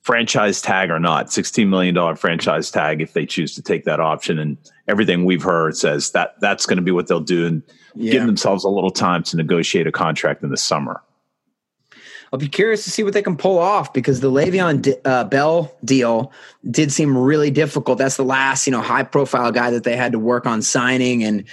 franchise 0.00 0.62
tag 0.62 0.90
or 0.90 0.98
not, 0.98 1.26
$16 1.26 1.68
million 1.68 2.16
franchise 2.16 2.70
tag 2.70 3.02
if 3.02 3.12
they 3.12 3.26
choose 3.26 3.54
to 3.56 3.62
take 3.62 3.84
that 3.84 4.00
option. 4.00 4.38
And 4.38 4.56
everything 4.88 5.26
we've 5.26 5.42
heard 5.42 5.76
says 5.76 6.12
that 6.12 6.34
that's 6.40 6.64
going 6.64 6.78
to 6.78 6.82
be 6.82 6.92
what 6.92 7.08
they'll 7.08 7.20
do 7.20 7.46
and 7.46 7.62
yeah. 7.94 8.12
give 8.12 8.24
themselves 8.26 8.64
a 8.64 8.70
little 8.70 8.90
time 8.90 9.22
to 9.24 9.36
negotiate 9.36 9.86
a 9.86 9.92
contract 9.92 10.42
in 10.42 10.48
the 10.48 10.56
summer. 10.56 11.02
I'll 12.32 12.38
be 12.38 12.48
curious 12.48 12.84
to 12.84 12.90
see 12.90 13.02
what 13.02 13.12
they 13.12 13.22
can 13.22 13.36
pull 13.36 13.58
off 13.58 13.92
because 13.92 14.20
the 14.20 14.30
Le'Veon 14.30 14.94
uh, 15.04 15.24
Bell 15.24 15.70
deal 15.84 16.32
did 16.70 16.90
seem 16.90 17.16
really 17.16 17.50
difficult. 17.50 17.98
That's 17.98 18.16
the 18.16 18.24
last, 18.24 18.66
you 18.66 18.70
know, 18.70 18.80
high 18.80 19.02
profile 19.02 19.52
guy 19.52 19.70
that 19.70 19.84
they 19.84 19.96
had 19.96 20.12
to 20.12 20.18
work 20.18 20.46
on 20.46 20.62
signing. 20.62 21.22
And 21.22 21.44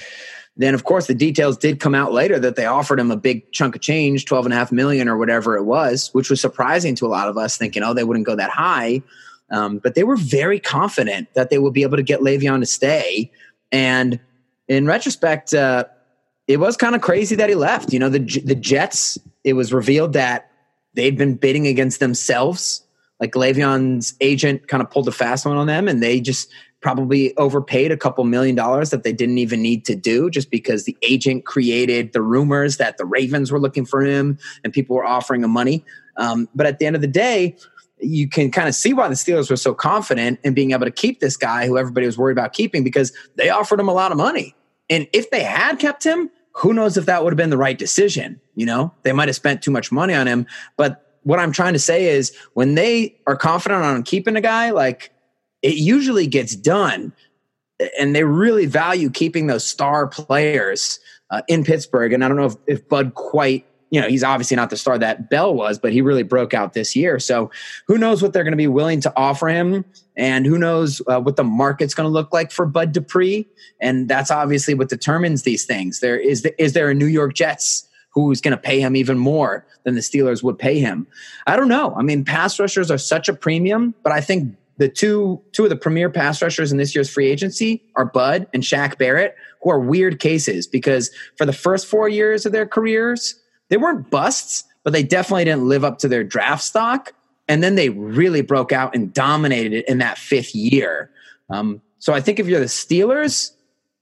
then 0.55 0.73
of 0.73 0.85
course 0.85 1.07
the 1.07 1.13
details 1.13 1.57
did 1.57 1.81
come 1.81 1.93
out 1.93 2.13
later 2.13 2.39
that 2.39 2.55
they 2.55 2.65
offered 2.65 2.97
him 2.97 3.11
a 3.11 3.17
big 3.17 3.51
chunk 3.51 3.75
of 3.75 3.81
change, 3.81 4.23
12 4.23 4.45
and 4.45 4.53
a 4.53 4.57
half 4.57 4.71
million 4.71 5.09
or 5.09 5.17
whatever 5.17 5.57
it 5.57 5.63
was, 5.63 6.09
which 6.13 6.29
was 6.29 6.39
surprising 6.39 6.95
to 6.95 7.05
a 7.05 7.09
lot 7.09 7.27
of 7.27 7.37
us 7.37 7.57
thinking, 7.57 7.83
oh, 7.83 7.93
they 7.93 8.05
wouldn't 8.05 8.25
go 8.25 8.35
that 8.35 8.49
high. 8.49 9.01
Um, 9.51 9.79
but 9.79 9.95
they 9.95 10.03
were 10.03 10.15
very 10.15 10.61
confident 10.61 11.27
that 11.33 11.49
they 11.49 11.57
would 11.57 11.73
be 11.73 11.83
able 11.83 11.97
to 11.97 12.03
get 12.03 12.21
Le'Veon 12.21 12.61
to 12.61 12.65
stay. 12.65 13.29
And 13.69 14.17
in 14.69 14.85
retrospect, 14.85 15.53
uh, 15.53 15.85
it 16.47 16.57
was 16.57 16.77
kind 16.77 16.95
of 16.95 17.01
crazy 17.01 17.35
that 17.35 17.49
he 17.49 17.55
left. 17.55 17.91
You 17.91 17.99
know, 17.99 18.09
the 18.09 18.19
the 18.43 18.55
Jets. 18.55 19.17
It 19.43 19.53
was 19.53 19.71
revealed 19.71 20.13
that 20.13 20.48
they'd 20.93 21.17
been 21.17 21.35
bidding 21.35 21.67
against 21.67 21.99
themselves. 21.99 22.85
Like 23.19 23.33
Le'Veon's 23.33 24.13
agent 24.21 24.67
kind 24.67 24.81
of 24.81 24.89
pulled 24.89 25.07
a 25.07 25.11
fast 25.11 25.45
one 25.45 25.57
on 25.57 25.67
them, 25.67 25.87
and 25.87 26.01
they 26.01 26.21
just 26.21 26.49
probably 26.81 27.35
overpaid 27.37 27.91
a 27.91 27.97
couple 27.97 28.23
million 28.23 28.55
dollars 28.55 28.89
that 28.91 29.03
they 29.03 29.11
didn't 29.11 29.37
even 29.37 29.61
need 29.61 29.85
to 29.85 29.95
do 29.95 30.29
just 30.29 30.49
because 30.49 30.85
the 30.85 30.95
agent 31.01 31.45
created 31.45 32.13
the 32.13 32.21
rumors 32.21 32.77
that 32.77 32.97
the 32.97 33.05
Ravens 33.05 33.51
were 33.51 33.59
looking 33.59 33.85
for 33.85 34.01
him 34.01 34.37
and 34.63 34.71
people 34.71 34.95
were 34.95 35.05
offering 35.05 35.43
him 35.43 35.51
money. 35.51 35.83
Um, 36.15 36.47
but 36.55 36.65
at 36.65 36.79
the 36.79 36.85
end 36.85 36.95
of 36.95 37.01
the 37.01 37.07
day, 37.07 37.57
you 37.99 38.29
can 38.29 38.49
kind 38.49 38.69
of 38.69 38.75
see 38.75 38.93
why 38.93 39.09
the 39.09 39.15
Steelers 39.15 39.49
were 39.49 39.57
so 39.57 39.73
confident 39.73 40.39
in 40.43 40.53
being 40.53 40.71
able 40.71 40.85
to 40.85 40.91
keep 40.91 41.19
this 41.19 41.35
guy 41.35 41.67
who 41.67 41.77
everybody 41.77 42.05
was 42.05 42.17
worried 42.17 42.37
about 42.37 42.53
keeping 42.53 42.83
because 42.83 43.11
they 43.35 43.49
offered 43.49 43.79
him 43.79 43.89
a 43.89 43.93
lot 43.93 44.11
of 44.11 44.17
money. 44.17 44.55
And 44.89 45.07
if 45.11 45.29
they 45.31 45.43
had 45.43 45.79
kept 45.79 46.03
him, 46.03 46.29
who 46.53 46.73
knows 46.73 46.97
if 46.97 47.05
that 47.05 47.23
would 47.23 47.31
have 47.31 47.37
been 47.37 47.49
the 47.49 47.57
right 47.57 47.77
decision? 47.77 48.39
You 48.55 48.65
know, 48.65 48.93
they 49.03 49.13
might 49.13 49.27
have 49.27 49.35
spent 49.35 49.61
too 49.61 49.71
much 49.71 49.91
money 49.91 50.13
on 50.13 50.27
him. 50.27 50.45
But 50.77 51.19
what 51.23 51.39
I'm 51.39 51.51
trying 51.51 51.73
to 51.73 51.79
say 51.79 52.09
is 52.09 52.35
when 52.53 52.75
they 52.75 53.15
are 53.27 53.35
confident 53.35 53.83
on 53.83 54.03
keeping 54.03 54.35
a 54.35 54.41
guy, 54.41 54.71
like 54.71 55.11
it 55.61 55.75
usually 55.75 56.27
gets 56.27 56.55
done. 56.55 57.13
And 57.97 58.13
they 58.13 58.25
really 58.25 58.65
value 58.65 59.09
keeping 59.09 59.47
those 59.47 59.65
star 59.65 60.07
players 60.07 60.99
uh, 61.29 61.41
in 61.47 61.63
Pittsburgh. 61.63 62.11
And 62.11 62.25
I 62.25 62.27
don't 62.27 62.37
know 62.37 62.45
if, 62.45 62.55
if 62.67 62.89
Bud 62.89 63.13
quite 63.13 63.65
you 63.89 63.99
know, 63.99 64.07
he's 64.07 64.23
obviously 64.23 64.55
not 64.55 64.69
the 64.69 64.77
star 64.77 64.97
that 64.97 65.29
Bell 65.29 65.53
was, 65.53 65.79
but 65.79 65.91
he 65.91 66.01
really 66.01 66.23
broke 66.23 66.53
out 66.53 66.73
this 66.73 66.95
year. 66.95 67.19
So 67.19 67.49
who 67.87 67.97
knows 67.97 68.21
what 68.21 68.33
they're 68.33 68.43
going 68.43 68.51
to 68.51 68.57
be 68.57 68.67
willing 68.67 69.01
to 69.01 69.13
offer 69.15 69.47
him, 69.47 69.83
and 70.15 70.45
who 70.45 70.57
knows 70.57 71.01
uh, 71.07 71.19
what 71.19 71.35
the 71.35 71.43
market's 71.43 71.93
going 71.93 72.05
to 72.05 72.11
look 72.11 72.33
like 72.33 72.51
for 72.51 72.65
Bud 72.65 72.91
Dupree, 72.91 73.47
and 73.79 74.07
that's 74.07 74.31
obviously 74.31 74.73
what 74.73 74.89
determines 74.89 75.43
these 75.43 75.65
things. 75.65 75.99
There 75.99 76.19
is 76.19 76.43
the, 76.43 76.61
is 76.61 76.73
there 76.73 76.89
a 76.89 76.93
New 76.93 77.07
York 77.07 77.33
Jets 77.33 77.87
who's 78.11 78.41
going 78.41 78.51
to 78.51 78.57
pay 78.57 78.79
him 78.79 78.95
even 78.95 79.17
more 79.17 79.65
than 79.83 79.95
the 79.95 80.01
Steelers 80.01 80.43
would 80.43 80.59
pay 80.59 80.79
him? 80.79 81.07
I 81.47 81.55
don't 81.55 81.69
know. 81.69 81.93
I 81.95 82.01
mean, 82.01 82.25
pass 82.25 82.59
rushers 82.59 82.91
are 82.91 82.97
such 82.97 83.29
a 83.29 83.33
premium, 83.33 83.95
but 84.03 84.11
I 84.11 84.21
think 84.21 84.55
the 84.77 84.89
two 84.89 85.41
two 85.51 85.63
of 85.65 85.69
the 85.69 85.75
premier 85.75 86.09
pass 86.09 86.41
rushers 86.41 86.71
in 86.71 86.77
this 86.77 86.95
year's 86.95 87.09
free 87.09 87.29
agency 87.29 87.83
are 87.95 88.05
Bud 88.05 88.47
and 88.53 88.63
Shaq 88.63 88.97
Barrett, 88.97 89.35
who 89.61 89.69
are 89.69 89.79
weird 89.79 90.19
cases 90.19 90.67
because 90.67 91.11
for 91.37 91.45
the 91.45 91.53
first 91.53 91.85
four 91.85 92.09
years 92.09 92.45
of 92.45 92.53
their 92.53 92.65
careers, 92.65 93.38
they 93.69 93.77
weren't 93.77 94.09
busts, 94.09 94.65
but 94.83 94.93
they 94.93 95.03
definitely 95.03 95.45
didn't 95.45 95.67
live 95.67 95.83
up 95.83 95.99
to 95.99 96.07
their 96.07 96.23
draft 96.23 96.63
stock. 96.63 97.13
And 97.47 97.63
then 97.63 97.75
they 97.75 97.89
really 97.89 98.41
broke 98.41 98.71
out 98.71 98.95
and 98.95 99.13
dominated 99.13 99.73
it 99.73 99.87
in 99.87 99.99
that 99.99 100.17
fifth 100.17 100.53
year. 100.53 101.09
Um, 101.49 101.81
so 101.97 102.13
I 102.13 102.21
think 102.21 102.39
if 102.39 102.47
you're 102.47 102.59
the 102.59 102.65
Steelers, 102.65 103.51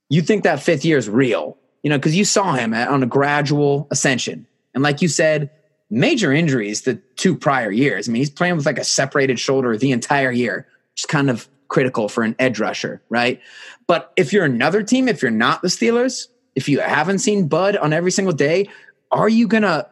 you 0.09 0.21
think 0.21 0.43
that 0.43 0.61
fifth 0.61 0.83
year 0.83 0.97
is 0.97 1.09
real, 1.09 1.57
you 1.83 1.89
know, 1.89 1.97
because 1.97 2.15
you 2.15 2.25
saw 2.25 2.53
him 2.53 2.73
on 2.73 3.03
a 3.03 3.05
gradual 3.05 3.87
ascension. 3.91 4.45
And 4.73 4.83
like 4.83 5.01
you 5.01 5.07
said, 5.07 5.49
major 5.89 6.33
injuries 6.33 6.81
the 6.81 6.95
two 7.15 7.35
prior 7.35 7.71
years. 7.71 8.07
I 8.07 8.11
mean, 8.11 8.19
he's 8.19 8.29
playing 8.29 8.57
with 8.57 8.65
like 8.65 8.77
a 8.77 8.83
separated 8.83 9.39
shoulder 9.39 9.77
the 9.77 9.91
entire 9.91 10.31
year, 10.31 10.67
which 10.93 11.01
is 11.01 11.05
kind 11.05 11.29
of 11.29 11.47
critical 11.69 12.09
for 12.09 12.23
an 12.23 12.35
edge 12.39 12.59
rusher, 12.59 13.01
right? 13.09 13.41
But 13.87 14.11
if 14.17 14.33
you're 14.33 14.45
another 14.45 14.83
team, 14.83 15.07
if 15.07 15.21
you're 15.21 15.31
not 15.31 15.61
the 15.61 15.67
Steelers, 15.69 16.27
if 16.55 16.67
you 16.67 16.79
haven't 16.79 17.19
seen 17.19 17.47
Bud 17.47 17.77
on 17.77 17.93
every 17.93 18.11
single 18.11 18.33
day, 18.33 18.67
are 19.11 19.29
you 19.29 19.47
gonna 19.47 19.87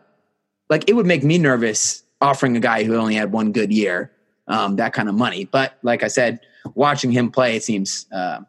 like 0.70 0.90
it 0.90 0.94
would 0.94 1.06
make 1.06 1.24
me 1.24 1.38
nervous 1.38 2.04
offering 2.22 2.56
a 2.58 2.60
guy 2.60 2.84
who 2.84 2.96
only 2.96 3.16
had 3.16 3.32
one 3.32 3.52
good 3.52 3.72
year 3.72 4.12
um, 4.48 4.76
that 4.78 4.94
kind 4.94 5.10
of 5.10 5.16
money. 5.16 5.46
But 5.46 5.78
like 5.82 6.04
I 6.04 6.08
said, 6.08 6.40
watching 6.74 7.12
him 7.12 7.32
play, 7.32 7.56
it 7.56 7.64
seems 7.64 8.06
uh, 8.12 8.42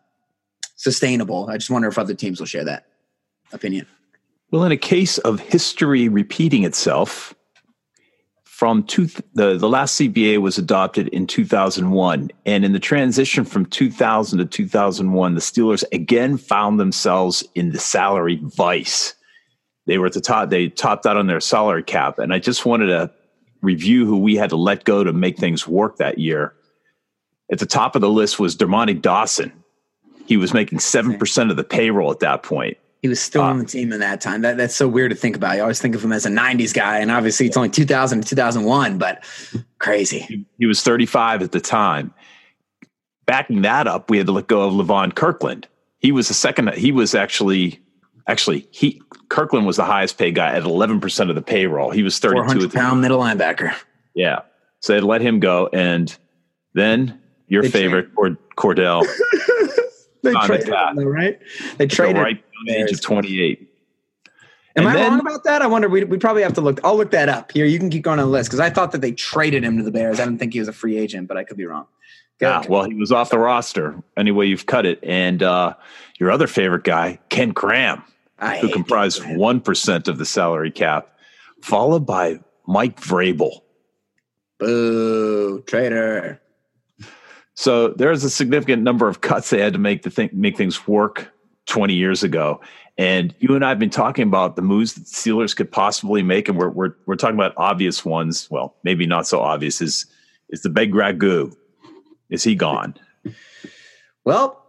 sustainable. 0.77 1.49
I 1.49 1.57
just 1.57 1.71
wonder 1.71 1.89
if 1.89 1.99
other 1.99 2.15
teams 2.15 2.39
will 2.39 2.47
share 2.47 2.65
that 2.65 2.87
opinion. 3.53 3.87
Well, 4.51 4.65
in 4.65 4.73
a 4.73 4.77
case 4.77 5.19
of 5.19 5.41
history 5.41 6.09
repeating 6.09 6.65
itself, 6.65 7.35
from 8.45 8.85
two, 8.85 9.07
the, 9.35 9.59
the 9.59 9.69
last 9.69 10.01
CBA 10.01 10.39
was 10.39 10.57
adopted 10.57 11.09
in 11.09 11.27
2001. 11.27 12.31
And 12.47 12.65
in 12.65 12.73
the 12.73 12.79
transition 12.79 13.45
from 13.45 13.67
2000 13.67 14.39
to 14.39 14.47
2001, 14.47 15.35
the 15.35 15.41
Steelers 15.41 15.85
again 15.93 16.39
found 16.39 16.81
themselves 16.81 17.45
in 17.55 17.73
the 17.73 17.79
salary 17.79 18.41
vice. 18.43 19.15
They 19.87 19.99
were 19.99 20.07
at 20.07 20.13
the 20.13 20.21
top, 20.21 20.51
they 20.51 20.69
topped 20.69 21.07
out 21.07 21.17
on 21.17 21.27
their 21.27 21.41
salary 21.41 21.83
cap. 21.83 22.19
And 22.19 22.33
I 22.33 22.39
just 22.39 22.67
wanted 22.67 22.87
to 22.87 23.11
review 23.63 24.07
who 24.07 24.19
we 24.19 24.37
had 24.37 24.51
to 24.51 24.57
let 24.57 24.85
go 24.85 25.05
to 25.05 25.13
make 25.13 25.39
things 25.39 25.67
work 25.67 25.97
that 25.97 26.19
year. 26.19 26.55
At 27.51 27.61
the 27.61 27.67
top 27.67 27.95
of 27.95 28.01
the 28.01 28.11
list 28.11 28.39
was 28.41 28.57
Dermontti 28.57 29.01
Dawson. 29.01 29.53
He 30.27 30.37
was 30.37 30.53
making 30.53 30.79
7% 30.79 31.51
of 31.51 31.57
the 31.57 31.65
payroll 31.65 32.11
at 32.11 32.21
that 32.21 32.43
point. 32.43 32.77
He 33.03 33.09
was 33.09 33.21
still 33.21 33.43
uh, 33.43 33.51
on 33.51 33.59
the 33.59 33.65
team 33.65 33.93
in 33.93 34.01
that 34.01 34.21
time. 34.21 34.41
That, 34.41 34.57
that's 34.57 34.75
so 34.75 34.89
weird 34.89 35.11
to 35.11 35.17
think 35.17 35.37
about. 35.37 35.53
I 35.53 35.61
always 35.61 35.81
think 35.81 35.95
of 35.95 36.03
him 36.03 36.13
as 36.13 36.27
a 36.27 36.31
90s 36.31 36.75
guy, 36.75 36.99
and 36.99 37.11
obviously 37.11 37.47
it's 37.47 37.57
only 37.57 37.69
2000 37.69 38.23
to 38.23 38.29
2001, 38.29 38.99
but 38.99 39.25
crazy. 39.79 40.21
He, 40.21 40.47
he 40.59 40.67
was 40.67 40.83
35 40.83 41.43
at 41.43 41.53
the 41.53 41.61
time. 41.61 42.13
Backing 43.27 43.63
that 43.63 43.87
up, 43.87 44.11
we 44.11 44.19
had 44.19 44.27
to 44.27 44.33
let 44.33 44.49
go 44.49 44.63
of 44.63 44.75
Levon 44.75 45.15
Kirkland. 45.15 45.69
He 46.01 46.11
was 46.11 46.27
the 46.29 46.35
second, 46.35 46.73
he 46.75 46.91
was 46.91 47.15
actually, 47.15 47.81
actually, 48.27 48.69
he 48.71 49.03
Kirkland 49.29 49.67
was 49.67 49.77
the 49.77 49.85
highest 49.85 50.19
paid 50.19 50.35
guy 50.35 50.55
at 50.55 50.63
11% 50.63 51.29
of 51.29 51.35
the 51.35 51.43
payroll. 51.43 51.91
He 51.91 52.03
was 52.03 52.19
32 52.19 52.69
pound 52.71 53.01
middle 53.01 53.21
linebacker. 53.21 53.75
Yeah. 54.15 54.41
So 54.81 54.95
they 54.95 55.01
let 55.01 55.21
him 55.21 55.41
go. 55.41 55.69
And 55.73 56.17
then 56.75 57.21
your 57.49 57.63
they 57.63 57.71
favorite, 57.71 58.15
Kordell. 58.15 59.07
they 60.23 60.33
traded 60.33 60.69
him, 60.69 60.97
though, 60.97 61.05
right? 61.05 61.39
They 61.79 61.87
traded 61.87 62.17
right 62.17 62.43
the 62.67 62.75
age 62.75 62.93
of 62.93 63.01
28. 63.01 63.69
Am 64.79 64.87
and 64.87 64.89
I 64.89 64.93
then, 64.95 65.11
wrong 65.11 65.21
about 65.21 65.45
that? 65.45 65.63
I 65.63 65.67
wonder. 65.67 65.89
We 65.89 66.05
we 66.05 66.19
probably 66.19 66.43
have 66.43 66.53
to 66.55 66.61
look. 66.61 66.81
I'll 66.85 66.97
look 66.97 67.11
that 67.13 67.31
up 67.31 67.51
here. 67.51 67.65
You 67.65 67.79
can 67.79 67.89
keep 67.89 68.03
going 68.03 68.19
on 68.19 68.27
the 68.27 68.31
list 68.31 68.51
because 68.51 68.61
I 68.61 68.69
thought 68.69 68.93
that 68.93 69.01
they 69.01 69.13
traded 69.13 69.65
him 69.65 69.79
to 69.79 69.83
the 69.83 69.91
Bears. 69.91 70.21
I 70.21 70.25
didn't 70.25 70.39
think 70.39 70.53
he 70.53 70.59
was 70.59 70.69
a 70.69 70.73
free 70.73 70.99
agent, 70.99 71.29
but 71.29 71.39
I 71.39 71.45
could 71.45 71.57
be 71.57 71.65
wrong. 71.65 71.87
Yeah, 72.41 72.63
well, 72.69 72.85
he 72.85 72.95
was 72.95 73.11
off 73.11 73.31
the 73.31 73.39
roster 73.39 74.03
anyway. 74.19 74.47
You've 74.47 74.67
cut 74.67 74.85
it, 74.85 74.99
and 75.03 75.43
uh, 75.43 75.75
your 76.19 76.31
other 76.31 76.47
favorite 76.47 76.85
guy, 76.85 77.19
Ken 77.31 77.51
Graham, 77.51 78.03
I 78.39 78.59
who 78.59 78.69
comprised 78.69 79.23
one 79.37 79.61
percent 79.61 80.09
of 80.09 80.19
the 80.19 80.27
salary 80.27 80.71
cap, 80.71 81.17
followed 81.63 82.07
by 82.07 82.41
Mike 82.67 83.01
Vrabel. 83.01 83.61
Boo, 84.59 85.63
traitor. 85.63 86.41
So 87.55 87.89
there's 87.89 88.23
a 88.23 88.31
significant 88.31 88.83
number 88.83 89.09
of 89.09 89.23
cuts 89.23 89.51
they 89.51 89.61
had 89.61 89.73
to 89.73 89.79
make 89.79 90.03
to 90.03 90.11
think, 90.11 90.35
make 90.35 90.57
things 90.57 90.87
work 90.87 91.33
20 91.67 91.95
years 91.95 92.23
ago. 92.23 92.61
And 92.99 93.35
you 93.39 93.55
and 93.55 93.65
I 93.65 93.71
have 93.71 93.79
been 93.79 93.91
talking 93.91 94.27
about 94.27 94.57
the 94.57 94.63
moves 94.63 94.95
that 94.95 95.05
Steelers 95.05 95.55
could 95.55 95.71
possibly 95.71 96.23
make, 96.23 96.49
and 96.49 96.57
we're 96.57 96.71
we're 96.71 96.95
we're 97.05 97.17
talking 97.17 97.37
about 97.37 97.53
obvious 97.57 98.05
ones. 98.05 98.51
Well, 98.51 98.75
maybe 98.85 99.07
not 99.07 99.27
so 99.27 99.41
obvious. 99.41 99.83
Is 99.83 100.07
is 100.49 100.63
the 100.63 100.71
big 100.71 100.93
ragu? 100.93 101.55
Is 102.31 102.43
he 102.43 102.55
gone? 102.55 102.95
Well, 104.25 104.66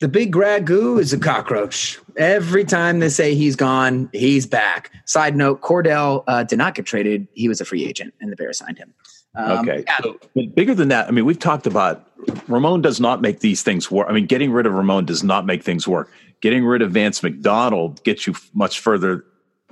the 0.00 0.08
big 0.08 0.34
ragu 0.34 1.00
is 1.00 1.12
a 1.12 1.18
cockroach. 1.18 1.98
Every 2.16 2.64
time 2.64 3.00
they 3.00 3.08
say 3.08 3.34
he's 3.34 3.56
gone, 3.56 4.08
he's 4.12 4.46
back. 4.46 4.90
Side 5.06 5.36
note: 5.36 5.60
Kordell 5.60 6.24
uh, 6.26 6.44
did 6.44 6.58
not 6.58 6.74
get 6.74 6.86
traded; 6.86 7.28
he 7.34 7.48
was 7.48 7.60
a 7.60 7.64
free 7.64 7.84
agent, 7.84 8.14
and 8.20 8.30
the 8.30 8.36
Bears 8.36 8.58
signed 8.58 8.78
him. 8.78 8.92
Um, 9.36 9.58
okay. 9.60 9.84
Yeah. 9.86 9.98
So, 10.02 10.18
bigger 10.54 10.74
than 10.74 10.88
that, 10.88 11.08
I 11.08 11.10
mean, 11.10 11.24
we've 11.24 11.38
talked 11.38 11.66
about 11.66 12.08
Ramon 12.48 12.82
does 12.82 13.00
not 13.00 13.20
make 13.20 13.40
these 13.40 13.62
things 13.62 13.90
work. 13.90 14.06
I 14.08 14.12
mean, 14.12 14.26
getting 14.26 14.52
rid 14.52 14.66
of 14.66 14.74
Ramon 14.74 15.04
does 15.04 15.24
not 15.24 15.46
make 15.46 15.62
things 15.62 15.88
work. 15.88 16.10
Getting 16.40 16.64
rid 16.64 16.82
of 16.82 16.92
Vance 16.92 17.22
McDonald 17.22 18.02
gets 18.04 18.26
you 18.26 18.34
much 18.52 18.80
further 18.80 19.24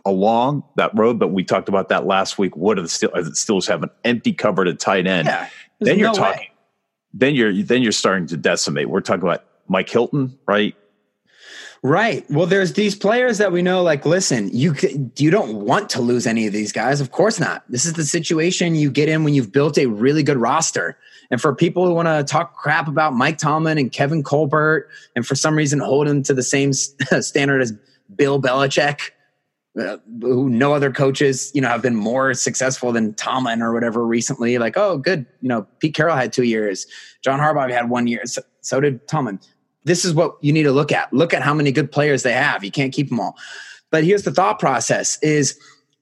along 0.05 0.65
that 0.77 0.91
road. 0.95 1.19
But 1.19 1.29
we 1.29 1.45
talked 1.45 1.69
about 1.69 1.89
that 1.91 2.07
last 2.07 2.39
week. 2.39 2.57
What 2.57 2.79
are 2.79 2.83
the 2.83 2.89
Steelers? 2.89 3.25
The 3.25 3.31
Steelers 3.31 3.69
have 3.69 3.83
an 3.83 3.91
empty 4.05 4.33
cupboard 4.33 4.69
at 4.69 4.81
tight 4.81 5.07
end. 5.07 5.27
Yeah, 5.27 5.49
then 5.81 5.99
you're 5.99 6.09
no 6.09 6.15
talking. 6.15 6.41
Way. 6.41 6.53
Then 7.15 7.35
you're 7.35 7.53
then 7.63 7.83
you're 7.83 7.93
starting 7.93 8.27
to 8.29 8.37
decimate. 8.37 8.89
We're 8.89 9.01
talking 9.01 9.23
about 9.23 9.45
Mike 9.69 9.89
Hilton, 9.89 10.39
right? 10.47 10.75
Right. 11.85 12.25
Well, 12.31 12.47
there's 12.47 12.75
these 12.75 12.95
players 12.95 13.39
that 13.39 13.51
we 13.51 13.61
know. 13.61 13.83
Like, 13.83 14.07
listen, 14.07 14.51
you 14.53 14.75
you 15.17 15.33
don't 15.33 15.55
want 15.65 15.91
to 15.91 16.01
lose 16.01 16.29
any 16.29 16.47
of 16.47 16.53
these 16.53 16.71
guys. 16.71 17.01
Of 17.01 17.11
course 17.11 17.41
not. 17.41 17.65
This 17.69 17.85
is 17.85 17.95
the 17.95 18.05
situation 18.05 18.77
you 18.77 18.89
get 18.89 19.09
in 19.09 19.25
when 19.25 19.35
you've 19.35 19.51
built 19.51 19.77
a 19.79 19.87
really 19.87 20.23
good 20.23 20.37
roster. 20.37 20.97
And 21.33 21.41
for 21.41 21.53
people 21.55 21.85
who 21.85 21.93
want 21.93 22.07
to 22.07 22.23
talk 22.23 22.55
crap 22.55 22.87
about 22.87 23.15
Mike 23.15 23.39
Tomlin 23.39 23.79
and 23.79 23.91
Kevin 23.91 24.23
Colbert, 24.23 24.89
and 25.17 25.27
for 25.27 25.35
some 25.35 25.57
reason 25.57 25.81
hold 25.81 26.07
him 26.07 26.23
to 26.23 26.35
the 26.35 26.43
same 26.43 26.73
standard 27.21 27.61
as 27.61 27.73
Bill 28.15 28.41
Belichick, 28.41 29.11
uh, 29.81 29.97
who 30.21 30.49
no 30.51 30.75
other 30.75 30.93
coaches, 30.93 31.51
you 31.55 31.61
know, 31.61 31.69
have 31.69 31.83
been 31.83 31.97
more 31.97 32.35
successful 32.35 32.93
than 32.93 33.15
Tomlin 33.15 33.63
or 33.63 33.73
whatever 33.73 34.07
recently. 34.07 34.59
Like, 34.59 34.77
oh, 34.77 34.99
good. 34.99 35.25
You 35.41 35.49
know, 35.49 35.67
Pete 35.79 35.95
Carroll 35.95 36.17
had 36.17 36.33
two 36.33 36.43
years. 36.43 36.87
John 37.23 37.41
Harbaugh 37.41 37.71
had 37.71 37.89
one 37.89 38.07
year. 38.07 38.23
So, 38.27 38.43
so 38.61 38.81
did 38.81 39.07
Tomlin 39.09 39.41
this 39.85 40.05
is 40.05 40.15
what 40.15 40.37
you 40.41 40.53
need 40.53 40.63
to 40.65 40.73
look 40.73 40.93
at. 40.93 41.13
Look 41.13 41.35
at 41.35 41.43
how 41.43 41.55
many 41.55 41.73
good 41.73 41.91
players 41.91 42.23
they 42.23 42.33
have. 42.33 42.65
You 42.65 42.71
can't 42.71 42.93
keep 42.93 43.09
them 43.09 43.21
all. 43.21 43.37
But 43.91 44.05
here's 44.05 44.23
the 44.23 44.31
thought 44.31 44.59
process 44.59 45.19
is 45.23 45.59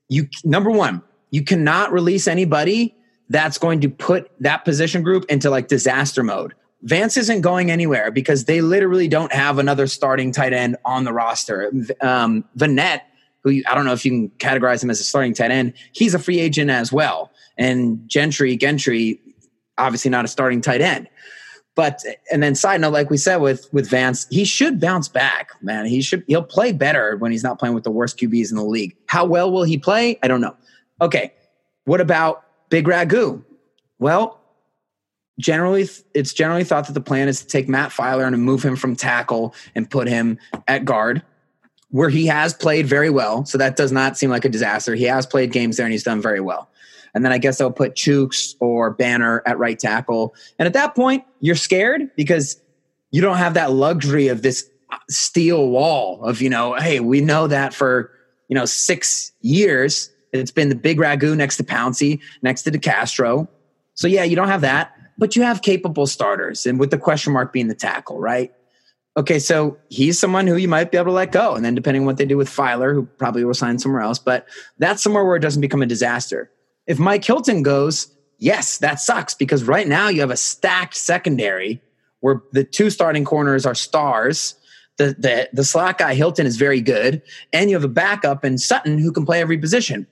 you 0.08 0.28
number 0.44 0.70
1, 0.70 1.02
you 1.30 1.42
cannot 1.42 1.92
release 1.92 2.28
anybody 2.28 2.94
that's 3.28 3.58
going 3.58 3.80
to 3.80 3.88
put 3.88 4.30
that 4.40 4.64
position 4.64 5.02
group 5.02 5.24
into 5.28 5.50
like 5.50 5.68
disaster 5.68 6.22
mode. 6.22 6.54
Vance 6.82 7.16
isn't 7.16 7.42
going 7.42 7.70
anywhere 7.70 8.10
because 8.10 8.46
they 8.46 8.60
literally 8.60 9.06
don't 9.06 9.32
have 9.32 9.58
another 9.58 9.86
starting 9.86 10.32
tight 10.32 10.52
end 10.52 10.76
on 10.84 11.04
the 11.04 11.12
roster. 11.12 11.70
Um, 12.00 12.44
Vannett, 12.56 13.02
who 13.42 13.62
I 13.68 13.74
don't 13.74 13.84
know 13.84 13.92
if 13.92 14.04
you 14.04 14.10
can 14.10 14.28
categorize 14.38 14.82
him 14.82 14.90
as 14.90 15.00
a 15.00 15.04
starting 15.04 15.34
tight 15.34 15.50
end, 15.50 15.74
he's 15.92 16.14
a 16.14 16.18
free 16.18 16.40
agent 16.40 16.70
as 16.70 16.92
well. 16.92 17.30
And 17.56 18.08
Gentry, 18.08 18.56
Gentry, 18.56 19.20
obviously 19.78 20.10
not 20.10 20.24
a 20.24 20.28
starting 20.28 20.60
tight 20.60 20.80
end. 20.80 21.08
But 21.76 22.02
and 22.30 22.42
then 22.42 22.54
side 22.54 22.80
note, 22.80 22.92
like 22.92 23.10
we 23.10 23.16
said 23.16 23.36
with 23.36 23.72
with 23.72 23.88
Vance, 23.88 24.26
he 24.30 24.44
should 24.44 24.80
bounce 24.80 25.08
back, 25.08 25.50
man. 25.62 25.86
He 25.86 26.02
should 26.02 26.24
he'll 26.26 26.42
play 26.42 26.72
better 26.72 27.16
when 27.16 27.32
he's 27.32 27.44
not 27.44 27.58
playing 27.58 27.74
with 27.74 27.84
the 27.84 27.90
worst 27.90 28.18
QBs 28.18 28.50
in 28.50 28.56
the 28.56 28.64
league. 28.64 28.96
How 29.06 29.24
well 29.24 29.50
will 29.50 29.62
he 29.62 29.78
play? 29.78 30.18
I 30.22 30.28
don't 30.28 30.40
know. 30.40 30.56
Okay, 31.00 31.32
what 31.84 32.00
about 32.00 32.44
Big 32.68 32.86
Ragu? 32.86 33.42
Well, 33.98 34.40
generally 35.38 35.88
it's 36.12 36.32
generally 36.32 36.64
thought 36.64 36.86
that 36.86 36.92
the 36.92 37.00
plan 37.00 37.28
is 37.28 37.40
to 37.40 37.46
take 37.46 37.68
Matt 37.68 37.90
Feiler 37.90 38.26
and 38.26 38.42
move 38.42 38.62
him 38.62 38.76
from 38.76 38.94
tackle 38.96 39.54
and 39.74 39.88
put 39.88 40.08
him 40.08 40.38
at 40.68 40.84
guard, 40.84 41.22
where 41.90 42.08
he 42.08 42.26
has 42.26 42.54
played 42.54 42.86
very 42.86 43.10
well. 43.10 43.44
So 43.44 43.58
that 43.58 43.76
does 43.76 43.92
not 43.92 44.16
seem 44.16 44.30
like 44.30 44.44
a 44.44 44.48
disaster. 44.48 44.94
He 44.94 45.04
has 45.04 45.26
played 45.26 45.52
games 45.52 45.76
there 45.76 45.86
and 45.86 45.92
he's 45.92 46.04
done 46.04 46.22
very 46.22 46.40
well. 46.40 46.68
And 47.14 47.24
then 47.24 47.32
I 47.32 47.38
guess 47.38 47.60
I'll 47.60 47.72
put 47.72 47.94
Chuks 47.94 48.54
or 48.60 48.90
Banner 48.90 49.42
at 49.44 49.58
right 49.58 49.78
tackle. 49.78 50.34
And 50.58 50.66
at 50.66 50.72
that 50.74 50.94
point, 50.94 51.24
you're 51.40 51.56
scared 51.56 52.02
because 52.14 52.60
you 53.10 53.20
don't 53.20 53.38
have 53.38 53.54
that 53.54 53.72
luxury 53.72 54.28
of 54.28 54.42
this 54.42 54.70
steel 55.08 55.68
wall 55.68 56.24
of, 56.24 56.40
you 56.40 56.48
know, 56.48 56.74
hey, 56.74 57.00
we 57.00 57.20
know 57.20 57.48
that 57.48 57.74
for, 57.74 58.12
you 58.48 58.54
know, 58.54 58.64
six 58.64 59.32
years 59.40 60.10
it's 60.32 60.50
been 60.50 60.68
the 60.68 60.74
big 60.74 60.98
ragu 60.98 61.36
next 61.36 61.56
to 61.56 61.64
Pouncey, 61.64 62.20
next 62.42 62.62
to 62.62 62.70
DeCastro. 62.70 63.48
So 63.94 64.06
yeah, 64.06 64.24
you 64.24 64.36
don't 64.36 64.48
have 64.48 64.60
that, 64.60 64.92
but 65.18 65.36
you 65.36 65.42
have 65.42 65.62
capable 65.62 66.06
starters, 66.06 66.66
and 66.66 66.78
with 66.78 66.90
the 66.90 66.98
question 66.98 67.32
mark 67.32 67.52
being 67.52 67.68
the 67.68 67.74
tackle, 67.74 68.18
right? 68.18 68.52
Okay, 69.16 69.40
so 69.40 69.76
he's 69.88 70.18
someone 70.18 70.46
who 70.46 70.56
you 70.56 70.68
might 70.68 70.92
be 70.92 70.96
able 70.96 71.06
to 71.06 71.12
let 71.12 71.32
go, 71.32 71.54
and 71.54 71.64
then 71.64 71.74
depending 71.74 72.02
on 72.02 72.06
what 72.06 72.16
they 72.16 72.24
do 72.24 72.36
with 72.36 72.48
Feiler, 72.48 72.94
who 72.94 73.04
probably 73.04 73.44
will 73.44 73.54
sign 73.54 73.78
somewhere 73.78 74.02
else, 74.02 74.20
but 74.20 74.46
that's 74.78 75.02
somewhere 75.02 75.24
where 75.24 75.36
it 75.36 75.40
doesn't 75.40 75.60
become 75.60 75.82
a 75.82 75.86
disaster. 75.86 76.50
If 76.86 76.98
Mike 76.98 77.24
Hilton 77.24 77.62
goes, 77.62 78.06
yes, 78.38 78.78
that 78.78 79.00
sucks 79.00 79.34
because 79.34 79.64
right 79.64 79.88
now 79.88 80.08
you 80.08 80.20
have 80.20 80.30
a 80.30 80.36
stacked 80.36 80.96
secondary 80.96 81.82
where 82.20 82.40
the 82.52 82.62
two 82.62 82.88
starting 82.88 83.24
corners 83.24 83.66
are 83.66 83.74
stars. 83.74 84.54
The, 84.96 85.16
the, 85.18 85.48
the 85.52 85.64
slot 85.64 85.98
guy 85.98 86.14
Hilton 86.14 86.46
is 86.46 86.56
very 86.56 86.80
good, 86.80 87.22
and 87.52 87.68
you 87.68 87.76
have 87.76 87.84
a 87.84 87.88
backup 87.88 88.44
in 88.44 88.58
Sutton 88.58 88.98
who 88.98 89.12
can 89.12 89.26
play 89.26 89.40
every 89.40 89.58
position. 89.58 90.06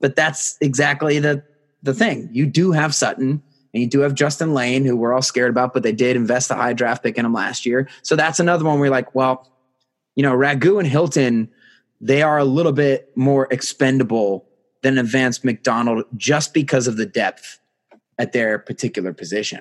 But 0.00 0.16
that's 0.16 0.58
exactly 0.60 1.18
the 1.18 1.42
the 1.82 1.94
thing. 1.94 2.28
You 2.32 2.46
do 2.46 2.72
have 2.72 2.94
Sutton 2.94 3.42
and 3.74 3.82
you 3.82 3.88
do 3.88 4.00
have 4.00 4.14
Justin 4.14 4.54
Layne, 4.54 4.84
who 4.84 4.96
we're 4.96 5.12
all 5.12 5.20
scared 5.20 5.50
about, 5.50 5.74
but 5.74 5.82
they 5.82 5.92
did 5.92 6.14
invest 6.14 6.50
a 6.52 6.54
high 6.54 6.72
draft 6.72 7.02
pick 7.02 7.18
in 7.18 7.26
him 7.26 7.32
last 7.32 7.66
year. 7.66 7.88
So 8.02 8.14
that's 8.14 8.38
another 8.38 8.64
one 8.64 8.78
where 8.78 8.86
you're 8.86 8.94
like, 8.94 9.14
well, 9.16 9.50
you 10.14 10.22
know, 10.22 10.32
Ragu 10.32 10.78
and 10.78 10.86
Hilton, 10.86 11.50
they 12.00 12.22
are 12.22 12.38
a 12.38 12.44
little 12.44 12.72
bit 12.72 13.10
more 13.16 13.48
expendable 13.50 14.46
than 14.82 15.04
Vance 15.04 15.42
McDonald 15.42 16.04
just 16.16 16.54
because 16.54 16.86
of 16.86 16.96
the 16.96 17.06
depth 17.06 17.58
at 18.16 18.32
their 18.32 18.60
particular 18.60 19.12
position. 19.12 19.60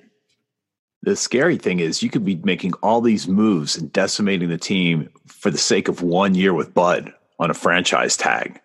The 1.02 1.16
scary 1.16 1.58
thing 1.58 1.80
is 1.80 2.04
you 2.04 2.10
could 2.10 2.24
be 2.24 2.36
making 2.36 2.74
all 2.84 3.02
these 3.02 3.28
moves 3.28 3.76
and 3.76 3.92
decimating 3.92 4.50
the 4.50 4.58
team 4.58 5.10
for 5.26 5.50
the 5.50 5.58
sake 5.58 5.88
of 5.88 6.04
one 6.04 6.36
year 6.36 6.54
with 6.54 6.74
Bud 6.74 7.12
on 7.40 7.50
a 7.50 7.56
franchise 7.56 8.16
tag. 8.16 8.62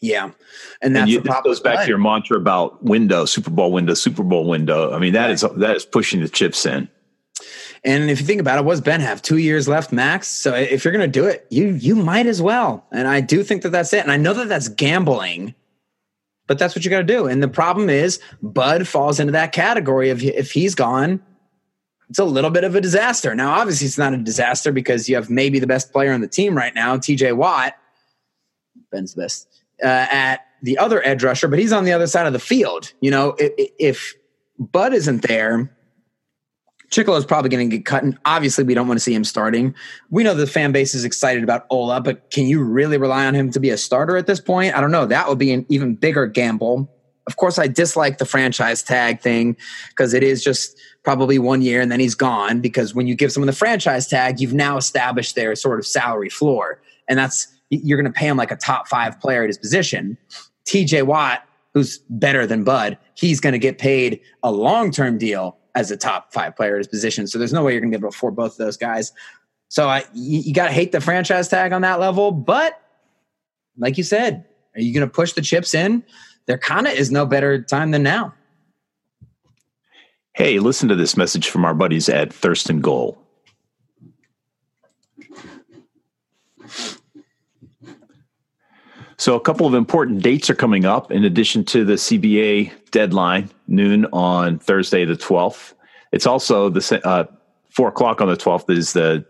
Yeah, 0.00 0.30
and 0.80 0.96
that's 0.96 1.02
and 1.02 1.10
you, 1.10 1.20
this 1.20 1.36
goes 1.44 1.60
back 1.60 1.80
to 1.80 1.88
your 1.88 1.98
mantra 1.98 2.38
about 2.38 2.82
window, 2.82 3.26
Super 3.26 3.50
Bowl 3.50 3.70
window, 3.70 3.92
Super 3.94 4.22
Bowl 4.22 4.46
window. 4.46 4.94
I 4.94 4.98
mean, 4.98 5.12
that 5.12 5.26
right. 5.26 5.30
is 5.32 5.44
that 5.56 5.76
is 5.76 5.84
pushing 5.84 6.20
the 6.20 6.28
chips 6.28 6.64
in. 6.64 6.88
And 7.84 8.10
if 8.10 8.20
you 8.20 8.26
think 8.26 8.40
about 8.40 8.58
it, 8.58 8.64
what's 8.64 8.80
Ben 8.80 9.00
have? 9.00 9.22
Two 9.22 9.38
years 9.38 9.66
left 9.66 9.90
max. 9.92 10.28
So 10.28 10.54
if 10.54 10.84
you're 10.84 10.92
going 10.92 11.10
to 11.10 11.20
do 11.20 11.26
it, 11.26 11.46
you 11.50 11.68
you 11.74 11.96
might 11.96 12.26
as 12.26 12.42
well. 12.42 12.86
And 12.92 13.08
I 13.08 13.20
do 13.20 13.42
think 13.42 13.62
that 13.62 13.70
that's 13.70 13.92
it. 13.92 14.02
And 14.02 14.12
I 14.12 14.16
know 14.16 14.34
that 14.34 14.48
that's 14.48 14.68
gambling, 14.68 15.54
but 16.46 16.58
that's 16.58 16.74
what 16.74 16.84
you 16.84 16.90
got 16.90 16.98
to 16.98 17.04
do. 17.04 17.26
And 17.26 17.42
the 17.42 17.48
problem 17.48 17.88
is, 17.88 18.20
Bud 18.42 18.86
falls 18.86 19.20
into 19.20 19.32
that 19.32 19.52
category 19.52 20.10
of 20.10 20.22
if 20.22 20.52
he's 20.52 20.74
gone, 20.74 21.22
it's 22.10 22.18
a 22.18 22.24
little 22.24 22.50
bit 22.50 22.64
of 22.64 22.74
a 22.74 22.80
disaster. 22.80 23.34
Now, 23.34 23.52
obviously, 23.52 23.86
it's 23.86 23.96
not 23.96 24.12
a 24.12 24.18
disaster 24.18 24.72
because 24.72 25.08
you 25.08 25.14
have 25.14 25.30
maybe 25.30 25.58
the 25.58 25.66
best 25.66 25.92
player 25.92 26.12
on 26.12 26.20
the 26.20 26.28
team 26.28 26.56
right 26.56 26.74
now, 26.74 26.98
T.J. 26.98 27.32
Watt. 27.32 27.76
Ben's 28.90 29.14
the 29.14 29.22
best 29.22 29.46
uh, 29.82 30.06
at 30.10 30.46
the 30.62 30.78
other 30.78 31.04
edge 31.06 31.22
rusher, 31.22 31.48
but 31.48 31.58
he's 31.58 31.72
on 31.72 31.84
the 31.84 31.92
other 31.92 32.06
side 32.06 32.26
of 32.26 32.32
the 32.32 32.38
field. 32.38 32.92
You 33.00 33.10
know, 33.10 33.34
if, 33.38 33.70
if 33.78 34.14
Bud 34.58 34.92
isn't 34.92 35.26
there, 35.26 35.74
Chickillo 36.90 37.16
is 37.16 37.24
probably 37.24 37.50
going 37.50 37.70
to 37.70 37.76
get 37.76 37.86
cut, 37.86 38.02
and 38.02 38.18
obviously 38.24 38.64
we 38.64 38.74
don't 38.74 38.88
want 38.88 38.98
to 38.98 39.02
see 39.02 39.14
him 39.14 39.24
starting. 39.24 39.74
We 40.10 40.24
know 40.24 40.34
the 40.34 40.46
fan 40.46 40.72
base 40.72 40.94
is 40.94 41.04
excited 41.04 41.44
about 41.44 41.66
Ola, 41.70 42.00
but 42.00 42.30
can 42.30 42.46
you 42.46 42.62
really 42.62 42.98
rely 42.98 43.26
on 43.26 43.34
him 43.34 43.50
to 43.52 43.60
be 43.60 43.70
a 43.70 43.76
starter 43.76 44.16
at 44.16 44.26
this 44.26 44.40
point? 44.40 44.74
I 44.74 44.80
don't 44.80 44.90
know. 44.90 45.06
That 45.06 45.28
would 45.28 45.38
be 45.38 45.52
an 45.52 45.64
even 45.68 45.94
bigger 45.94 46.26
gamble. 46.26 46.92
Of 47.28 47.36
course, 47.36 47.60
I 47.60 47.68
dislike 47.68 48.18
the 48.18 48.24
franchise 48.24 48.82
tag 48.82 49.20
thing 49.20 49.56
because 49.90 50.14
it 50.14 50.24
is 50.24 50.42
just 50.42 50.76
probably 51.04 51.38
one 51.38 51.62
year 51.62 51.80
and 51.80 51.92
then 51.92 52.00
he's 52.00 52.16
gone. 52.16 52.60
Because 52.60 52.92
when 52.92 53.06
you 53.06 53.14
give 53.14 53.30
someone 53.30 53.46
the 53.46 53.52
franchise 53.52 54.08
tag, 54.08 54.40
you've 54.40 54.54
now 54.54 54.76
established 54.76 55.36
their 55.36 55.54
sort 55.54 55.78
of 55.78 55.86
salary 55.86 56.28
floor, 56.28 56.82
and 57.06 57.16
that's 57.16 57.46
you're 57.70 58.00
going 58.00 58.12
to 58.12 58.16
pay 58.16 58.26
him 58.26 58.36
like 58.36 58.50
a 58.50 58.56
top 58.56 58.88
five 58.88 59.18
player 59.20 59.42
at 59.42 59.48
his 59.48 59.58
position. 59.58 60.18
TJ 60.66 61.04
Watt, 61.04 61.44
who's 61.72 61.98
better 62.10 62.46
than 62.46 62.64
Bud, 62.64 62.98
he's 63.14 63.40
going 63.40 63.52
to 63.52 63.58
get 63.58 63.78
paid 63.78 64.20
a 64.42 64.52
long 64.52 64.90
term 64.90 65.18
deal 65.18 65.56
as 65.74 65.90
a 65.90 65.96
top 65.96 66.32
five 66.32 66.56
player 66.56 66.74
at 66.74 66.78
his 66.78 66.88
position. 66.88 67.26
So 67.26 67.38
there's 67.38 67.52
no 67.52 67.62
way 67.62 67.72
you're 67.72 67.80
going 67.80 67.92
to 67.92 67.98
be 67.98 68.00
able 68.00 68.10
to 68.10 68.16
afford 68.16 68.36
both 68.36 68.52
of 68.52 68.58
those 68.58 68.76
guys. 68.76 69.12
So 69.68 69.88
I, 69.88 70.04
you, 70.12 70.40
you 70.40 70.52
got 70.52 70.66
to 70.66 70.72
hate 70.72 70.92
the 70.92 71.00
franchise 71.00 71.48
tag 71.48 71.72
on 71.72 71.82
that 71.82 72.00
level. 72.00 72.32
But 72.32 72.80
like 73.78 73.96
you 73.96 74.04
said, 74.04 74.44
are 74.74 74.80
you 74.80 74.92
going 74.92 75.06
to 75.06 75.12
push 75.12 75.32
the 75.32 75.42
chips 75.42 75.74
in? 75.74 76.02
There 76.46 76.58
kind 76.58 76.86
of 76.86 76.94
is 76.94 77.12
no 77.12 77.24
better 77.24 77.62
time 77.62 77.92
than 77.92 78.02
now. 78.02 78.34
Hey, 80.34 80.58
listen 80.58 80.88
to 80.88 80.96
this 80.96 81.16
message 81.16 81.48
from 81.48 81.64
our 81.64 81.74
buddies 81.74 82.08
at 82.08 82.32
Thurston 82.32 82.80
Goal. 82.80 83.18
So, 89.20 89.34
a 89.34 89.40
couple 89.40 89.66
of 89.66 89.74
important 89.74 90.22
dates 90.22 90.48
are 90.48 90.54
coming 90.54 90.86
up 90.86 91.12
in 91.12 91.26
addition 91.26 91.62
to 91.66 91.84
the 91.84 91.96
CBA 91.96 92.72
deadline, 92.90 93.50
noon 93.68 94.06
on 94.14 94.58
Thursday, 94.58 95.04
the 95.04 95.12
12th. 95.12 95.74
It's 96.10 96.26
also 96.26 96.70
the 96.70 97.02
uh, 97.04 97.26
four 97.68 97.88
o'clock 97.88 98.22
on 98.22 98.28
the 98.28 98.36
12th 98.38 98.70
is 98.70 98.94
the 98.94 99.26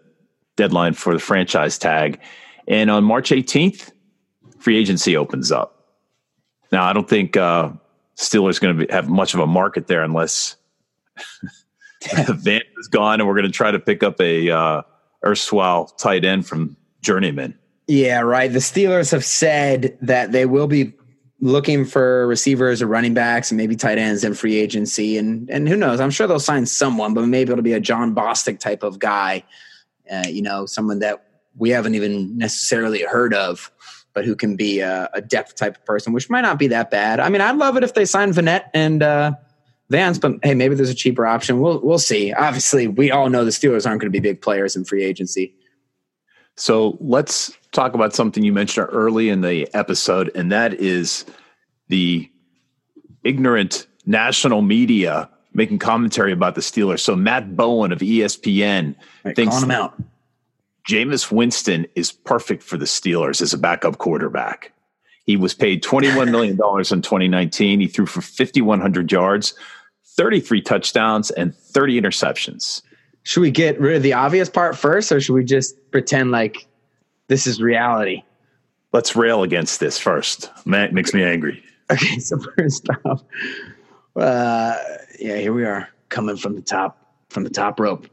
deadline 0.55 0.95
for 0.95 1.13
the 1.13 1.19
franchise 1.19 1.77
tag. 1.77 2.21
And 2.69 2.89
on 2.89 3.03
March 3.03 3.31
18th, 3.31 3.91
free 4.61 4.79
agency 4.79 5.17
opens 5.17 5.51
up. 5.51 5.89
Now, 6.71 6.85
I 6.85 6.93
don't 6.93 7.09
think 7.09 7.37
uh, 7.37 7.71
Steelers 8.17 8.61
going 8.61 8.87
to 8.87 8.95
have 8.95 9.09
much 9.09 9.35
of 9.35 9.41
a 9.41 9.47
market 9.49 9.89
there 9.89 10.05
unless 10.05 10.55
Van 12.15 12.63
is 12.79 12.87
gone 12.87 13.19
and 13.19 13.29
we're 13.29 13.35
going 13.35 13.43
to 13.43 13.51
try 13.51 13.73
to 13.73 13.81
pick 13.81 14.05
up 14.05 14.21
a 14.21 14.51
uh, 14.51 14.83
erstwhile 15.27 15.87
tight 15.87 16.25
end 16.25 16.47
from 16.47 16.77
Journeyman. 17.03 17.59
Yeah, 17.91 18.21
right. 18.21 18.53
The 18.53 18.61
Steelers 18.61 19.11
have 19.11 19.25
said 19.25 19.99
that 20.01 20.31
they 20.31 20.47
will 20.47 20.69
be 20.69 20.93
looking 21.41 21.85
for 21.85 22.25
receivers 22.29 22.81
or 22.81 22.87
running 22.87 23.15
backs 23.15 23.51
and 23.51 23.59
maybe 23.59 23.75
tight 23.75 23.99
ends 23.99 24.23
in 24.23 24.35
free 24.35 24.57
agency. 24.61 25.19
And 25.19 25.51
and 25.51 25.69
who 25.69 25.75
knows? 25.77 25.99
I'm 25.99 26.13
sure 26.13 26.29
they'll 26.29 26.39
sign 26.39 26.67
someone, 26.67 27.15
but 27.15 27.27
maybe 27.27 27.51
it'll 27.51 27.65
be 27.65 27.73
a 27.73 27.81
Jon 27.81 28.15
Bostic 28.15 28.61
type 28.61 28.85
of 28.85 29.01
guy. 29.01 29.43
Uh, 30.09 30.23
you 30.29 30.41
know, 30.41 30.67
someone 30.67 31.01
that 31.01 31.25
we 31.57 31.71
haven't 31.71 31.97
even 31.97 32.39
necessarily 32.39 33.03
heard 33.03 33.35
of, 33.35 33.73
but 34.15 34.25
who 34.25 34.37
can 34.37 34.55
be 34.55 34.79
a, 34.79 35.11
a, 35.13 35.21
depth 35.21 35.57
type 35.57 35.77
of 35.77 35.85
person, 35.85 36.13
which 36.13 36.31
might 36.31 36.43
not 36.43 36.61
be 36.61 36.69
that 36.69 36.93
bad. 36.93 37.19
I 37.19 37.29
mean, 37.29 37.41
I'd 37.41 37.57
love 37.57 37.77
it 37.77 37.83
if 37.83 37.95
they 37.95 38.05
sign 38.05 38.33
Vannett 38.33 38.67
and 38.73 39.03
uh, 39.03 39.33
Vance, 39.89 40.17
but 40.21 40.35
hey, 40.45 40.55
maybe 40.55 40.77
there's 40.77 40.91
a 40.91 40.95
cheaper 40.95 41.27
option. 41.27 41.59
We'll 41.59 41.81
we'll 41.81 41.99
see. 41.99 42.33
Obviously, 42.33 42.87
we 42.87 43.11
all 43.11 43.29
know 43.31 43.45
the 43.45 43.51
Steelers 43.51 43.85
aren't 43.85 44.01
going 44.01 44.13
to 44.13 44.17
be 44.17 44.21
big 44.21 44.41
players 44.41 44.77
in 44.77 44.85
free 44.85 45.03
agency. 45.03 45.57
So 46.61 46.99
let's 47.01 47.57
talk 47.73 47.95
about 47.95 48.15
something 48.15 48.45
you 48.45 48.53
mentioned 48.53 48.89
early 48.93 49.31
in 49.31 49.41
the 49.41 49.67
episode, 49.75 50.31
and 50.35 50.53
that 50.53 50.75
is 50.75 51.25
the 51.89 52.31
ignorant 53.25 53.87
national 54.05 54.61
media 54.61 55.31
making 55.55 55.79
commentary 55.79 56.33
about 56.33 56.57
the 56.57 56.61
Steelers. 56.61 57.01
So 57.01 57.17
Matt 57.17 57.57
Bowen 57.57 57.93
of 57.93 58.01
ESPN 58.01 58.95
right, 59.25 59.35
thinks 59.35 59.63
him 59.63 59.71
out. 59.71 59.95
Jameis 60.87 61.33
Winston 61.33 61.87
is 61.95 62.13
perfect 62.13 62.63
for 62.63 62.77
the 62.77 62.85
Steelers 62.85 63.41
as 63.41 63.55
a 63.55 63.59
backup 63.59 63.97
quarterback. 63.97 64.75
He 65.25 65.39
was 65.39 65.55
paid 65.55 65.83
$21 65.83 66.31
million 66.31 66.53
in 66.53 66.59
2019. 66.59 67.81
He 67.81 67.87
threw 67.87 68.05
for 68.05 68.21
5,100 68.21 69.11
yards, 69.11 69.55
33 70.09 70.61
touchdowns, 70.61 71.31
and 71.31 71.55
30 71.55 72.03
interceptions. 72.03 72.83
Should 73.31 73.43
we 73.43 73.53
get 73.53 73.79
rid 73.79 73.95
of 73.95 74.03
the 74.03 74.15
obvious 74.15 74.51
part 74.51 74.77
first, 74.77 75.13
or 75.13 75.21
should 75.21 75.35
we 75.35 75.45
just 75.45 75.77
pretend 75.93 76.33
like 76.33 76.67
this 77.29 77.47
is 77.47 77.63
reality. 77.63 78.25
Let's 78.93 79.15
rail 79.15 79.45
against 79.45 79.79
this 79.79 79.97
first. 79.97 80.51
Matt 80.67 80.93
makes 80.93 81.15
me 81.15 81.23
angry. 81.23 81.63
Okay, 81.93 82.19
so 82.19 82.41
first 82.57 82.89
off, 83.05 83.23
uh, 84.17 84.77
yeah, 85.21 85.37
here 85.37 85.53
we 85.53 85.65
are 85.65 85.89
coming 86.09 86.37
from 86.37 86.57
the 86.57 86.61
top 86.61 87.15
from 87.29 87.45
the 87.45 87.51
top 87.51 87.79
rope. 87.79 88.09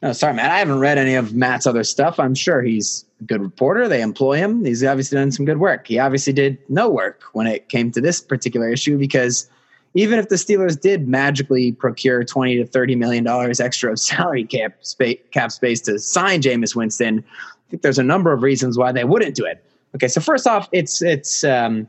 No, 0.00 0.14
sorry, 0.14 0.32
Matt. 0.32 0.50
I 0.50 0.60
haven't 0.60 0.78
read 0.78 0.96
any 0.96 1.14
of 1.14 1.34
Matt's 1.34 1.66
other 1.66 1.84
stuff. 1.84 2.18
I'm 2.18 2.34
sure 2.34 2.62
he's 2.62 3.04
a 3.20 3.24
good 3.24 3.42
reporter. 3.42 3.86
They 3.86 4.00
employ 4.00 4.38
him. 4.38 4.64
He's 4.64 4.82
obviously 4.82 5.16
done 5.16 5.30
some 5.30 5.44
good 5.44 5.58
work. 5.58 5.88
He 5.88 5.98
obviously 5.98 6.32
did 6.32 6.56
no 6.70 6.88
work 6.88 7.24
when 7.34 7.46
it 7.46 7.68
came 7.68 7.90
to 7.90 8.00
this 8.00 8.22
particular 8.22 8.70
issue 8.70 8.96
because 8.96 9.46
even 9.94 10.18
if 10.18 10.28
the 10.28 10.34
Steelers 10.36 10.80
did 10.80 11.08
magically 11.08 11.72
procure 11.72 12.24
20 12.24 12.56
to 12.56 12.66
30 12.66 12.96
million 12.96 13.24
dollars 13.24 13.60
extra 13.60 13.92
of 13.92 13.98
salary 13.98 14.44
cap 14.44 14.76
space, 14.80 15.18
cap 15.30 15.52
space 15.52 15.80
to 15.82 15.98
sign 15.98 16.42
Jameis 16.42 16.74
Winston, 16.74 17.24
I 17.38 17.70
think 17.70 17.82
there's 17.82 17.98
a 17.98 18.04
number 18.04 18.32
of 18.32 18.42
reasons 18.42 18.76
why 18.76 18.92
they 18.92 19.04
wouldn't 19.04 19.34
do 19.34 19.44
it. 19.44 19.64
Okay, 19.94 20.08
so 20.08 20.20
first 20.20 20.46
off, 20.46 20.68
it's 20.72 21.00
it's 21.02 21.44
um, 21.44 21.88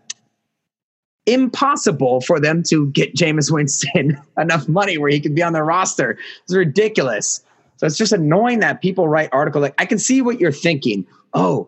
impossible 1.25 2.21
for 2.21 2.39
them 2.39 2.61
to 2.63 2.87
get 2.91 3.15
Jameis 3.15 3.51
Winston 3.51 4.21
enough 4.37 4.67
money 4.67 4.97
where 4.97 5.09
he 5.09 5.19
could 5.19 5.35
be 5.35 5.41
on 5.41 5.53
their 5.53 5.65
roster. 5.65 6.17
It's 6.43 6.53
ridiculous. 6.53 7.41
So 7.77 7.87
it's 7.87 7.97
just 7.97 8.13
annoying 8.13 8.59
that 8.59 8.81
people 8.81 9.07
write 9.07 9.29
articles 9.31 9.63
like 9.63 9.75
I 9.79 9.85
can 9.85 9.99
see 9.99 10.21
what 10.21 10.39
you're 10.39 10.51
thinking. 10.51 11.05
Oh, 11.33 11.67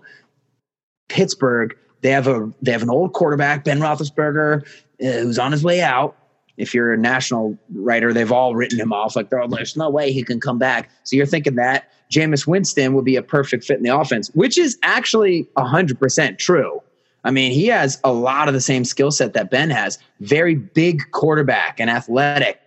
Pittsburgh, 1.10 1.76
they 2.02 2.12
have 2.12 2.28
a 2.28 2.52
they 2.62 2.72
have 2.72 2.84
an 2.84 2.90
old 2.90 3.14
quarterback, 3.14 3.64
Ben 3.64 3.80
Roethlisberger, 3.80 4.66
uh, 4.66 5.22
who's 5.24 5.40
on 5.40 5.52
his 5.52 5.64
way 5.64 5.82
out. 5.82 6.16
If 6.58 6.74
you're 6.74 6.91
a 6.91 6.97
national 6.97 7.58
writer, 7.74 8.14
they've 8.14 8.32
all 8.32 8.55
written 8.55 8.80
him 8.80 8.91
off 8.91 9.16
like, 9.16 9.30
there's 9.30 9.78
no 9.78 9.89
way 9.89 10.12
he 10.12 10.24
can 10.24 10.39
come 10.39 10.58
back. 10.58 10.89
So 11.03 11.16
you're 11.16 11.26
thinking 11.26 11.55
that 11.55 11.91
Jameis 12.12 12.47
Winston 12.47 12.93
would 12.93 13.05
be 13.05 13.16
a 13.16 13.22
perfect 13.22 13.64
fit 13.64 13.78
in 13.78 13.84
the 13.84 13.95
offense, 13.95 14.30
which 14.34 14.58
is 14.58 14.78
actually 14.84 15.47
100% 15.58 16.38
true. 16.38 16.82
I 17.24 17.32
mean, 17.32 17.51
he 17.51 17.68
has 17.68 17.99
a 18.03 18.14
lot 18.14 18.47
of 18.47 18.53
the 18.53 18.62
same 18.62 18.86
skill 18.86 19.12
set 19.12 19.34
that 19.34 19.51
Ben 19.51 19.70
has. 19.70 19.99
Very 20.22 20.55
big 20.55 21.03
quarterback 21.12 21.80
and 21.80 21.89
athletic. 21.89 22.60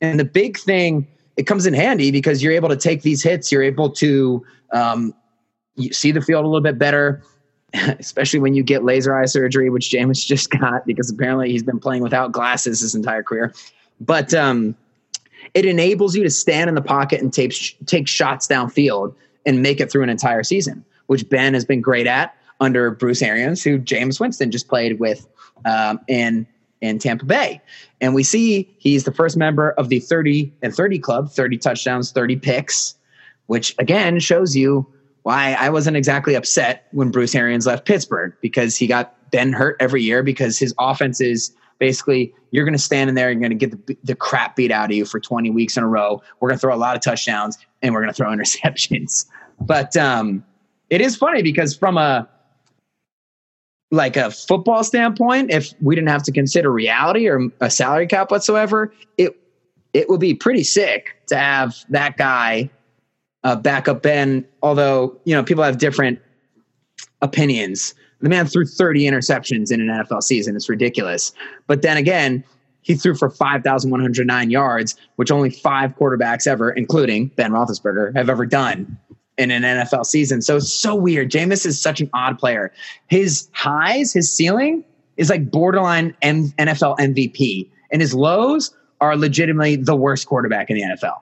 And 0.00 0.20
the 0.20 0.24
big 0.24 0.58
thing, 0.58 1.06
it 1.36 1.44
comes 1.44 1.64
in 1.64 1.72
handy 1.72 2.10
because 2.10 2.42
you're 2.42 2.52
able 2.52 2.68
to 2.68 2.76
take 2.76 3.02
these 3.02 3.22
hits. 3.22 3.50
You're 3.50 3.62
able 3.62 3.90
to 3.90 4.44
um, 4.72 5.14
see 5.92 6.12
the 6.12 6.20
field 6.20 6.44
a 6.44 6.48
little 6.48 6.62
bit 6.62 6.78
better, 6.78 7.22
especially 7.98 8.40
when 8.40 8.54
you 8.54 8.62
get 8.62 8.84
laser 8.84 9.16
eye 9.16 9.26
surgery, 9.26 9.70
which 9.70 9.90
Jameis 9.90 10.26
just 10.26 10.50
got 10.50 10.86
because 10.86 11.10
apparently 11.10 11.50
he's 11.50 11.62
been 11.62 11.78
playing 11.78 12.02
without 12.02 12.32
glasses 12.32 12.80
his 12.80 12.94
entire 12.94 13.22
career. 13.22 13.54
But 14.00 14.34
um, 14.34 14.74
it 15.54 15.64
enables 15.64 16.16
you 16.16 16.22
to 16.22 16.30
stand 16.30 16.68
in 16.68 16.74
the 16.74 16.82
pocket 16.82 17.20
and 17.20 17.32
take, 17.32 17.54
take 17.86 18.08
shots 18.08 18.46
downfield 18.46 19.14
and 19.46 19.62
make 19.62 19.80
it 19.80 19.90
through 19.90 20.02
an 20.02 20.08
entire 20.08 20.42
season, 20.42 20.84
which 21.06 21.28
Ben 21.28 21.54
has 21.54 21.64
been 21.64 21.80
great 21.80 22.06
at 22.06 22.34
under 22.60 22.90
Bruce 22.90 23.22
Arians, 23.22 23.62
who 23.62 23.78
Jameis 23.78 24.20
Winston 24.20 24.50
just 24.50 24.68
played 24.68 25.00
with 25.00 25.26
um, 25.64 26.00
in 26.08 26.46
in 26.80 26.98
Tampa 26.98 27.24
Bay. 27.24 27.60
And 28.00 28.12
we 28.12 28.24
see 28.24 28.68
he's 28.78 29.04
the 29.04 29.12
first 29.12 29.36
member 29.36 29.70
of 29.72 29.88
the 29.88 30.00
30 30.00 30.52
and 30.62 30.74
30 30.74 30.98
club, 30.98 31.30
30 31.30 31.56
touchdowns, 31.58 32.10
30 32.10 32.36
picks, 32.36 32.96
which 33.46 33.74
again 33.78 34.18
shows 34.18 34.56
you 34.56 34.86
why 35.22 35.54
I 35.54 35.70
wasn't 35.70 35.96
exactly 35.96 36.34
upset 36.34 36.86
when 36.92 37.10
Bruce 37.10 37.34
Arians 37.34 37.66
left 37.66 37.86
Pittsburgh 37.86 38.32
because 38.40 38.76
he 38.76 38.86
got 38.86 39.14
Ben 39.30 39.52
hurt 39.52 39.76
every 39.80 40.02
year 40.02 40.22
because 40.22 40.58
his 40.58 40.74
offense 40.78 41.20
is 41.20 41.54
basically 41.78 42.34
you're 42.50 42.64
going 42.64 42.76
to 42.76 42.82
stand 42.82 43.08
in 43.08 43.14
there 43.14 43.30
and 43.30 43.40
you're 43.40 43.48
going 43.48 43.58
to 43.58 43.66
get 43.66 43.86
the, 43.86 43.96
the 44.04 44.14
crap 44.14 44.56
beat 44.56 44.70
out 44.70 44.90
of 44.90 44.96
you 44.96 45.04
for 45.04 45.18
20 45.18 45.50
weeks 45.50 45.76
in 45.76 45.82
a 45.82 45.88
row. 45.88 46.22
We're 46.40 46.48
going 46.48 46.58
to 46.58 46.60
throw 46.60 46.74
a 46.74 46.76
lot 46.76 46.96
of 46.96 47.02
touchdowns 47.02 47.58
and 47.82 47.94
we're 47.94 48.00
going 48.00 48.12
to 48.12 48.16
throw 48.16 48.28
interceptions. 48.32 49.26
But 49.60 49.96
um, 49.96 50.44
it 50.90 51.00
is 51.00 51.16
funny 51.16 51.42
because 51.42 51.76
from 51.76 51.96
a 51.96 52.28
like 53.90 54.16
a 54.16 54.30
football 54.30 54.82
standpoint, 54.82 55.50
if 55.50 55.74
we 55.82 55.94
didn't 55.94 56.08
have 56.08 56.22
to 56.22 56.32
consider 56.32 56.72
reality 56.72 57.28
or 57.28 57.50
a 57.60 57.70
salary 57.70 58.06
cap 58.06 58.30
whatsoever, 58.30 58.92
it 59.18 59.38
it 59.92 60.08
would 60.08 60.20
be 60.20 60.34
pretty 60.34 60.64
sick 60.64 61.16
to 61.26 61.36
have 61.36 61.76
that 61.90 62.16
guy 62.16 62.70
uh, 63.44 63.56
backup 63.56 64.02
Ben. 64.02 64.44
Although 64.62 65.16
you 65.24 65.34
know 65.34 65.42
people 65.42 65.64
have 65.64 65.78
different 65.78 66.20
opinions. 67.20 67.94
The 68.20 68.28
man 68.28 68.46
threw 68.46 68.64
30 68.64 69.02
interceptions 69.02 69.72
in 69.72 69.80
an 69.80 69.88
NFL 69.88 70.22
season. 70.22 70.54
It's 70.54 70.68
ridiculous. 70.68 71.32
But 71.66 71.82
then 71.82 71.96
again, 71.96 72.44
he 72.82 72.94
threw 72.94 73.14
for 73.14 73.30
5,109 73.30 74.50
yards, 74.50 74.96
which 75.16 75.30
only 75.30 75.50
five 75.50 75.96
quarterbacks 75.96 76.46
ever, 76.46 76.70
including 76.70 77.28
Ben 77.36 77.52
Roethlisberger, 77.52 78.14
have 78.16 78.28
ever 78.28 78.46
done 78.46 78.96
in 79.38 79.50
an 79.50 79.62
NFL 79.62 80.04
season. 80.04 80.42
So 80.42 80.56
it's 80.56 80.72
so 80.72 80.94
weird. 80.94 81.30
Jameis 81.30 81.64
is 81.64 81.80
such 81.80 82.00
an 82.00 82.10
odd 82.12 82.38
player. 82.38 82.72
His 83.08 83.48
highs, 83.52 84.12
his 84.12 84.30
ceiling 84.34 84.84
is 85.16 85.30
like 85.30 85.50
borderline 85.50 86.14
M- 86.22 86.52
NFL 86.58 86.98
MVP, 86.98 87.68
and 87.90 88.00
his 88.00 88.14
lows 88.14 88.74
are 89.00 89.16
legitimately 89.16 89.76
the 89.76 89.96
worst 89.96 90.26
quarterback 90.26 90.70
in 90.70 90.76
the 90.76 90.82
NFL. 90.82 91.18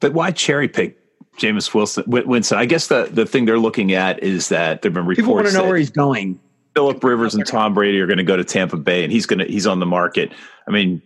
But 0.00 0.12
why 0.12 0.30
cherry 0.30 0.68
pick 0.68 0.98
Jameis 1.38 1.74
Wilson 1.74 2.04
Winston? 2.06 2.58
I 2.58 2.66
guess 2.66 2.88
the, 2.88 3.08
the 3.10 3.26
thing 3.26 3.44
they're 3.44 3.58
looking 3.58 3.92
at 3.92 4.22
is 4.22 4.48
that 4.48 4.82
there've 4.82 4.94
been 4.94 5.06
reports. 5.06 5.20
People 5.20 5.34
want 5.34 5.46
to 5.48 5.52
know 5.52 5.64
where 5.64 5.76
he's 5.76 5.90
going. 5.90 6.40
Philip 6.74 7.02
Rivers 7.04 7.34
and 7.34 7.46
Tom 7.46 7.72
Brady 7.72 8.00
are 8.00 8.06
going 8.06 8.18
to 8.18 8.24
go 8.24 8.36
to 8.36 8.44
Tampa 8.44 8.76
Bay, 8.76 9.04
and 9.04 9.12
he's 9.12 9.26
going 9.26 9.38
to 9.38 9.44
he's 9.44 9.66
on 9.66 9.78
the 9.78 9.86
market. 9.86 10.32
I 10.66 10.72
mean, 10.72 11.00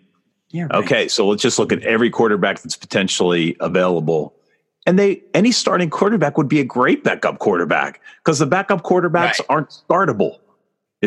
yeah, 0.50 0.62
right. 0.64 0.74
okay, 0.84 1.08
so 1.08 1.28
let's 1.28 1.42
just 1.42 1.58
look 1.58 1.72
at 1.72 1.82
every 1.82 2.08
quarterback 2.08 2.62
that's 2.62 2.76
potentially 2.76 3.56
available 3.60 4.34
and 4.88 4.98
they 4.98 5.22
any 5.34 5.52
starting 5.52 5.90
quarterback 5.90 6.38
would 6.38 6.48
be 6.48 6.60
a 6.60 6.64
great 6.64 7.04
backup 7.04 7.40
quarterback 7.40 8.00
because 8.24 8.38
the 8.38 8.46
backup 8.46 8.82
quarterbacks 8.82 9.38
right. 9.38 9.46
aren't 9.50 9.68
startable 9.68 10.38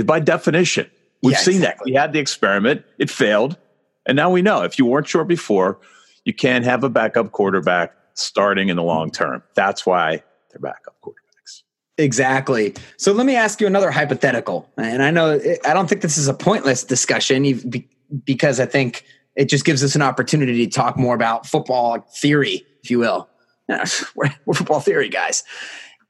by 0.05 0.19
definition. 0.19 0.89
We've 1.23 1.33
yeah, 1.33 1.39
seen 1.39 1.55
exactly. 1.55 1.91
that. 1.91 1.95
We 1.95 1.99
had 1.99 2.13
the 2.13 2.19
experiment, 2.19 2.85
it 2.99 3.09
failed, 3.09 3.57
and 4.05 4.15
now 4.15 4.29
we 4.29 4.43
know 4.43 4.61
if 4.61 4.77
you 4.77 4.85
weren't 4.85 5.07
sure 5.07 5.25
before, 5.25 5.79
you 6.25 6.33
can't 6.33 6.65
have 6.65 6.83
a 6.83 6.89
backup 6.89 7.31
quarterback 7.31 7.93
starting 8.13 8.69
in 8.69 8.75
the 8.75 8.83
long 8.83 9.11
term. 9.11 9.43
That's 9.55 9.85
why 9.85 10.23
they're 10.49 10.59
backup 10.59 10.95
quarterbacks. 11.03 11.63
Exactly. 11.97 12.73
So 12.97 13.11
let 13.11 13.25
me 13.25 13.35
ask 13.35 13.61
you 13.61 13.67
another 13.67 13.91
hypothetical, 13.91 14.69
and 14.77 15.03
I 15.03 15.11
know 15.11 15.39
I 15.65 15.73
don't 15.73 15.87
think 15.87 16.01
this 16.01 16.17
is 16.17 16.27
a 16.27 16.33
pointless 16.33 16.83
discussion 16.83 17.87
because 18.25 18.59
I 18.59 18.65
think 18.65 19.05
it 19.35 19.45
just 19.49 19.65
gives 19.65 19.83
us 19.83 19.95
an 19.95 20.01
opportunity 20.01 20.65
to 20.65 20.71
talk 20.71 20.97
more 20.97 21.15
about 21.15 21.45
football 21.45 21.99
theory, 22.15 22.65
if 22.83 22.91
you 22.91 22.99
will. 22.99 23.29
we're, 24.15 24.29
football 24.53 24.79
theory 24.79 25.09
guys. 25.09 25.43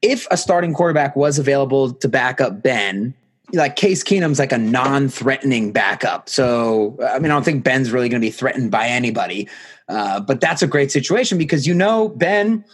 If 0.00 0.26
a 0.30 0.36
starting 0.36 0.74
quarterback 0.74 1.14
was 1.14 1.38
available 1.38 1.92
to 1.92 2.08
back 2.08 2.40
up 2.40 2.62
Ben, 2.62 3.14
like 3.52 3.76
Case 3.76 4.02
Keenum's 4.02 4.38
like 4.38 4.52
a 4.52 4.58
non-threatening 4.58 5.72
backup. 5.72 6.28
So 6.28 6.96
I 7.06 7.18
mean, 7.18 7.30
I 7.30 7.34
don't 7.34 7.44
think 7.44 7.64
Ben's 7.64 7.90
really 7.90 8.08
going 8.08 8.20
to 8.20 8.26
be 8.26 8.30
threatened 8.30 8.70
by 8.70 8.88
anybody. 8.88 9.48
Uh, 9.88 10.20
but 10.20 10.40
that's 10.40 10.62
a 10.62 10.66
great 10.66 10.90
situation 10.90 11.38
because 11.38 11.66
you 11.66 11.74
know 11.74 12.08
Ben 12.08 12.64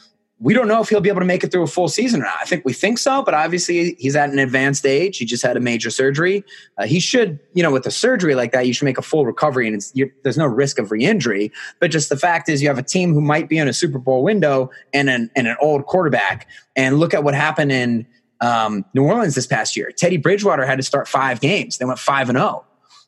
we 0.41 0.55
don't 0.55 0.69
know 0.69 0.81
if 0.81 0.89
he'll 0.89 1.01
be 1.01 1.09
able 1.09 1.21
to 1.21 1.27
make 1.27 1.43
it 1.43 1.51
through 1.51 1.65
a 1.65 1.69
full 1.69 1.89
season 1.89 2.21
or 2.21 2.25
not. 2.25 2.37
I 2.41 2.45
think 2.45 2.65
we 2.65 2.73
think 2.73 2.99
so, 2.99 3.23
but 3.23 3.35
obviously 3.35 3.97
he's 3.99 4.15
at 4.15 4.31
an 4.31 4.39
advanced 4.39 4.87
age. 4.87 5.19
He 5.19 5.25
just 5.25 5.43
had 5.43 5.57
a 5.57 5.61
major 5.61 5.91
surgery. 5.91 6.45
Uh, 6.77 6.87
he 6.87 7.01
should, 7.01 7.41
you 7.55 7.63
know, 7.63 7.73
with 7.73 7.87
a 7.87 7.91
surgery 7.91 8.37
like 8.37 8.53
that, 8.53 8.67
you 8.67 8.73
should 8.73 8.85
make 8.85 8.99
a 8.99 9.03
full 9.03 9.27
recovery, 9.27 9.67
and 9.67 9.83
there's 10.23 10.39
no 10.39 10.47
risk 10.47 10.79
of 10.79 10.93
re-injury. 10.93 11.51
But 11.81 11.91
just 11.91 12.09
the 12.09 12.17
fact 12.17 12.49
is, 12.49 12.63
you 12.63 12.69
have 12.69 12.79
a 12.79 12.85
team 12.85 13.15
who 13.15 13.21
might 13.21 13.49
be 13.49 13.59
in 13.59 13.67
a 13.67 13.73
Super 13.73 13.99
Bowl 13.99 14.23
window 14.23 14.71
and 14.95 15.11
an 15.11 15.31
and 15.35 15.49
an 15.49 15.57
old 15.61 15.87
quarterback. 15.87 16.47
And 16.77 17.01
look 17.01 17.15
at 17.15 17.25
what 17.25 17.35
happened 17.35 17.73
in 17.73 18.07
um, 18.41 18.85
New 18.95 19.05
Orleans 19.05 19.35
this 19.35 19.47
past 19.47 19.77
year. 19.77 19.91
Teddy 19.91 20.17
Bridgewater 20.17 20.65
had 20.65 20.77
to 20.77 20.83
start 20.83 21.09
five 21.09 21.41
games. 21.41 21.79
They 21.79 21.85
went 21.85 21.99
five 21.99 22.29
and 22.29 22.39
zero. 22.39 22.65
Oh. 22.65 22.65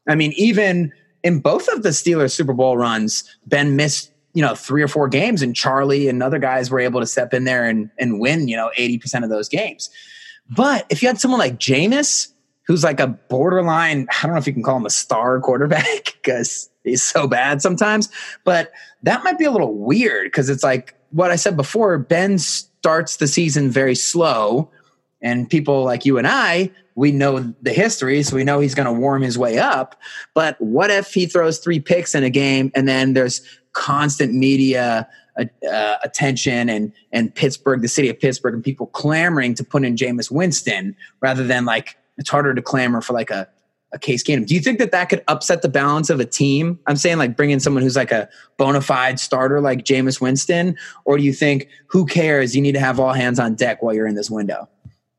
I 0.09 0.15
mean, 0.15 0.33
even 0.37 0.93
in 1.23 1.41
both 1.41 1.69
of 1.69 1.83
the 1.83 1.91
Steelers 1.91 2.33
Super 2.33 2.53
Bowl 2.53 2.77
runs, 2.77 3.25
Ben 3.47 3.77
missed 3.77 4.11
you 4.35 4.43
know 4.43 4.55
three 4.55 4.83
or 4.83 4.89
four 4.89 5.09
games 5.09 5.43
and 5.43 5.57
charlie 5.57 6.09
and 6.09 6.23
other 6.23 6.39
guys 6.39 6.71
were 6.71 6.81
able 6.81 7.01
to 7.01 7.07
step 7.07 7.35
in 7.35 7.45
there 7.45 7.65
and, 7.65 7.91
and 7.99 8.21
win 8.21 8.49
you 8.49 8.57
know 8.57 8.71
80% 8.79 9.25
of 9.25 9.31
those 9.31 9.49
games 9.49 9.91
but 10.49 10.87
if 10.91 11.03
you 11.03 11.09
had 11.09 11.21
someone 11.21 11.39
like 11.39 11.59
Jameis, 11.59 12.33
who's 12.67 12.85
like 12.85 13.01
a 13.01 13.09
borderline 13.09 14.07
i 14.11 14.23
don't 14.23 14.33
know 14.33 14.39
if 14.39 14.47
you 14.47 14.53
can 14.53 14.63
call 14.63 14.77
him 14.77 14.87
a 14.87 14.91
star 14.91 15.41
quarterback 15.41 16.05
because 16.23 16.71
he's 16.85 17.03
so 17.03 17.27
bad 17.27 17.61
sometimes 17.61 18.09
but 18.45 18.73
that 19.03 19.25
might 19.25 19.39
be 19.39 19.45
a 19.45 19.51
little 19.51 19.75
weird 19.75 20.27
because 20.27 20.49
it's 20.49 20.63
like 20.63 20.95
what 21.11 21.31
i 21.31 21.37
said 21.37 21.57
before 21.57 21.99
ben 21.99 22.39
starts 22.39 23.17
the 23.17 23.27
season 23.27 23.69
very 23.69 23.95
slow 23.95 24.71
and 25.23 25.49
people 25.49 25.85
like 25.85 26.05
you 26.05 26.19
and 26.19 26.27
i 26.27 26.71
we 26.95 27.13
know 27.13 27.55
the 27.63 27.73
history 27.73 28.23
so 28.23 28.37
we 28.37 28.45
know 28.45 28.61
he's 28.61 28.75
going 28.75 28.87
to 28.87 28.93
warm 28.93 29.23
his 29.23 29.39
way 29.39 29.59
up 29.59 30.01
but 30.35 30.61
what 30.61 30.91
if 30.91 31.13
he 31.13 31.27
throws 31.27 31.59
three 31.59 31.81
picks 31.81 32.15
in 32.15 32.25
a 32.25 32.31
game 32.31 32.71
and 32.75 32.89
then 32.89 33.13
there's 33.13 33.43
constant 33.73 34.35
media 34.35 35.09
uh, 35.39 35.45
uh, 35.67 35.97
attention 36.03 36.69
and 36.69 36.93
and 37.13 37.35
Pittsburgh, 37.35 37.83
the 37.83 37.89
city 37.89 38.09
of 38.09 38.19
Pittsburgh, 38.19 38.55
and 38.55 38.65
people 38.65 38.87
clamoring 38.89 39.55
to 39.55 39.65
put 39.65 39.85
in 39.85 39.95
Jameis 39.95 40.31
Winston 40.31 40.97
rather 41.21 41.47
than 41.47 41.65
like 41.65 41.97
it's 42.19 42.29
harder 42.29 42.53
to 42.53 42.61
clamor 42.61 43.01
for 43.01 43.13
like 43.13 43.31
a 43.31 43.49
a 43.93 43.99
Case 43.99 44.23
Keenum. 44.23 44.47
Do 44.47 44.55
you 44.55 44.61
think 44.61 44.79
that 44.79 44.93
that 44.93 45.09
could 45.09 45.25
upset 45.27 45.63
the 45.63 45.69
balance 45.69 46.11
of 46.11 46.21
a 46.21 46.25
team? 46.25 46.79
I'm 46.87 46.97
saying 46.97 47.19
like 47.19 47.37
bring 47.37 47.51
in 47.51 47.59
someone 47.59 47.83
who's 47.83 47.97
like 47.97 48.13
a 48.13 48.29
bona 48.57 48.81
fide 48.81 49.19
starter 49.19 49.61
like 49.61 49.85
Jameis 49.85 50.21
Winston, 50.21 50.77
or 51.05 51.17
do 51.17 51.25
you 51.25 51.33
think 51.33 51.69
who 51.87 52.07
cares? 52.07 52.55
You 52.55 52.63
need 52.63 52.73
to 52.73 52.81
have 52.81 53.01
all 53.01 53.13
hands 53.13 53.39
on 53.41 53.55
deck 53.55 53.83
while 53.83 53.95
you're 53.95 54.07
in 54.07 54.15
this 54.15 54.31
window. 54.31 54.69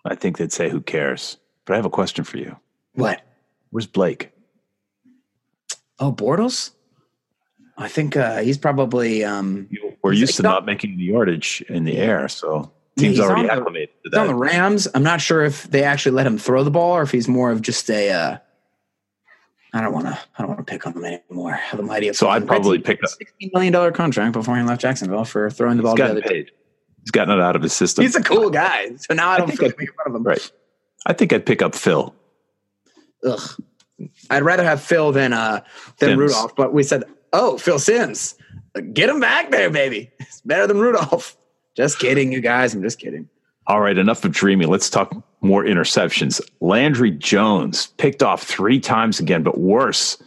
I 0.06 0.16
think 0.16 0.38
they'd 0.38 0.52
say 0.52 0.70
who 0.70 0.82
cares. 0.82 1.38
But 1.66 1.74
I 1.74 1.76
have 1.78 1.86
a 1.86 1.90
question 1.92 2.24
for 2.24 2.38
you. 2.38 2.58
What? 2.94 3.22
Where's 3.70 3.88
Blake? 3.88 4.32
Oh, 6.00 6.12
Bortles? 6.12 6.72
I 7.78 7.88
think 7.88 8.18
uh, 8.18 8.40
he's 8.40 8.58
probably. 8.58 9.24
Um, 9.24 9.70
We're 10.02 10.14
used 10.14 10.38
to 10.38 10.44
not 10.44 10.66
making 10.66 10.98
the 10.98 11.04
yardage 11.04 11.64
in 11.70 11.84
the 11.84 11.98
air, 11.98 12.28
so 12.28 12.72
teams 12.98 13.18
yeah, 13.18 13.26
already 13.26 13.50
acclimated 13.50 13.90
to 14.04 14.10
that. 14.10 14.20
on 14.20 14.28
the 14.28 14.36
Rams. 14.36 14.88
I'm 14.94 15.04
not 15.04 15.22
sure 15.22 15.44
if 15.44 15.64
they 15.64 15.84
actually 15.84 16.14
let 16.14 16.28
him 16.28 16.38
throw 16.38 16.64
the 16.64 16.72
ball 16.72 16.94
or 16.94 17.04
if 17.04 17.12
he's 17.12 17.28
more 17.28 17.52
of 17.52 17.62
just 17.62 17.90
a. 17.90 18.10
Uh, 18.12 18.38
I 19.74 19.82
don't 19.82 19.94
want 19.94 20.08
to. 20.08 20.20
I 20.38 20.42
don't 20.42 20.50
want 20.50 20.60
to 20.60 20.66
pick 20.66 20.86
on 20.86 20.94
him 20.94 21.06
anymore. 21.06 21.60
The 21.74 21.82
mighty. 21.82 22.12
So 22.14 22.30
I'd 22.30 22.46
probably 22.46 22.80
pick 22.80 23.02
a 23.04 23.08
sixteen 23.08 23.52
million 23.54 23.72
dollar 23.72 23.92
contract 23.92 24.34
before 24.34 24.58
he 24.58 24.64
left 24.64 24.82
Jacksonville 24.82 25.26
for 25.26 25.50
throwing 25.50 25.78
the 25.78 25.84
ball. 25.84 25.94
He's 25.96 26.00
gotten 26.00 26.22
paid. 26.22 26.52
He's 27.02 27.12
gotten 27.12 27.38
it 27.38 27.42
out 27.42 27.56
of 27.56 27.62
his 27.62 27.74
system. 27.74 28.04
He's 28.04 28.16
a 28.16 28.24
cool 28.24 28.50
guy. 28.50 28.96
So 28.98 29.14
now 29.14 29.30
I 29.30 29.38
don't 29.38 29.52
I 29.52 29.56
feel 29.56 29.70
like 29.70 29.78
making 29.78 29.96
fun 29.96 30.08
of 30.08 30.16
him. 30.16 30.24
Right. 30.24 30.52
I 31.06 31.14
think 31.14 31.34
I'd 31.34 31.46
pick 31.46 31.62
up 31.62 31.76
Phil. 31.76 32.14
Ugh. 33.26 33.62
I'd 34.30 34.44
rather 34.44 34.64
have 34.64 34.82
Phil 34.82 35.12
than 35.12 35.34
uh 35.34 35.62
than 36.00 36.18
Rudolph, 36.18 36.56
but 36.56 36.74
we 36.74 36.84
said 36.84 37.04
oh, 37.34 37.58
Phil 37.58 37.80
Simms. 37.80 38.36
get 38.94 39.10
him 39.10 39.20
back 39.20 39.52
there, 39.52 39.70
baby. 39.70 40.12
It's 40.20 40.42
better 40.42 40.68
than 40.68 40.80
Rudolph. 40.80 41.38
Just 41.76 42.00
kidding, 42.00 42.32
you 42.32 42.42
guys. 42.42 42.74
I'm 42.74 42.82
just 42.82 43.00
kidding. 43.00 43.30
All 43.68 43.80
right, 43.80 43.98
enough 43.98 44.26
of 44.26 44.32
dreaming. 44.32 44.68
Let's 44.70 44.90
talk 44.90 45.16
more 45.42 45.64
interceptions. 45.64 46.42
Landry 46.60 47.12
Jones 47.12 47.88
picked 47.98 48.24
off 48.24 48.44
three 48.44 48.80
times 48.80 49.20
again, 49.20 49.44
but 49.44 49.60
worse, 49.60 50.22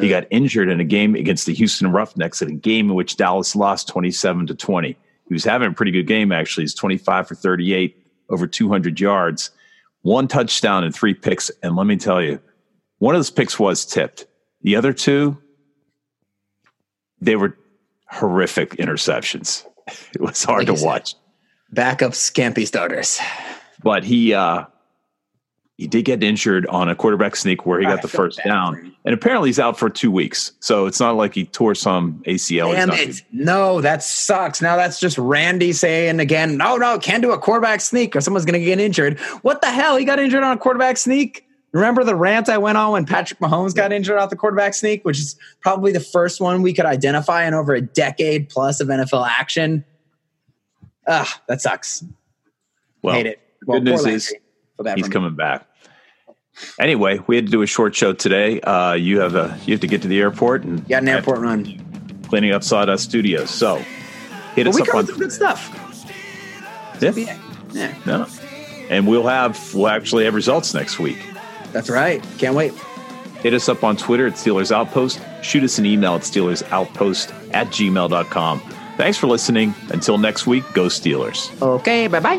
he 0.00 0.08
got 0.08 0.26
injured 0.30 0.68
in 0.68 0.80
a 0.80 0.84
game 0.84 1.14
against 1.14 1.46
the 1.46 1.54
Houston 1.54 1.92
Roughnecks 1.92 2.42
in 2.42 2.48
a 2.48 2.54
game 2.54 2.90
in 2.90 2.94
which 2.94 3.16
Dallas 3.16 3.54
lost 3.54 3.88
27 3.88 4.48
to 4.48 4.54
20. 4.54 4.96
He 5.28 5.34
was 5.34 5.44
having 5.44 5.68
a 5.70 5.74
pretty 5.74 5.92
good 5.92 6.06
game, 6.06 6.32
actually. 6.32 6.64
He's 6.64 6.74
25 6.74 7.28
for 7.28 7.34
38, 7.34 7.96
over 8.30 8.46
200 8.46 8.98
yards. 9.00 9.50
one 10.02 10.26
touchdown 10.28 10.84
and 10.84 10.94
three 10.94 11.14
picks. 11.14 11.50
And 11.62 11.76
let 11.76 11.86
me 11.86 11.96
tell 11.96 12.22
you, 12.22 12.40
one 12.98 13.14
of 13.14 13.18
those 13.18 13.30
picks 13.30 13.58
was 13.58 13.84
tipped. 13.84 14.26
The 14.62 14.76
other 14.76 14.92
two, 14.92 15.36
they 17.20 17.36
were 17.36 17.56
horrific 18.08 18.70
interceptions. 18.76 19.64
It 20.14 20.20
was 20.20 20.44
hard 20.44 20.68
Like 20.68 20.78
to 20.78 20.84
watch. 20.84 21.14
Backup 21.72 22.12
scampy 22.12 22.66
starters. 22.66 23.18
But 23.82 24.04
he 24.04 24.34
uh 24.34 24.64
he 25.78 25.86
did 25.86 26.04
get 26.04 26.24
injured 26.24 26.66
on 26.66 26.88
a 26.88 26.94
quarterback 26.96 27.36
sneak 27.36 27.64
where 27.64 27.78
he 27.78 27.86
I 27.86 27.90
got 27.94 28.02
the 28.02 28.08
first 28.08 28.40
down. 28.44 28.92
And 29.04 29.14
apparently 29.14 29.48
he's 29.48 29.60
out 29.60 29.78
for 29.78 29.88
two 29.88 30.10
weeks. 30.10 30.52
So 30.58 30.86
it's 30.86 30.98
not 30.98 31.14
like 31.14 31.34
he 31.34 31.46
tore 31.46 31.76
some 31.76 32.20
ACL. 32.26 32.72
Damn 32.72 32.90
it. 32.90 33.22
No, 33.30 33.80
that 33.80 34.02
sucks. 34.02 34.60
Now 34.60 34.74
that's 34.74 34.98
just 34.98 35.16
Randy 35.16 35.72
saying 35.72 36.18
again, 36.18 36.56
no, 36.56 36.76
no, 36.76 36.98
can't 36.98 37.22
do 37.22 37.30
a 37.30 37.38
quarterback 37.38 37.80
sneak 37.80 38.16
or 38.16 38.20
someone's 38.20 38.44
going 38.44 38.58
to 38.58 38.66
get 38.66 38.80
injured. 38.80 39.20
What 39.42 39.60
the 39.60 39.70
hell? 39.70 39.96
He 39.96 40.04
got 40.04 40.18
injured 40.18 40.42
on 40.42 40.56
a 40.56 40.58
quarterback 40.60 40.96
sneak? 40.96 41.46
Remember 41.70 42.02
the 42.02 42.16
rant 42.16 42.48
I 42.48 42.58
went 42.58 42.76
on 42.76 42.92
when 42.92 43.06
Patrick 43.06 43.38
Mahomes 43.38 43.72
got 43.72 43.92
injured 43.92 44.18
off 44.18 44.30
the 44.30 44.36
quarterback 44.36 44.74
sneak, 44.74 45.04
which 45.04 45.20
is 45.20 45.36
probably 45.60 45.92
the 45.92 46.00
first 46.00 46.40
one 46.40 46.62
we 46.62 46.72
could 46.72 46.86
identify 46.86 47.46
in 47.46 47.54
over 47.54 47.72
a 47.74 47.80
decade 47.80 48.48
plus 48.48 48.80
of 48.80 48.88
NFL 48.88 49.28
action? 49.28 49.84
Ah, 51.06 51.40
that 51.46 51.60
sucks. 51.60 52.02
well, 53.02 53.14
Hate 53.14 53.26
it. 53.26 53.40
Well, 53.64 53.78
good 53.78 53.84
news 53.84 54.00
is 54.00 54.06
Landry. 54.06 54.40
Feel 54.78 54.84
bad 54.84 54.98
he's 54.98 55.08
coming 55.08 55.34
back. 55.34 55.67
Anyway, 56.78 57.20
we 57.26 57.36
had 57.36 57.46
to 57.46 57.52
do 57.52 57.62
a 57.62 57.66
short 57.66 57.94
show 57.94 58.12
today. 58.12 58.60
Uh, 58.60 58.92
you 58.94 59.20
have 59.20 59.34
a 59.34 59.58
you 59.66 59.72
have 59.74 59.80
to 59.80 59.86
get 59.86 60.02
to 60.02 60.08
the 60.08 60.20
airport 60.20 60.64
and 60.64 60.86
Got 60.88 61.02
an 61.02 61.08
airport 61.08 61.40
run. 61.40 62.20
cleaning 62.28 62.52
up 62.52 62.62
Sawdust 62.64 63.04
Studios. 63.04 63.50
So 63.50 63.76
hit 64.54 64.64
But 64.64 64.68
us 64.68 64.74
we 64.76 64.82
up 64.82 64.94
on 64.94 65.06
some 65.06 65.18
good 65.18 65.32
stuff. 65.32 65.74
Yeah. 67.00 67.10
Yeah, 67.72 67.94
yeah. 68.06 68.26
And 68.90 69.06
we'll 69.06 69.26
have 69.26 69.74
we'll 69.74 69.88
actually 69.88 70.24
have 70.24 70.34
results 70.34 70.72
next 70.74 70.98
week. 70.98 71.18
that's 71.72 71.90
right. 71.90 72.24
Can't 72.38 72.54
wait. 72.56 72.72
Hit 73.42 73.54
us 73.54 73.68
up 73.68 73.84
on 73.84 73.96
Twitter 73.96 74.26
at 74.26 74.32
Steelers 74.34 74.72
Outpost. 74.72 75.20
Shoot 75.42 75.62
us 75.62 75.78
an 75.78 75.86
email 75.86 76.14
at 76.16 76.22
SteelersOutpost 76.22 77.50
at 77.54 77.68
gmail.com. 77.68 78.60
Thanks 78.96 79.16
for 79.16 79.28
listening. 79.28 79.74
Until 79.90 80.18
next 80.18 80.46
week, 80.48 80.64
go 80.72 80.86
Steelers. 80.86 81.50
Okay, 81.62 82.08
bye 82.08 82.18
bye. 82.18 82.38